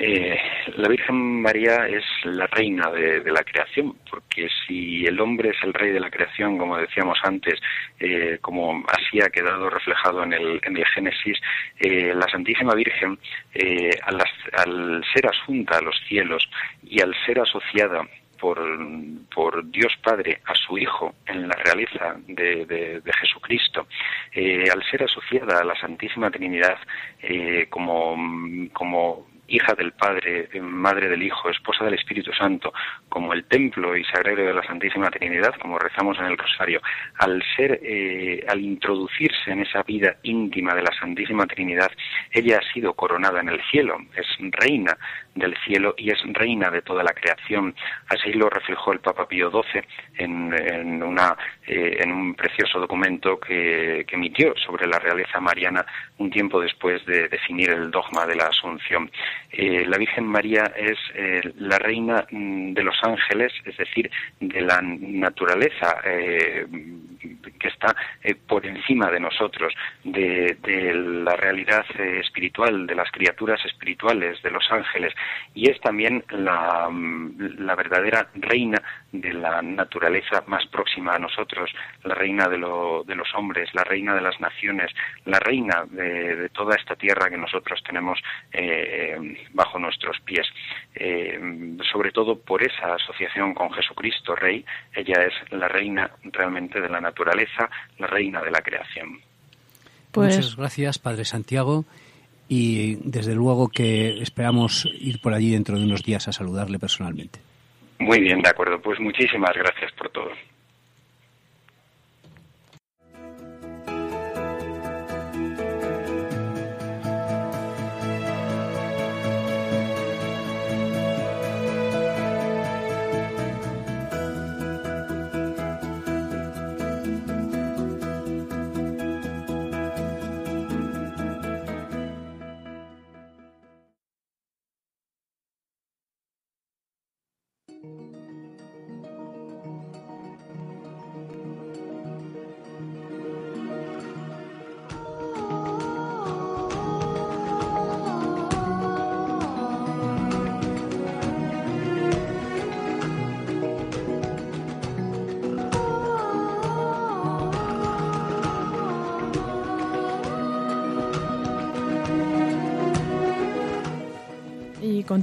Eh, 0.00 0.38
la 0.76 0.88
Virgen 0.88 1.42
María 1.42 1.88
es 1.88 2.04
la 2.22 2.46
reina 2.46 2.88
de, 2.90 3.20
la 3.32 3.42
creación, 3.42 3.96
porque 4.08 4.48
si 4.66 5.04
el 5.04 5.20
hombre 5.20 5.50
es 5.50 5.56
el 5.64 5.74
rey 5.74 5.90
de 5.90 5.98
la 5.98 6.10
creación, 6.10 6.56
como 6.56 6.76
decíamos 6.76 7.18
antes, 7.24 7.60
eh, 7.98 8.38
como 8.40 8.84
así 8.86 9.20
ha 9.20 9.28
quedado 9.28 9.68
reflejado 9.68 10.22
en 10.22 10.34
el, 10.34 10.60
en 10.62 10.76
el 10.76 10.86
Génesis, 10.86 11.38
eh, 11.80 12.14
la 12.14 12.28
Santísima 12.28 12.74
Virgen, 12.74 13.18
al, 14.04 15.04
ser 15.12 15.26
asunta 15.26 15.78
a 15.78 15.82
los 15.82 15.96
cielos 16.06 16.48
y 16.84 17.02
al 17.02 17.14
ser 17.26 17.40
asociada 17.40 18.06
por, 18.38 18.58
Dios 19.70 19.92
Padre 20.02 20.40
a 20.44 20.54
su 20.54 20.78
Hijo 20.78 21.14
en 21.26 21.48
la 21.48 21.56
realeza 21.56 22.16
de, 22.28 23.02
Jesucristo, 23.20 23.88
al 24.36 24.84
ser 24.90 25.02
asociada 25.02 25.58
a 25.60 25.64
la 25.64 25.74
Santísima 25.74 26.30
Trinidad 26.30 26.78
como, 27.68 28.16
como 28.72 29.26
hija 29.48 29.74
del 29.74 29.92
Padre, 29.92 30.48
madre 30.60 31.08
del 31.08 31.22
Hijo, 31.22 31.48
esposa 31.50 31.84
del 31.84 31.94
Espíritu 31.94 32.32
Santo, 32.32 32.72
como 33.08 33.32
el 33.32 33.44
templo 33.44 33.96
y 33.96 34.04
sagrario 34.04 34.46
de 34.46 34.54
la 34.54 34.62
Santísima 34.62 35.10
Trinidad, 35.10 35.54
como 35.60 35.78
rezamos 35.78 36.18
en 36.18 36.26
el 36.26 36.38
Rosario, 36.38 36.80
al 37.18 37.42
ser, 37.56 37.80
eh, 37.82 38.44
al 38.48 38.60
introducirse 38.60 39.50
en 39.50 39.60
esa 39.62 39.82
vida 39.82 40.16
íntima 40.22 40.74
de 40.74 40.82
la 40.82 40.92
Santísima 40.98 41.46
Trinidad, 41.46 41.90
ella 42.30 42.58
ha 42.58 42.72
sido 42.72 42.94
coronada 42.94 43.40
en 43.40 43.48
el 43.48 43.60
cielo, 43.70 43.98
es 44.14 44.26
reina 44.52 44.96
del 45.34 45.56
cielo 45.64 45.94
y 45.96 46.10
es 46.10 46.18
reina 46.32 46.70
de 46.70 46.82
toda 46.82 47.02
la 47.02 47.12
creación. 47.12 47.74
Así 48.08 48.32
lo 48.32 48.48
reflejó 48.48 48.92
el 48.92 49.00
Papa 49.00 49.26
Pío 49.26 49.50
XII 49.50 49.82
eh, 51.66 51.96
en 52.00 52.12
un 52.12 52.34
precioso 52.34 52.80
documento 52.80 53.38
que, 53.38 54.06
emitió 54.10 54.52
sobre 54.56 54.86
la 54.86 54.98
realeza 54.98 55.38
mariana 55.38 55.84
un 56.16 56.30
tiempo 56.30 56.60
después 56.60 57.04
de 57.06 57.28
definir 57.28 57.70
el 57.70 57.90
dogma 57.90 58.26
de 58.26 58.34
la 58.34 58.46
Asunción. 58.46 59.10
Eh, 59.52 59.84
la 59.86 59.96
Virgen 59.96 60.26
María 60.26 60.72
es 60.76 60.98
eh, 61.14 61.40
la 61.58 61.78
reina 61.78 62.26
mm, 62.30 62.72
de 62.72 62.82
los 62.82 62.96
ángeles, 63.02 63.52
es 63.64 63.76
decir, 63.76 64.10
de 64.40 64.60
la 64.60 64.80
naturaleza 64.82 66.00
que 66.02 67.68
está 67.68 67.94
por 68.46 68.64
encima 68.64 69.10
de 69.10 69.20
nosotros, 69.20 69.72
de 70.04 70.56
la 70.94 71.36
realidad 71.36 71.84
espiritual, 71.98 72.86
de 72.86 72.94
las 72.94 73.10
criaturas 73.10 73.64
espirituales, 73.64 74.40
de 74.42 74.50
los 74.50 74.64
ángeles, 74.70 75.12
y 75.54 75.70
es 75.70 75.80
también 75.80 76.24
la, 76.30 76.88
la, 77.58 77.74
verdadera 77.74 78.28
reina 78.34 78.82
de 79.12 79.32
la 79.32 79.62
naturaleza 79.62 80.44
más 80.46 80.66
próxima 80.66 81.14
a 81.14 81.18
nosotros, 81.18 81.70
la 82.04 82.14
reina 82.14 82.48
de, 82.48 82.58
lo, 82.58 83.04
de 83.04 83.14
los 83.14 83.28
hombres, 83.34 83.68
la 83.74 83.84
reina 83.84 84.14
de 84.14 84.20
las 84.20 84.40
naciones, 84.40 84.90
la 85.24 85.38
reina 85.38 85.84
de, 85.90 86.48
toda 86.50 86.76
esta 86.76 86.96
tierra 86.96 87.30
que 87.30 87.36
nosotros 87.36 87.82
tenemos 87.84 88.18
eh, 88.52 89.16
bajo 89.52 89.78
nuestros 89.78 90.18
pies. 90.20 90.46
Eh, 90.94 91.76
sobre 91.92 92.12
todo 92.12 92.38
por 92.38 92.62
esa 92.62 92.94
asociación 92.94 93.54
con 93.54 93.70
Jesucristo, 93.72 94.34
Rey, 94.34 94.64
ella 94.94 95.22
es 95.24 95.52
la 95.52 95.68
reina 95.68 96.10
realmente 96.24 96.80
de 96.80 96.88
la 96.88 97.00
naturaleza, 97.00 97.70
la 97.98 98.06
reina 98.06 98.42
de 98.42 98.50
la 98.50 98.60
creación. 98.60 99.20
Pues 100.10 100.36
Muchas 100.36 100.56
gracias, 100.56 100.98
Padre 100.98 101.24
Santiago. 101.24 101.84
Y 102.48 102.96
desde 103.04 103.34
luego 103.34 103.68
que 103.68 104.22
esperamos 104.22 104.88
ir 104.98 105.20
por 105.20 105.34
allí 105.34 105.50
dentro 105.50 105.78
de 105.78 105.84
unos 105.84 106.02
días 106.02 106.26
a 106.28 106.32
saludarle 106.32 106.78
personalmente. 106.78 107.40
Muy 107.98 108.20
bien, 108.20 108.40
de 108.40 108.48
acuerdo. 108.48 108.80
Pues 108.80 108.98
muchísimas 109.00 109.54
gracias 109.54 109.92
por 109.92 110.10
todo. 110.10 110.30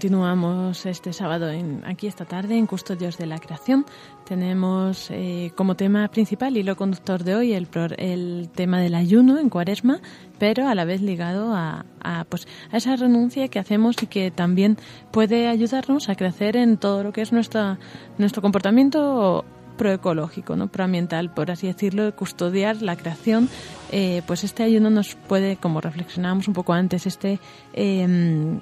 Continuamos 0.05 0.85
este 0.85 1.13
sábado 1.13 1.49
en, 1.49 1.81
aquí 1.83 2.05
esta 2.05 2.25
tarde 2.25 2.59
en 2.59 2.67
Custodios 2.67 3.17
de 3.17 3.25
la 3.25 3.39
Creación. 3.39 3.87
Tenemos 4.23 5.09
eh, 5.09 5.51
como 5.55 5.75
tema 5.75 6.07
principal 6.09 6.57
y 6.57 6.61
lo 6.61 6.75
conductor 6.75 7.23
de 7.23 7.33
hoy 7.33 7.53
el, 7.53 7.67
el 7.97 8.49
tema 8.53 8.79
del 8.79 8.93
ayuno 8.93 9.39
en 9.39 9.49
cuaresma, 9.49 10.01
pero 10.37 10.67
a 10.67 10.75
la 10.75 10.85
vez 10.85 11.01
ligado 11.01 11.55
a, 11.55 11.85
pues, 12.29 12.47
a 12.71 12.77
esa 12.77 12.95
renuncia 12.97 13.47
que 13.47 13.57
hacemos 13.57 13.95
y 14.03 14.05
que 14.05 14.29
también 14.29 14.77
puede 15.09 15.47
ayudarnos 15.47 16.07
a 16.07 16.13
crecer 16.13 16.55
en 16.55 16.77
todo 16.77 17.01
lo 17.01 17.11
que 17.11 17.23
es 17.23 17.33
nuestra, 17.33 17.79
nuestro 18.19 18.43
comportamiento 18.43 19.43
proecológico, 19.75 20.55
¿no? 20.55 20.67
proambiental, 20.67 21.33
por 21.33 21.49
así 21.49 21.65
decirlo, 21.65 22.15
custodiar 22.15 22.83
la 22.83 22.95
creación, 22.95 23.49
eh, 23.91 24.21
pues 24.27 24.43
este 24.43 24.61
ayuno 24.61 24.91
nos 24.91 25.15
puede, 25.15 25.57
como 25.57 25.81
reflexionábamos 25.81 26.47
un 26.47 26.53
poco 26.53 26.73
antes, 26.73 27.07
este 27.07 27.39
eh, 27.73 28.59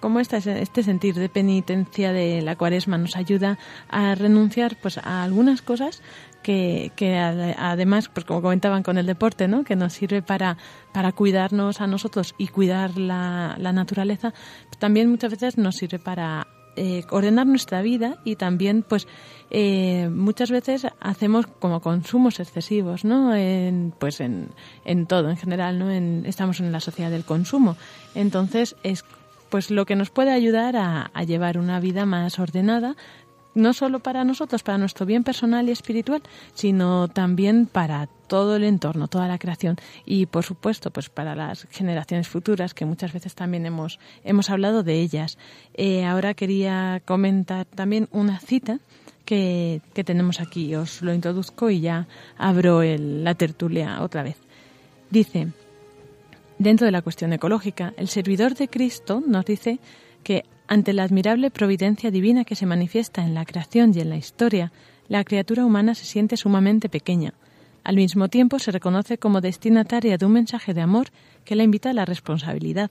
cómo 0.00 0.20
este, 0.20 0.38
este 0.60 0.82
sentir 0.82 1.14
de 1.14 1.28
penitencia 1.28 2.12
de 2.12 2.42
la 2.42 2.56
cuaresma 2.56 2.98
nos 2.98 3.16
ayuda 3.16 3.58
a 3.88 4.14
renunciar 4.14 4.76
pues 4.80 4.98
a 4.98 5.22
algunas 5.22 5.62
cosas 5.62 6.02
que, 6.42 6.92
que 6.96 7.18
además, 7.18 8.08
pues 8.08 8.24
como 8.24 8.42
comentaban 8.42 8.82
con 8.82 8.98
el 8.98 9.06
deporte, 9.06 9.46
¿no? 9.46 9.64
que 9.64 9.76
nos 9.76 9.92
sirve 9.92 10.22
para, 10.22 10.56
para 10.92 11.12
cuidarnos 11.12 11.80
a 11.80 11.86
nosotros 11.86 12.34
y 12.38 12.48
cuidar 12.48 12.98
la, 12.98 13.56
la 13.58 13.72
naturaleza, 13.72 14.32
también 14.78 15.10
muchas 15.10 15.30
veces 15.30 15.58
nos 15.58 15.76
sirve 15.76 15.98
para 15.98 16.46
eh, 16.76 17.04
ordenar 17.10 17.46
nuestra 17.46 17.82
vida 17.82 18.18
y 18.24 18.36
también 18.36 18.84
pues 18.88 19.08
eh, 19.50 20.08
muchas 20.08 20.50
veces 20.52 20.86
hacemos 21.00 21.46
como 21.46 21.80
consumos 21.80 22.38
excesivos 22.38 23.04
no 23.04 23.34
en, 23.34 23.92
pues 23.98 24.20
en, 24.20 24.50
en 24.84 25.06
todo 25.06 25.30
en 25.30 25.36
general 25.36 25.80
no 25.80 25.90
en, 25.90 26.24
estamos 26.26 26.60
en 26.60 26.70
la 26.70 26.78
sociedad 26.78 27.10
del 27.10 27.24
consumo. 27.24 27.76
Entonces 28.14 28.76
es 28.84 29.04
pues 29.50 29.70
lo 29.70 29.84
que 29.84 29.96
nos 29.96 30.10
puede 30.10 30.32
ayudar 30.32 30.76
a, 30.76 31.10
llevar 31.24 31.58
una 31.58 31.80
vida 31.80 32.06
más 32.06 32.38
ordenada, 32.38 32.96
no 33.54 33.72
solo 33.72 33.98
para 33.98 34.24
nosotros, 34.24 34.62
para 34.62 34.78
nuestro 34.78 35.06
bien 35.06 35.24
personal 35.24 35.68
y 35.68 35.72
espiritual, 35.72 36.22
sino 36.54 37.08
también 37.08 37.66
para 37.66 38.08
todo 38.28 38.56
el 38.56 38.62
entorno, 38.62 39.08
toda 39.08 39.26
la 39.26 39.38
creación 39.38 39.76
y 40.06 40.26
por 40.26 40.44
supuesto 40.44 40.92
pues 40.92 41.08
para 41.08 41.34
las 41.34 41.66
generaciones 41.70 42.28
futuras 42.28 42.74
que 42.74 42.84
muchas 42.84 43.12
veces 43.12 43.34
también 43.34 43.66
hemos, 43.66 43.98
hemos 44.22 44.50
hablado 44.50 44.84
de 44.84 45.00
ellas. 45.00 45.36
Eh, 45.74 46.04
ahora 46.04 46.34
quería 46.34 47.02
comentar 47.04 47.66
también 47.66 48.08
una 48.12 48.38
cita 48.38 48.78
que, 49.24 49.82
que, 49.94 50.04
tenemos 50.04 50.40
aquí, 50.40 50.74
os 50.76 51.02
lo 51.02 51.12
introduzco 51.12 51.70
y 51.70 51.80
ya 51.80 52.06
abro 52.38 52.82
la 52.82 53.34
tertulia 53.34 54.00
otra 54.02 54.22
vez. 54.22 54.36
Dice, 55.10 55.48
Dentro 56.60 56.84
de 56.84 56.92
la 56.92 57.00
cuestión 57.00 57.32
ecológica, 57.32 57.94
el 57.96 58.08
servidor 58.08 58.54
de 58.54 58.68
Cristo 58.68 59.22
nos 59.26 59.46
dice 59.46 59.80
que 60.22 60.44
ante 60.68 60.92
la 60.92 61.04
admirable 61.04 61.50
providencia 61.50 62.10
divina 62.10 62.44
que 62.44 62.54
se 62.54 62.66
manifiesta 62.66 63.24
en 63.24 63.32
la 63.32 63.46
creación 63.46 63.92
y 63.94 64.00
en 64.00 64.10
la 64.10 64.18
historia, 64.18 64.70
la 65.08 65.24
criatura 65.24 65.64
humana 65.64 65.94
se 65.94 66.04
siente 66.04 66.36
sumamente 66.36 66.90
pequeña. 66.90 67.32
Al 67.82 67.96
mismo 67.96 68.28
tiempo 68.28 68.58
se 68.58 68.72
reconoce 68.72 69.16
como 69.16 69.40
destinataria 69.40 70.18
de 70.18 70.26
un 70.26 70.32
mensaje 70.32 70.74
de 70.74 70.82
amor 70.82 71.06
que 71.46 71.56
la 71.56 71.62
invita 71.62 71.88
a 71.88 71.94
la 71.94 72.04
responsabilidad. 72.04 72.90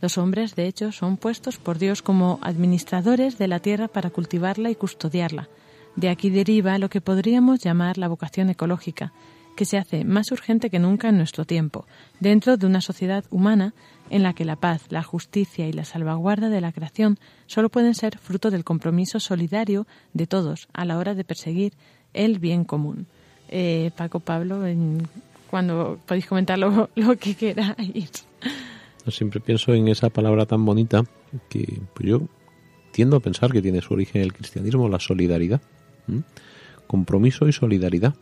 Los 0.00 0.16
hombres, 0.16 0.54
de 0.54 0.66
hecho, 0.66 0.90
son 0.90 1.18
puestos 1.18 1.58
por 1.58 1.78
Dios 1.78 2.00
como 2.00 2.38
administradores 2.40 3.36
de 3.36 3.46
la 3.46 3.58
tierra 3.58 3.88
para 3.88 4.08
cultivarla 4.08 4.70
y 4.70 4.74
custodiarla. 4.74 5.50
De 5.96 6.08
aquí 6.08 6.30
deriva 6.30 6.78
lo 6.78 6.88
que 6.88 7.02
podríamos 7.02 7.60
llamar 7.60 7.98
la 7.98 8.08
vocación 8.08 8.48
ecológica, 8.48 9.12
que 9.56 9.64
se 9.64 9.78
hace 9.78 10.04
más 10.04 10.32
urgente 10.32 10.70
que 10.70 10.78
nunca 10.78 11.08
en 11.08 11.16
nuestro 11.16 11.44
tiempo, 11.44 11.86
dentro 12.20 12.56
de 12.56 12.66
una 12.66 12.80
sociedad 12.80 13.24
humana 13.30 13.74
en 14.10 14.22
la 14.22 14.34
que 14.34 14.44
la 14.44 14.56
paz, 14.56 14.86
la 14.90 15.02
justicia 15.02 15.66
y 15.68 15.72
la 15.72 15.84
salvaguarda 15.84 16.48
de 16.48 16.60
la 16.60 16.72
creación 16.72 17.18
solo 17.46 17.68
pueden 17.68 17.94
ser 17.94 18.18
fruto 18.18 18.50
del 18.50 18.64
compromiso 18.64 19.20
solidario 19.20 19.86
de 20.12 20.26
todos 20.26 20.68
a 20.72 20.84
la 20.84 20.98
hora 20.98 21.14
de 21.14 21.24
perseguir 21.24 21.74
el 22.12 22.38
bien 22.38 22.64
común. 22.64 23.06
Eh, 23.48 23.90
Paco 23.96 24.20
Pablo, 24.20 24.62
cuando 25.50 25.98
podéis 26.06 26.26
comentar 26.26 26.58
lo, 26.58 26.88
que 27.20 27.34
queráis. 27.34 28.26
Siempre 29.08 29.40
pienso 29.40 29.74
en 29.74 29.88
esa 29.88 30.10
palabra 30.10 30.46
tan 30.46 30.64
bonita 30.64 31.02
que 31.48 31.80
pues 31.94 32.08
yo 32.08 32.22
tiendo 32.92 33.16
a 33.16 33.20
pensar 33.20 33.50
que 33.50 33.62
tiene 33.62 33.80
su 33.80 33.94
origen 33.94 34.20
en 34.20 34.26
el 34.26 34.32
cristianismo, 34.32 34.88
la 34.88 35.00
solidaridad. 35.00 35.60
Compromiso 36.86 37.48
y 37.48 37.52
solidaridad 37.52 38.14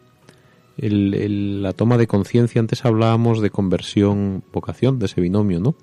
la 0.77 1.73
toma 1.73 1.99
de 1.99 2.07
conciencia, 2.07 2.61
antes 2.61 2.85
hablábamos 2.85 3.41
de 3.41 3.51
conversión, 3.51 4.43
vocación, 4.53 4.99
de 4.99 5.07
ese 5.07 5.21
binomio, 5.21 5.61
¿no? 5.61 5.75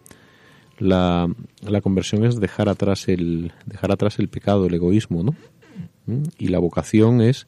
La, 0.80 1.28
conversión 1.82 2.24
es 2.26 2.40
dejar 2.40 2.70
atrás 2.70 3.08
el 3.08 3.52
dejar 3.66 3.92
atrás 3.92 4.20
el 4.20 4.30
pecado, 4.30 4.68
el 4.68 4.74
egoísmo, 4.74 5.24
¿no? 5.24 5.36
¿Mm? 6.06 6.24
Y 6.38 6.50
la 6.50 6.60
vocación 6.60 7.22
es 7.22 7.48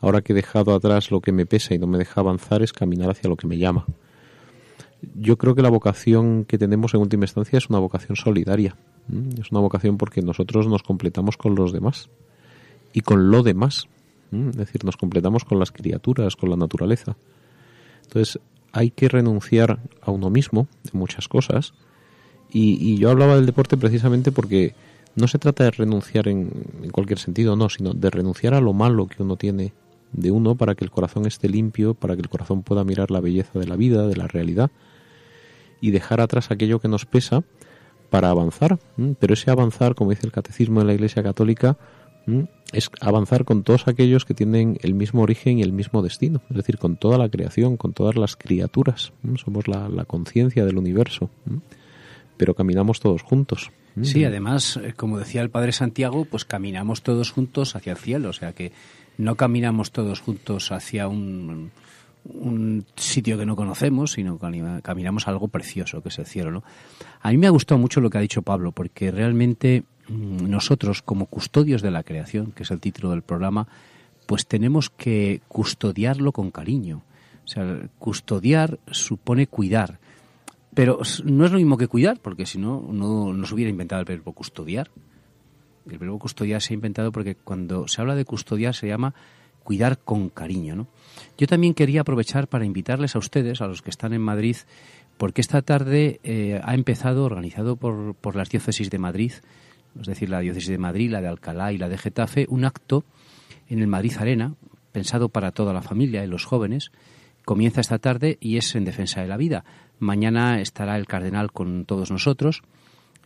ahora 0.00 0.22
que 0.22 0.32
he 0.32 0.36
dejado 0.36 0.74
atrás 0.74 1.10
lo 1.10 1.20
que 1.20 1.32
me 1.32 1.46
pesa 1.46 1.74
y 1.74 1.78
no 1.78 1.86
me 1.86 1.98
deja 1.98 2.20
avanzar 2.20 2.62
es 2.62 2.72
caminar 2.72 3.10
hacia 3.10 3.28
lo 3.28 3.36
que 3.36 3.46
me 3.46 3.58
llama. 3.58 3.86
Yo 5.14 5.36
creo 5.36 5.54
que 5.54 5.60
la 5.60 5.68
vocación 5.68 6.46
que 6.46 6.56
tenemos 6.56 6.94
en 6.94 7.00
última 7.00 7.24
instancia 7.24 7.58
es 7.58 7.68
una 7.68 7.78
vocación 7.78 8.16
solidaria. 8.16 8.76
¿Mm? 9.08 9.40
Es 9.40 9.50
una 9.50 9.60
vocación 9.60 9.98
porque 9.98 10.22
nosotros 10.22 10.66
nos 10.66 10.82
completamos 10.82 11.36
con 11.36 11.54
los 11.54 11.72
demás 11.72 12.08
y 12.94 13.00
con 13.00 13.30
lo 13.30 13.42
demás. 13.42 13.88
Es 14.50 14.56
decir, 14.56 14.84
nos 14.84 14.96
completamos 14.96 15.44
con 15.44 15.58
las 15.58 15.72
criaturas, 15.72 16.36
con 16.36 16.50
la 16.50 16.56
naturaleza. 16.56 17.16
Entonces, 18.04 18.40
hay 18.72 18.90
que 18.90 19.08
renunciar 19.08 19.78
a 20.02 20.10
uno 20.10 20.30
mismo 20.30 20.66
de 20.82 20.90
muchas 20.92 21.28
cosas. 21.28 21.74
Y, 22.50 22.98
yo 22.98 23.10
hablaba 23.10 23.36
del 23.36 23.46
deporte 23.46 23.76
precisamente 23.76 24.32
porque 24.32 24.74
no 25.16 25.28
se 25.28 25.38
trata 25.38 25.64
de 25.64 25.70
renunciar 25.70 26.28
en, 26.28 26.50
cualquier 26.92 27.18
sentido, 27.18 27.56
no, 27.56 27.68
sino 27.68 27.94
de 27.94 28.10
renunciar 28.10 28.54
a 28.54 28.60
lo 28.60 28.72
malo 28.72 29.06
que 29.06 29.22
uno 29.22 29.36
tiene 29.36 29.72
de 30.12 30.30
uno 30.30 30.54
para 30.54 30.74
que 30.74 30.84
el 30.84 30.90
corazón 30.90 31.26
esté 31.26 31.48
limpio, 31.48 31.94
para 31.94 32.14
que 32.14 32.22
el 32.22 32.28
corazón 32.28 32.62
pueda 32.62 32.84
mirar 32.84 33.10
la 33.10 33.20
belleza 33.20 33.58
de 33.58 33.66
la 33.66 33.76
vida, 33.76 34.06
de 34.06 34.16
la 34.16 34.28
realidad, 34.28 34.70
y 35.80 35.90
dejar 35.90 36.20
atrás 36.20 36.50
aquello 36.50 36.80
que 36.80 36.88
nos 36.88 37.06
pesa 37.06 37.42
para 38.10 38.30
avanzar. 38.30 38.78
Pero 39.18 39.34
ese 39.34 39.50
avanzar, 39.50 39.94
como 39.94 40.10
dice 40.10 40.26
el 40.26 40.32
catecismo 40.32 40.80
de 40.80 40.86
la 40.86 40.94
Iglesia 40.94 41.22
Católica, 41.22 41.76
es 42.74 42.90
avanzar 43.00 43.44
con 43.44 43.62
todos 43.62 43.88
aquellos 43.88 44.24
que 44.24 44.34
tienen 44.34 44.78
el 44.82 44.94
mismo 44.94 45.22
origen 45.22 45.58
y 45.58 45.62
el 45.62 45.72
mismo 45.72 46.02
destino, 46.02 46.42
es 46.50 46.56
decir, 46.56 46.78
con 46.78 46.96
toda 46.96 47.18
la 47.18 47.28
creación, 47.28 47.76
con 47.76 47.92
todas 47.92 48.16
las 48.16 48.36
criaturas. 48.36 49.12
Somos 49.36 49.68
la, 49.68 50.04
conciencia 50.06 50.64
del 50.64 50.76
universo, 50.78 51.30
pero 52.36 52.54
caminamos 52.54 53.00
todos 53.00 53.22
juntos. 53.22 53.70
Sí, 54.02 54.24
además, 54.24 54.76
eh, 54.76 54.92
como 54.96 55.18
decía 55.18 55.40
el 55.40 55.50
Padre 55.50 55.72
Santiago, 55.72 56.24
pues 56.24 56.44
caminamos 56.44 57.02
todos 57.02 57.30
juntos 57.30 57.76
hacia 57.76 57.92
el 57.92 57.98
cielo, 57.98 58.30
o 58.30 58.32
sea 58.32 58.52
que 58.52 58.72
no 59.18 59.36
caminamos 59.36 59.92
todos 59.92 60.20
juntos 60.20 60.72
hacia 60.72 61.06
un, 61.06 61.70
un 62.24 62.86
sitio 62.96 63.38
que 63.38 63.46
no 63.46 63.56
conocemos, 63.56 64.12
sino 64.12 64.38
caminamos 64.38 65.26
a 65.26 65.30
algo 65.30 65.48
precioso, 65.48 66.02
que 66.02 66.08
es 66.08 66.18
el 66.18 66.26
cielo. 66.26 66.50
¿no? 66.50 66.64
A 67.20 67.30
mí 67.30 67.36
me 67.36 67.46
ha 67.46 67.50
gustado 67.50 67.78
mucho 67.78 68.00
lo 68.00 68.10
que 68.10 68.18
ha 68.18 68.22
dicho 68.22 68.42
Pablo, 68.42 68.72
porque 68.72 69.10
realmente 69.10 69.84
Mm, 70.08 70.50
nosotros 70.50 71.02
como 71.02 71.26
custodios 71.26 71.80
de 71.80 71.90
la 71.90 72.02
creación, 72.02 72.52
que 72.52 72.64
es 72.64 72.70
el 72.70 72.80
título 72.80 73.10
del 73.10 73.22
programa, 73.22 73.66
pues 74.26 74.46
tenemos 74.46 74.90
que 74.90 75.40
custodiarlo 75.48 76.32
con 76.32 76.50
cariño. 76.50 77.02
O 77.44 77.48
sea, 77.48 77.88
custodiar 77.98 78.78
supone 78.90 79.46
cuidar. 79.46 79.98
Pero 80.74 81.00
no 81.24 81.44
es 81.44 81.52
lo 81.52 81.58
mismo 81.58 81.76
que 81.76 81.88
cuidar, 81.88 82.18
porque 82.20 82.46
si 82.46 82.58
no, 82.58 82.86
no, 82.90 83.46
se 83.46 83.54
hubiera 83.54 83.70
inventado 83.70 84.00
el 84.00 84.06
verbo 84.06 84.32
custodiar. 84.32 84.90
El 85.88 85.98
verbo 85.98 86.18
custodiar 86.18 86.60
se 86.62 86.72
ha 86.72 86.74
inventado 86.74 87.12
porque 87.12 87.34
cuando 87.34 87.86
se 87.86 88.00
habla 88.00 88.14
de 88.14 88.24
custodiar 88.24 88.74
se 88.74 88.88
llama 88.88 89.14
cuidar 89.62 89.98
con 89.98 90.30
cariño. 90.30 90.74
¿no? 90.74 90.86
Yo 91.38 91.46
también 91.46 91.74
quería 91.74 92.02
aprovechar 92.02 92.48
para 92.48 92.64
invitarles 92.64 93.16
a 93.16 93.18
ustedes, 93.18 93.60
a 93.60 93.66
los 93.66 93.82
que 93.82 93.90
están 93.90 94.12
en 94.12 94.22
Madrid, 94.22 94.56
porque 95.16 95.40
esta 95.40 95.62
tarde 95.62 96.20
eh, 96.24 96.60
ha 96.62 96.74
empezado, 96.74 97.24
organizado 97.24 97.76
por, 97.76 98.14
por 98.14 98.36
las 98.36 98.50
diócesis 98.50 98.90
de 98.90 98.98
Madrid, 98.98 99.32
es 100.00 100.06
decir, 100.06 100.28
la 100.28 100.40
diócesis 100.40 100.70
de 100.70 100.78
Madrid, 100.78 101.10
la 101.10 101.20
de 101.20 101.28
Alcalá 101.28 101.72
y 101.72 101.78
la 101.78 101.88
de 101.88 101.98
Getafe, 101.98 102.46
un 102.48 102.64
acto 102.64 103.04
en 103.68 103.80
el 103.80 103.86
Madrid 103.86 104.14
Arena, 104.18 104.54
pensado 104.92 105.28
para 105.28 105.52
toda 105.52 105.72
la 105.72 105.82
familia 105.82 106.24
y 106.24 106.26
los 106.26 106.44
jóvenes. 106.44 106.90
Comienza 107.44 107.80
esta 107.80 107.98
tarde 107.98 108.38
y 108.40 108.56
es 108.56 108.74
en 108.74 108.84
defensa 108.84 109.20
de 109.20 109.28
la 109.28 109.36
vida. 109.36 109.64
Mañana 109.98 110.60
estará 110.60 110.96
el 110.96 111.06
cardenal 111.06 111.52
con 111.52 111.84
todos 111.84 112.10
nosotros. 112.10 112.62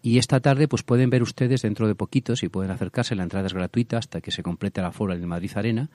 Y 0.02 0.18
esta 0.18 0.40
tarde 0.40 0.68
pues 0.68 0.82
pueden 0.82 1.10
ver 1.10 1.22
ustedes 1.22 1.62
dentro 1.62 1.88
de 1.88 1.94
poquitos 1.94 2.42
y 2.42 2.48
pueden 2.48 2.70
acercarse, 2.70 3.16
la 3.16 3.24
entrada 3.24 3.46
es 3.46 3.54
gratuita 3.54 3.98
hasta 3.98 4.20
que 4.20 4.30
se 4.30 4.42
complete 4.42 4.80
la 4.80 4.92
fora 4.92 5.14
en 5.14 5.20
el 5.20 5.26
Madrid 5.26 5.50
Arena. 5.56 5.90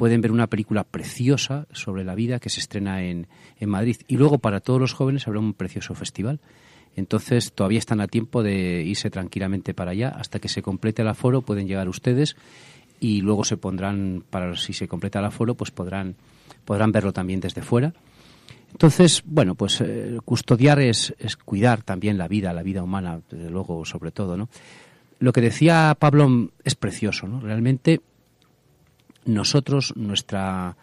Pueden 0.00 0.22
ver 0.22 0.32
una 0.32 0.46
película 0.46 0.84
preciosa 0.84 1.66
sobre 1.72 2.04
la 2.04 2.14
vida 2.14 2.38
que 2.38 2.48
se 2.48 2.58
estrena 2.60 3.02
en, 3.02 3.26
en 3.58 3.68
Madrid. 3.68 3.98
Y 4.08 4.16
luego 4.16 4.38
para 4.38 4.60
todos 4.60 4.80
los 4.80 4.94
jóvenes 4.94 5.26
habrá 5.28 5.40
un 5.40 5.52
precioso 5.52 5.94
festival. 5.94 6.40
Entonces 6.96 7.52
todavía 7.52 7.80
están 7.80 8.00
a 8.00 8.06
tiempo 8.06 8.42
de 8.42 8.82
irse 8.82 9.10
tranquilamente 9.10 9.74
para 9.74 9.90
allá. 9.90 10.08
Hasta 10.08 10.38
que 10.38 10.48
se 10.48 10.62
complete 10.62 11.02
el 11.02 11.08
aforo 11.08 11.42
pueden 11.42 11.68
llegar 11.68 11.86
ustedes 11.86 12.34
y 12.98 13.20
luego 13.20 13.44
se 13.44 13.58
pondrán, 13.58 14.24
para 14.30 14.56
si 14.56 14.72
se 14.72 14.88
completa 14.88 15.18
el 15.18 15.26
aforo, 15.26 15.54
pues 15.54 15.70
podrán, 15.70 16.16
podrán 16.64 16.92
verlo 16.92 17.12
también 17.12 17.40
desde 17.40 17.60
fuera. 17.60 17.92
Entonces, 18.72 19.22
bueno, 19.26 19.54
pues 19.54 19.82
eh, 19.82 20.16
custodiar 20.24 20.80
es, 20.80 21.14
es, 21.18 21.36
cuidar 21.36 21.82
también 21.82 22.16
la 22.16 22.26
vida, 22.26 22.54
la 22.54 22.62
vida 22.62 22.82
humana, 22.82 23.20
desde 23.30 23.50
luego, 23.50 23.84
sobre 23.84 24.12
todo, 24.12 24.38
¿no? 24.38 24.48
Lo 25.18 25.34
que 25.34 25.42
decía 25.42 25.94
Pablo 25.98 26.48
es 26.64 26.74
precioso, 26.74 27.28
¿no? 27.28 27.40
Realmente 27.40 28.00
nosotros, 29.34 29.92
nuestra, 29.96 30.76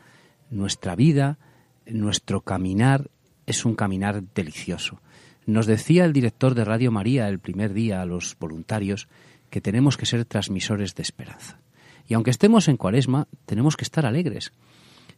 nuestra 0.50 0.96
vida, 0.96 1.38
nuestro 1.86 2.42
caminar 2.42 3.10
es 3.46 3.66
un 3.66 3.76
caminar 3.76 4.24
delicioso. 4.34 5.02
Nos 5.46 5.66
decía 5.66 6.06
el 6.06 6.14
director 6.14 6.56
de 6.56 6.66
Radio 6.66 6.92
María 6.92 7.30
el 7.30 7.40
primer 7.40 7.74
día 7.74 8.02
a 8.02 8.06
los 8.06 8.36
voluntarios 8.40 9.08
que 9.50 9.62
tenemos 9.62 9.96
que 9.96 10.06
ser 10.06 10.26
transmisores 10.26 10.94
de 10.96 11.04
esperanza. 11.04 11.60
Y 12.08 12.14
aunque 12.14 12.32
estemos 12.32 12.68
en 12.68 12.78
cuaresma, 12.78 13.28
tenemos 13.46 13.78
que 13.78 13.86
estar 13.86 14.06
alegres. 14.06 14.52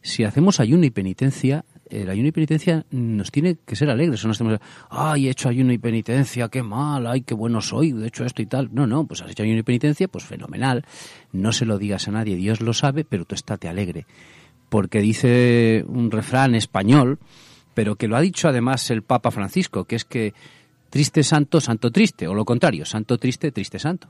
Si 0.02 0.24
hacemos 0.24 0.60
ayuno 0.60 0.84
y 0.84 0.90
penitencia, 0.90 1.64
el 1.90 2.08
ayuno 2.08 2.28
y 2.28 2.32
penitencia 2.32 2.86
nos 2.90 3.30
tiene 3.30 3.56
que 3.66 3.76
ser 3.76 3.90
alegres. 3.90 4.24
No 4.24 4.32
estemos, 4.32 4.58
ay, 4.88 5.26
he 5.26 5.30
hecho 5.30 5.48
ayuno 5.48 5.72
y 5.72 5.78
penitencia, 5.78 6.48
qué 6.48 6.62
mal, 6.62 7.06
ay, 7.06 7.22
qué 7.22 7.34
bueno 7.34 7.60
soy, 7.60 7.90
he 7.90 8.06
hecho 8.06 8.24
esto 8.24 8.42
y 8.42 8.46
tal. 8.46 8.70
No, 8.72 8.86
no, 8.86 9.06
pues 9.06 9.22
has 9.22 9.30
hecho 9.30 9.42
ayuno 9.42 9.58
y 9.58 9.62
penitencia, 9.62 10.08
pues 10.08 10.24
fenomenal. 10.24 10.84
No 11.32 11.52
se 11.52 11.66
lo 11.66 11.78
digas 11.78 12.08
a 12.08 12.12
nadie, 12.12 12.36
Dios 12.36 12.60
lo 12.60 12.72
sabe, 12.72 13.04
pero 13.04 13.24
tú 13.24 13.34
estate 13.34 13.68
alegre. 13.68 14.06
Porque 14.68 15.00
dice 15.00 15.84
un 15.88 16.10
refrán 16.10 16.54
español, 16.54 17.18
pero 17.74 17.96
que 17.96 18.08
lo 18.08 18.16
ha 18.16 18.20
dicho 18.20 18.48
además 18.48 18.90
el 18.90 19.02
Papa 19.02 19.30
Francisco, 19.30 19.84
que 19.84 19.96
es 19.96 20.04
que 20.04 20.32
triste 20.90 21.22
santo, 21.22 21.60
santo 21.60 21.90
triste, 21.90 22.28
o 22.28 22.34
lo 22.34 22.44
contrario, 22.44 22.84
santo 22.84 23.18
triste, 23.18 23.52
triste 23.52 23.78
santo. 23.78 24.08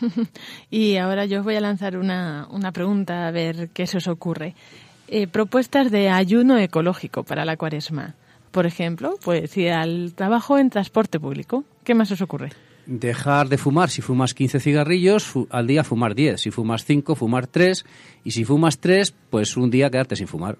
y 0.70 0.96
ahora 0.96 1.24
yo 1.26 1.40
os 1.40 1.44
voy 1.44 1.56
a 1.56 1.60
lanzar 1.60 1.96
una, 1.96 2.46
una 2.50 2.72
pregunta 2.72 3.26
a 3.26 3.30
ver 3.30 3.70
qué 3.70 3.86
se 3.86 3.98
os 3.98 4.08
ocurre. 4.08 4.54
Eh, 5.12 5.26
propuestas 5.26 5.90
de 5.90 6.08
ayuno 6.08 6.56
ecológico 6.56 7.24
para 7.24 7.44
la 7.44 7.56
cuaresma. 7.56 8.14
Por 8.52 8.64
ejemplo, 8.64 9.18
pues 9.24 9.56
ir 9.56 9.72
al 9.72 10.12
trabajo 10.14 10.56
en 10.56 10.70
transporte 10.70 11.18
público. 11.18 11.64
¿Qué 11.82 11.96
más 11.96 12.12
os 12.12 12.20
ocurre? 12.20 12.50
Dejar 12.86 13.48
de 13.48 13.58
fumar. 13.58 13.90
Si 13.90 14.02
fumas 14.02 14.34
15 14.34 14.60
cigarrillos, 14.60 15.32
al 15.50 15.66
día 15.66 15.82
fumar 15.82 16.14
10. 16.14 16.40
Si 16.40 16.52
fumas 16.52 16.84
5, 16.84 17.16
fumar 17.16 17.48
3. 17.48 17.84
Y 18.22 18.30
si 18.30 18.44
fumas 18.44 18.78
3, 18.78 19.12
pues 19.30 19.56
un 19.56 19.68
día 19.68 19.90
quedarte 19.90 20.14
sin 20.14 20.28
fumar. 20.28 20.58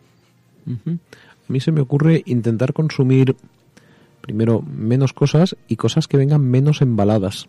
A 0.66 1.52
mí 1.52 1.60
se 1.60 1.70
me 1.70 1.80
ocurre 1.80 2.24
intentar 2.26 2.72
consumir 2.72 3.36
primero 4.20 4.62
menos 4.62 5.12
cosas 5.12 5.56
y 5.68 5.76
cosas 5.76 6.08
que 6.08 6.16
vengan 6.16 6.42
menos 6.42 6.82
embaladas 6.82 7.48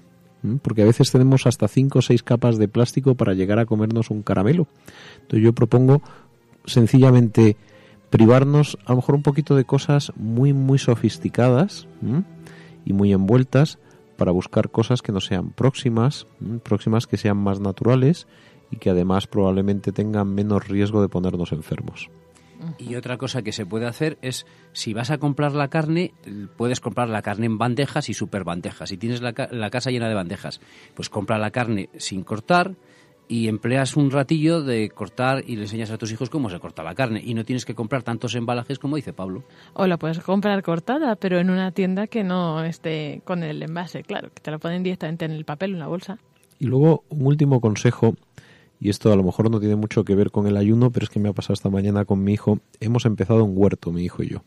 porque 0.61 0.81
a 0.81 0.85
veces 0.85 1.11
tenemos 1.11 1.45
hasta 1.45 1.67
cinco 1.67 1.99
o 1.99 2.01
seis 2.01 2.23
capas 2.23 2.57
de 2.57 2.67
plástico 2.67 3.15
para 3.15 3.33
llegar 3.33 3.59
a 3.59 3.65
comernos 3.65 4.09
un 4.09 4.23
caramelo. 4.23 4.67
Entonces 5.21 5.43
yo 5.43 5.53
propongo 5.53 6.01
sencillamente 6.65 7.57
privarnos 8.09 8.77
a 8.85 8.91
lo 8.91 8.97
mejor 8.97 9.15
un 9.15 9.23
poquito 9.23 9.55
de 9.55 9.65
cosas 9.65 10.11
muy 10.15 10.53
muy 10.53 10.79
sofisticadas 10.79 11.87
y 12.85 12.93
muy 12.93 13.13
envueltas 13.13 13.79
para 14.17 14.31
buscar 14.31 14.69
cosas 14.69 15.01
que 15.01 15.11
no 15.11 15.19
sean 15.19 15.49
próximas, 15.49 16.27
próximas 16.63 17.07
que 17.07 17.17
sean 17.17 17.37
más 17.37 17.59
naturales 17.59 18.27
y 18.69 18.77
que 18.77 18.89
además 18.89 19.27
probablemente 19.27 19.91
tengan 19.91 20.33
menos 20.33 20.67
riesgo 20.67 21.01
de 21.01 21.09
ponernos 21.09 21.51
enfermos. 21.51 22.09
Y 22.77 22.95
otra 22.95 23.17
cosa 23.17 23.41
que 23.41 23.51
se 23.51 23.65
puede 23.65 23.87
hacer 23.87 24.17
es, 24.21 24.45
si 24.71 24.93
vas 24.93 25.09
a 25.09 25.17
comprar 25.17 25.53
la 25.53 25.69
carne, 25.69 26.13
puedes 26.57 26.79
comprar 26.79 27.09
la 27.09 27.21
carne 27.21 27.47
en 27.47 27.57
bandejas 27.57 28.09
y 28.09 28.13
super 28.13 28.43
bandejas. 28.43 28.89
Si 28.89 28.97
tienes 28.97 29.21
la, 29.21 29.33
casa 29.33 29.89
llena 29.89 30.07
de 30.07 30.15
bandejas, 30.15 30.61
pues 30.93 31.09
compra 31.09 31.39
la 31.39 31.51
carne 31.51 31.89
sin 31.97 32.23
cortar 32.23 32.75
y 33.27 33.47
empleas 33.47 33.95
un 33.95 34.11
ratillo 34.11 34.61
de 34.61 34.89
cortar 34.89 35.43
y 35.47 35.55
le 35.55 35.63
enseñas 35.63 35.91
a 35.91 35.97
tus 35.97 36.11
hijos 36.11 36.29
cómo 36.29 36.49
se 36.49 36.59
corta 36.59 36.83
la 36.83 36.95
carne. 36.95 37.21
Y 37.23 37.33
no 37.33 37.45
tienes 37.45 37.65
que 37.65 37.75
comprar 37.75 38.03
tantos 38.03 38.35
embalajes 38.35 38.79
como 38.79 38.95
dice 38.95 39.13
Pablo. 39.13 39.43
O 39.73 39.87
la 39.87 39.97
puedes 39.97 40.19
comprar 40.19 40.61
cortada, 40.63 41.15
pero 41.15 41.39
en 41.39 41.49
una 41.49 41.71
tienda 41.71 42.07
que 42.07 42.23
no 42.23 42.63
esté 42.63 43.21
con 43.23 43.43
el 43.43 43.63
envase, 43.63 44.03
claro, 44.03 44.29
que 44.33 44.41
te 44.41 44.51
la 44.51 44.57
ponen 44.57 44.83
directamente 44.83 45.25
en 45.25 45.31
el 45.31 45.45
papel, 45.45 45.73
en 45.73 45.79
la 45.79 45.87
bolsa. 45.87 46.17
Y 46.59 46.65
luego, 46.65 47.03
un 47.09 47.25
último 47.25 47.59
consejo 47.61 48.15
y 48.81 48.89
esto 48.89 49.13
a 49.13 49.15
lo 49.15 49.23
mejor 49.23 49.51
no 49.51 49.59
tiene 49.59 49.75
mucho 49.75 50.03
que 50.03 50.15
ver 50.15 50.31
con 50.31 50.47
el 50.47 50.57
ayuno, 50.57 50.89
pero 50.89 51.03
es 51.03 51.11
que 51.11 51.19
me 51.19 51.29
ha 51.29 51.33
pasado 51.33 51.53
esta 51.53 51.69
mañana 51.69 52.03
con 52.03 52.23
mi 52.23 52.33
hijo. 52.33 52.59
Hemos 52.79 53.05
empezado 53.05 53.45
un 53.45 53.53
huerto, 53.55 53.91
mi 53.91 54.03
hijo 54.03 54.23
y 54.23 54.29
yo. 54.29 54.43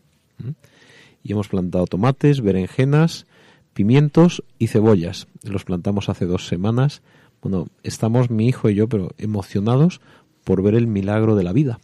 Y 1.22 1.30
hemos 1.30 1.46
plantado 1.46 1.86
tomates, 1.86 2.40
berenjenas, 2.40 3.26
pimientos 3.74 4.42
y 4.58 4.66
cebollas. 4.66 5.28
Los 5.44 5.64
plantamos 5.64 6.08
hace 6.08 6.26
dos 6.26 6.48
semanas. 6.48 7.00
Bueno, 7.44 7.66
estamos 7.82 8.30
mi 8.30 8.48
hijo 8.48 8.70
y 8.70 8.74
yo, 8.74 8.88
pero 8.88 9.10
emocionados 9.18 10.00
por 10.44 10.62
ver 10.62 10.74
el 10.74 10.86
milagro 10.86 11.36
de 11.36 11.44
la 11.44 11.52
vida. 11.52 11.78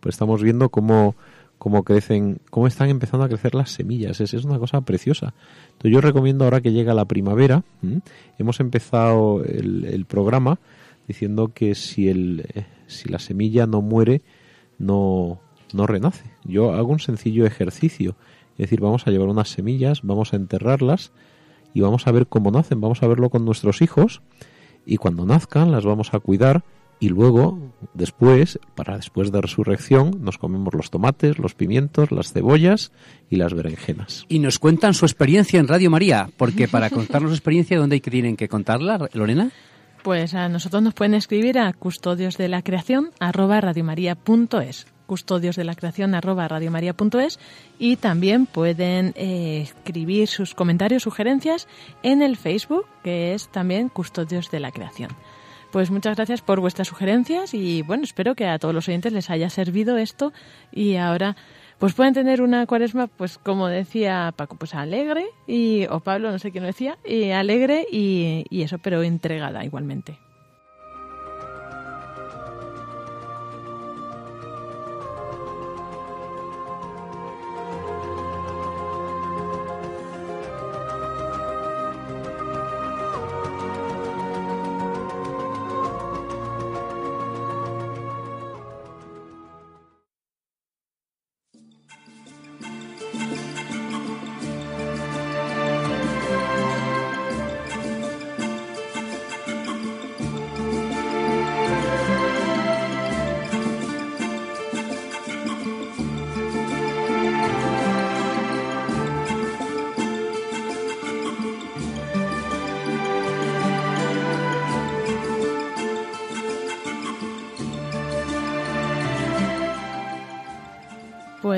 Pues 0.00 0.14
estamos 0.14 0.42
viendo 0.42 0.70
cómo, 0.70 1.16
cómo 1.58 1.82
crecen, 1.82 2.40
cómo 2.48 2.66
están 2.66 2.88
empezando 2.88 3.24
a 3.24 3.28
crecer 3.28 3.54
las 3.54 3.72
semillas. 3.72 4.22
Es, 4.22 4.32
es 4.32 4.44
una 4.44 4.58
cosa 4.58 4.80
preciosa. 4.80 5.34
Entonces 5.72 5.92
yo 5.92 6.00
recomiendo 6.00 6.44
ahora 6.44 6.62
que 6.62 6.72
llega 6.72 6.94
la 6.94 7.04
primavera, 7.04 7.62
hemos 8.38 8.58
empezado 8.58 9.44
el, 9.44 9.84
el 9.84 10.06
programa 10.06 10.58
diciendo 11.06 11.52
que 11.52 11.74
si, 11.74 12.08
el, 12.08 12.46
eh, 12.54 12.64
si 12.86 13.10
la 13.10 13.18
semilla 13.18 13.66
no 13.66 13.82
muere, 13.82 14.22
no, 14.78 15.40
no 15.74 15.86
renace. 15.86 16.24
Yo 16.44 16.72
hago 16.72 16.90
un 16.90 17.00
sencillo 17.00 17.44
ejercicio. 17.44 18.16
Es 18.52 18.70
decir, 18.70 18.80
vamos 18.80 19.06
a 19.06 19.10
llevar 19.10 19.28
unas 19.28 19.50
semillas, 19.50 20.00
vamos 20.02 20.32
a 20.32 20.36
enterrarlas 20.36 21.12
y 21.74 21.82
vamos 21.82 22.06
a 22.06 22.12
ver 22.12 22.28
cómo 22.28 22.50
nacen. 22.50 22.80
Vamos 22.80 23.02
a 23.02 23.08
verlo 23.08 23.28
con 23.28 23.44
nuestros 23.44 23.82
hijos 23.82 24.22
y 24.86 24.96
cuando 24.96 25.24
nazcan 25.26 25.70
las 25.70 25.84
vamos 25.84 26.14
a 26.14 26.20
cuidar 26.20 26.64
y 27.02 27.08
luego, 27.08 27.58
después, 27.94 28.58
para 28.74 28.96
después 28.96 29.32
de 29.32 29.40
resurrección, 29.40 30.22
nos 30.22 30.36
comemos 30.36 30.74
los 30.74 30.90
tomates, 30.90 31.38
los 31.38 31.54
pimientos, 31.54 32.12
las 32.12 32.34
cebollas 32.34 32.92
y 33.30 33.36
las 33.36 33.54
berenjenas. 33.54 34.26
Y 34.28 34.38
nos 34.38 34.58
cuentan 34.58 34.92
su 34.92 35.06
experiencia 35.06 35.58
en 35.58 35.66
Radio 35.66 35.90
María, 35.90 36.28
porque 36.36 36.68
para 36.68 36.90
contarnos 36.90 37.30
su 37.30 37.36
experiencia, 37.36 37.78
¿dónde 37.78 38.00
tienen 38.00 38.36
que 38.36 38.48
contarla, 38.48 39.08
Lorena? 39.14 39.50
Pues 40.02 40.34
a 40.34 40.50
nosotros 40.50 40.82
nos 40.82 40.92
pueden 40.92 41.14
escribir 41.14 41.58
a 41.58 41.72
custodios 41.72 42.36
custodios 45.10 45.56
de 45.56 45.64
la 45.64 45.74
creación 45.74 46.14
arroba 46.14 46.46
radiomaria.es 46.46 47.40
y 47.80 47.96
también 47.96 48.46
pueden 48.46 49.12
eh, 49.16 49.62
escribir 49.62 50.28
sus 50.28 50.54
comentarios, 50.54 51.02
sugerencias 51.02 51.66
en 52.04 52.22
el 52.22 52.36
Facebook 52.36 52.86
que 53.02 53.34
es 53.34 53.48
también 53.48 53.88
custodios 53.88 54.52
de 54.52 54.60
la 54.60 54.70
creación. 54.70 55.10
Pues 55.72 55.90
muchas 55.90 56.14
gracias 56.14 56.42
por 56.42 56.60
vuestras 56.60 56.86
sugerencias 56.86 57.54
y 57.54 57.82
bueno, 57.82 58.04
espero 58.04 58.36
que 58.36 58.46
a 58.46 58.60
todos 58.60 58.72
los 58.72 58.86
oyentes 58.86 59.12
les 59.12 59.30
haya 59.30 59.50
servido 59.50 59.96
esto 59.96 60.32
y 60.70 60.94
ahora 60.94 61.34
pues 61.80 61.94
pueden 61.94 62.14
tener 62.14 62.40
una 62.40 62.64
cuaresma, 62.66 63.08
pues 63.08 63.36
como 63.36 63.66
decía 63.66 64.32
Paco, 64.36 64.54
pues 64.58 64.76
alegre, 64.76 65.26
y, 65.48 65.86
o 65.90 65.98
Pablo, 65.98 66.30
no 66.30 66.38
sé 66.38 66.52
quién 66.52 66.62
lo 66.62 66.68
decía, 66.68 66.98
y 67.04 67.30
alegre 67.30 67.84
y 67.90 68.44
eso, 68.62 68.78
pero 68.78 69.02
entregada 69.02 69.64
igualmente. 69.64 70.18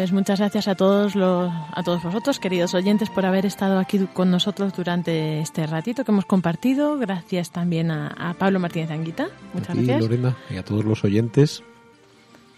Pues 0.02 0.10
muchas 0.10 0.40
gracias 0.40 0.66
a 0.66 0.74
todos 0.74 1.14
los, 1.14 1.48
a 1.48 1.82
todos 1.84 2.02
vosotros, 2.02 2.40
queridos 2.40 2.74
oyentes, 2.74 3.08
por 3.08 3.24
haber 3.24 3.46
estado 3.46 3.78
aquí 3.78 4.00
con 4.12 4.32
nosotros 4.32 4.72
durante 4.72 5.38
este 5.38 5.64
ratito 5.64 6.04
que 6.04 6.10
hemos 6.10 6.24
compartido. 6.24 6.98
Gracias 6.98 7.52
también 7.52 7.92
a, 7.92 8.34
Pablo 8.36 8.58
Martínez 8.58 8.90
Anguita. 8.90 9.28
Muchas 9.54 9.70
a 9.70 9.72
ti, 9.74 9.86
gracias. 9.86 10.00
Lorena, 10.00 10.36
y 10.50 10.56
a 10.56 10.64
todos 10.64 10.84
los 10.84 11.04
oyentes 11.04 11.62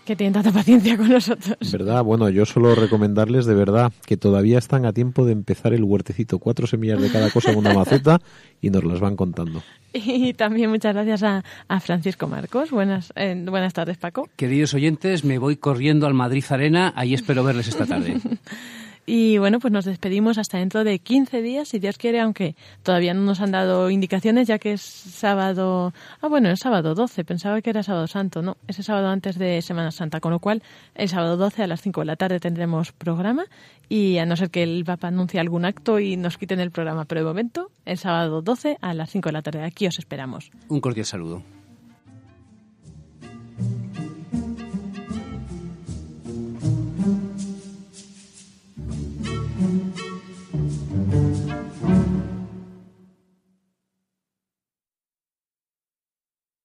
que 0.04 0.16
tienen 0.16 0.34
tanta 0.34 0.52
paciencia 0.52 0.96
con 0.96 1.08
nosotros. 1.08 1.56
¿Verdad? 1.72 2.02
Bueno, 2.04 2.28
yo 2.28 2.44
solo 2.46 2.74
recomendarles 2.74 3.46
de 3.46 3.54
verdad 3.54 3.92
que 4.06 4.16
todavía 4.16 4.58
están 4.58 4.86
a 4.86 4.92
tiempo 4.92 5.24
de 5.24 5.32
empezar 5.32 5.72
el 5.72 5.84
huertecito. 5.84 6.38
Cuatro 6.38 6.66
semillas 6.66 7.00
de 7.00 7.10
cada 7.10 7.30
cosa 7.30 7.52
en 7.52 7.58
una 7.58 7.72
maceta 7.72 8.20
y 8.60 8.70
nos 8.70 8.84
las 8.84 9.00
van 9.00 9.16
contando. 9.16 9.62
Y 9.92 10.34
también 10.34 10.70
muchas 10.70 10.94
gracias 10.94 11.22
a, 11.22 11.42
Francisco 11.80 12.26
Marcos. 12.26 12.70
Buenas, 12.70 13.12
eh, 13.16 13.40
buenas 13.48 13.72
tardes, 13.72 13.96
Paco. 13.96 14.28
Queridos 14.36 14.74
oyentes, 14.74 15.24
me 15.24 15.38
voy 15.38 15.56
corriendo 15.56 16.06
al 16.06 16.14
Madrid 16.14 16.44
Arena. 16.48 16.92
Ahí 16.96 17.14
espero 17.14 17.44
verles 17.44 17.68
esta 17.68 17.86
tarde. 17.86 18.20
Y 19.06 19.36
bueno, 19.38 19.60
pues 19.60 19.72
nos 19.72 19.84
despedimos 19.84 20.38
hasta 20.38 20.58
dentro 20.58 20.82
de 20.82 20.98
15 20.98 21.42
días, 21.42 21.68
si 21.68 21.78
Dios 21.78 21.98
quiere, 21.98 22.20
aunque 22.20 22.56
todavía 22.82 23.12
no 23.12 23.20
nos 23.20 23.40
han 23.40 23.50
dado 23.50 23.90
indicaciones, 23.90 24.48
ya 24.48 24.58
que 24.58 24.72
es 24.72 24.80
sábado. 24.80 25.92
Ah, 26.22 26.28
bueno, 26.28 26.48
es 26.50 26.60
sábado 26.60 26.94
12, 26.94 27.24
pensaba 27.24 27.60
que 27.60 27.70
era 27.70 27.82
sábado 27.82 28.06
santo, 28.06 28.40
no, 28.40 28.56
ese 28.66 28.82
sábado 28.82 29.08
antes 29.08 29.38
de 29.38 29.60
Semana 29.60 29.90
Santa, 29.90 30.20
con 30.20 30.32
lo 30.32 30.38
cual 30.38 30.62
el 30.94 31.08
sábado 31.08 31.36
12 31.36 31.64
a 31.64 31.66
las 31.66 31.82
5 31.82 32.00
de 32.00 32.06
la 32.06 32.16
tarde 32.16 32.40
tendremos 32.40 32.92
programa 32.92 33.44
y 33.88 34.16
a 34.18 34.26
no 34.26 34.36
ser 34.36 34.50
que 34.50 34.62
el 34.62 34.84
Papa 34.84 35.08
anuncie 35.08 35.38
algún 35.38 35.66
acto 35.66 36.00
y 36.00 36.16
nos 36.16 36.38
quiten 36.38 36.60
el 36.60 36.70
programa, 36.70 37.04
pero 37.04 37.20
de 37.20 37.26
momento, 37.26 37.70
el 37.84 37.98
sábado 37.98 38.40
12 38.40 38.78
a 38.80 38.94
las 38.94 39.10
5 39.10 39.28
de 39.28 39.32
la 39.32 39.42
tarde. 39.42 39.64
Aquí 39.64 39.86
os 39.86 39.98
esperamos. 39.98 40.50
Un 40.68 40.80
cordial 40.80 41.04
saludo. 41.04 41.42